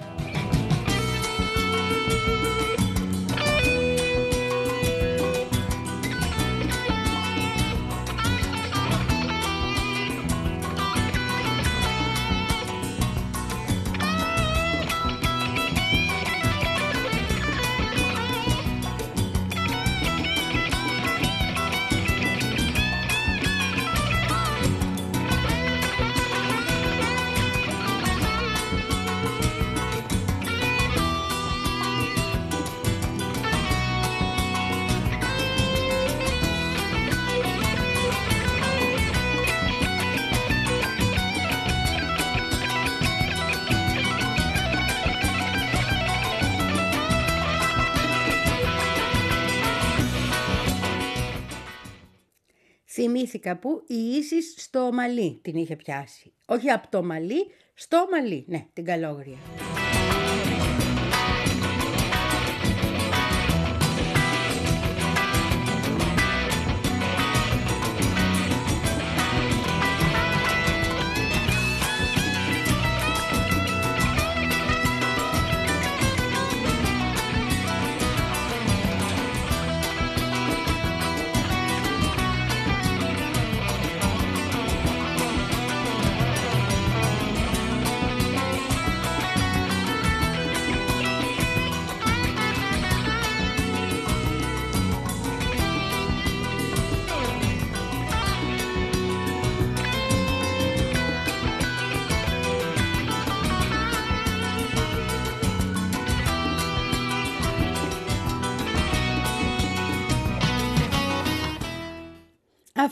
Θυμήθηκα 53.08 53.56
που 53.56 53.84
η 53.86 53.94
Ίσης 53.94 54.54
στο 54.56 54.90
μαλλί 54.92 55.38
την 55.42 55.56
είχε 55.56 55.76
πιάσει. 55.76 56.32
Όχι 56.46 56.70
από 56.70 56.88
το 56.90 57.02
μαλλί, 57.02 57.46
στο 57.74 58.06
μαλλί. 58.10 58.44
Ναι, 58.48 58.66
την 58.72 58.84
καλόγρια. 58.84 59.36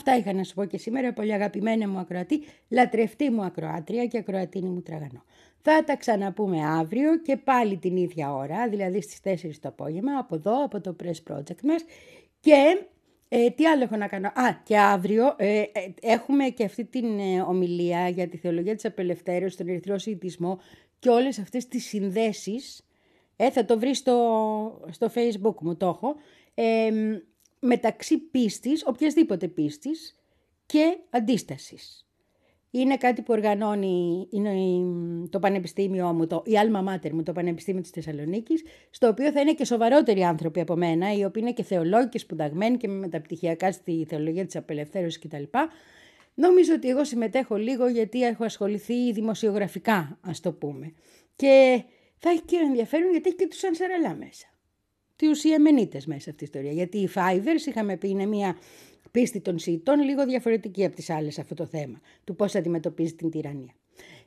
Αυτά 0.09 0.19
είχα 0.19 0.33
να 0.33 0.43
σου 0.43 0.53
πω 0.53 0.65
και 0.65 0.77
σήμερα, 0.77 1.13
πολύ 1.13 1.33
αγαπημένη 1.33 1.87
μου 1.87 1.99
ακροατή, 1.99 2.43
λατρευτή 2.69 3.29
μου 3.29 3.43
ακροάτρια 3.43 4.05
και 4.05 4.17
ακροατίνη 4.17 4.69
μου 4.69 4.81
τραγανό. 4.81 5.23
Θα 5.61 5.83
τα 5.83 5.95
ξαναπούμε 5.95 6.65
αύριο 6.65 7.17
και 7.21 7.37
πάλι 7.37 7.77
την 7.77 7.97
ίδια 7.97 8.33
ώρα, 8.33 8.69
δηλαδή 8.69 9.01
στις 9.01 9.19
4 9.23 9.49
το 9.61 9.67
απόγευμα, 9.67 10.17
από 10.17 10.35
εδώ, 10.35 10.63
από 10.63 10.81
το 10.81 10.95
Press 11.03 11.33
Project 11.33 11.61
μας. 11.63 11.83
Και 12.39 12.81
ε, 13.27 13.49
τι 13.49 13.65
άλλο 13.65 13.83
έχω 13.83 13.95
να 13.95 14.07
κάνω; 14.07 14.27
Α, 14.27 14.61
και 14.63 14.77
αύριο 14.77 15.35
ε, 15.37 15.59
ε, 15.59 15.69
έχουμε 16.01 16.43
και 16.49 16.63
αυτή 16.63 16.85
την 16.85 17.19
ε, 17.19 17.41
ομιλία 17.41 18.09
για 18.09 18.27
τη 18.27 18.37
θεολογία 18.37 18.75
της 18.75 18.85
απελευθέρωσης, 18.85 19.57
τον 19.57 19.67
ερυθρό 19.67 19.97
συγητισμό 19.97 20.59
και 20.99 21.09
όλες 21.09 21.39
αυτές 21.39 21.67
τις 21.67 21.85
συνδέσεις. 21.85 22.87
Ε, 23.35 23.51
θα 23.51 23.65
το 23.65 23.79
βρεις 23.79 23.97
στο, 23.97 24.81
στο 24.89 25.11
facebook 25.15 25.55
μου, 25.59 25.75
το 25.75 25.87
έχω 25.87 26.15
μεταξύ 27.59 28.17
πίστης, 28.17 28.83
οποιασδήποτε 28.85 29.47
πίστης 29.47 30.15
και 30.65 30.97
αντίστασης. 31.09 32.07
Είναι 32.71 32.97
κάτι 32.97 33.21
που 33.21 33.33
οργανώνει 33.33 34.27
είναι 34.31 34.51
το 35.29 35.39
Πανεπιστήμιό 35.39 36.13
μου, 36.13 36.27
το, 36.27 36.43
η 36.45 36.51
Alma 36.53 36.93
Mater 36.93 37.09
μου, 37.11 37.23
το 37.23 37.31
Πανεπιστήμιο 37.31 37.81
της 37.81 37.91
Θεσσαλονίκης, 37.91 38.63
στο 38.89 39.07
οποίο 39.07 39.31
θα 39.31 39.41
είναι 39.41 39.53
και 39.53 39.65
σοβαρότεροι 39.65 40.23
άνθρωποι 40.23 40.59
από 40.59 40.75
μένα, 40.75 41.13
οι 41.13 41.23
οποίοι 41.23 41.41
είναι 41.45 41.53
και 41.53 41.63
θεολόγοι 41.63 42.09
και 42.09 42.19
σπουδαγμένοι 42.19 42.77
και 42.77 42.87
με 42.87 42.93
μεταπτυχιακά 42.93 43.71
στη 43.71 44.05
θεολογία 44.09 44.45
της 44.45 44.55
απελευθέρωσης 44.55 45.19
κτλ. 45.19 45.43
Νομίζω 46.33 46.73
ότι 46.73 46.89
εγώ 46.89 47.03
συμμετέχω 47.03 47.55
λίγο 47.55 47.87
γιατί 47.87 48.23
έχω 48.23 48.43
ασχοληθεί 48.43 49.11
δημοσιογραφικά, 49.11 50.17
ας 50.21 50.39
το 50.39 50.51
πούμε. 50.51 50.93
Και 51.35 51.83
θα 52.17 52.29
έχει 52.29 52.41
και 52.41 52.55
ενδιαφέρον 52.55 53.11
γιατί 53.11 53.27
έχει 53.27 53.37
και 53.37 53.47
τους 53.47 53.63
Ανσαραλά 53.63 54.15
μέσα 54.15 54.47
τους 55.17 55.43
Ιεμενίτες 55.43 56.05
μέσα 56.05 56.21
σε 56.21 56.29
αυτή 56.29 56.43
η 56.43 56.47
ιστορία. 56.51 56.71
Γιατί 56.71 56.97
οι 56.97 57.09
Fivers 57.15 57.67
είχαμε 57.67 57.97
πει 57.97 58.09
είναι 58.09 58.25
μια 58.25 58.57
πίστη 59.11 59.39
των 59.41 59.59
Σιητών 59.59 59.99
λίγο 59.99 60.25
διαφορετική 60.25 60.85
από 60.85 60.95
τις 60.95 61.09
άλλες 61.09 61.33
σε 61.33 61.41
αυτό 61.41 61.55
το 61.55 61.65
θέμα, 61.65 61.99
του 62.23 62.35
πώς 62.35 62.55
αντιμετωπίζει 62.55 63.13
την 63.13 63.29
τυραννία. 63.29 63.73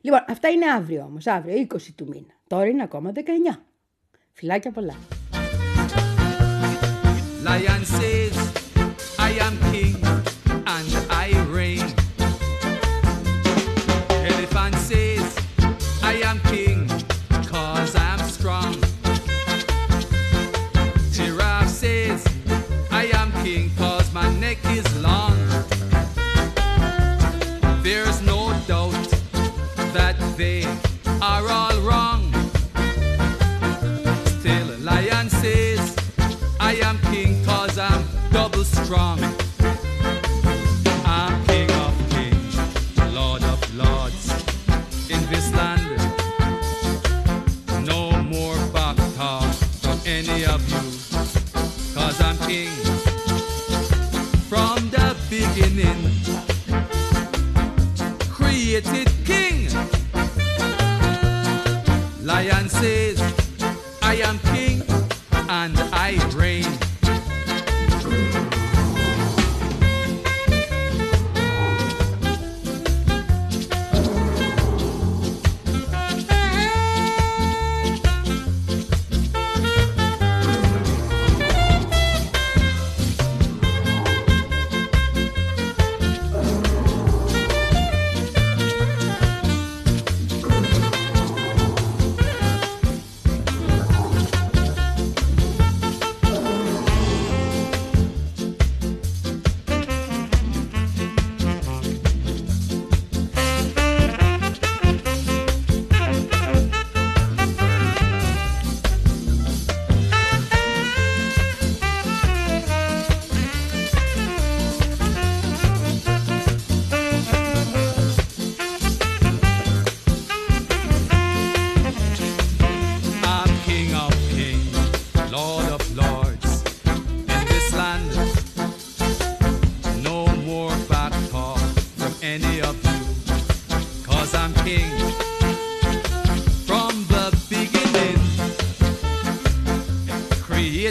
Λοιπόν, 0.01 0.25
αυτά 0.27 0.49
είναι 0.49 0.65
αύριο 0.65 1.03
όμως, 1.03 1.27
αύριο 1.27 1.67
20 1.73 1.77
του 1.95 2.07
μήνα. 2.07 2.33
Τώρα 2.47 2.65
είναι 2.65 2.83
ακόμα 2.83 3.11
19. 3.15 3.63
Φιλάκια 4.31 4.71
πολλά. 4.71 4.95
Lion 7.47 7.83
says, 7.97 8.35
I 9.27 9.31
am 9.47 9.55
king 9.71 9.97
and 10.75 10.91
I 11.25 11.27
reign. 11.57 11.87
Elephant 14.31 14.75
says, 14.89 15.27
I 16.11 16.13
am 16.29 16.37
king 16.51 16.60
long. 25.01 25.40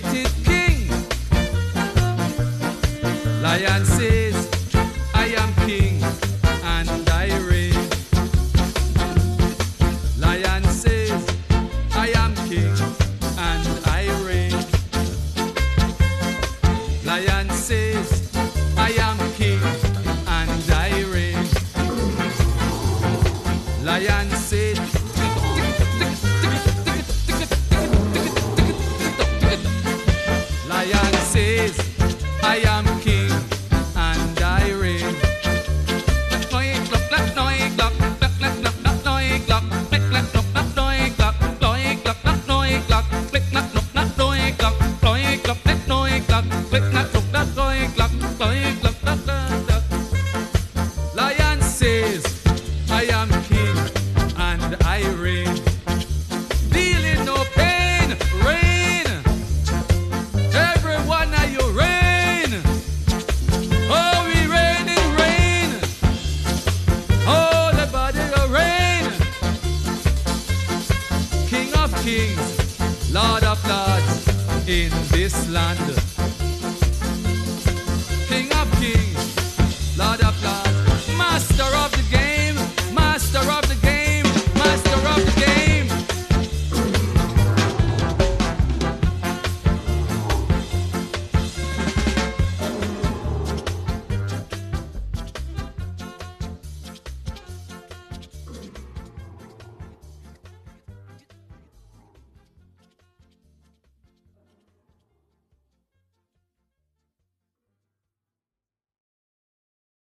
get 0.00 0.14
it. 0.14 0.39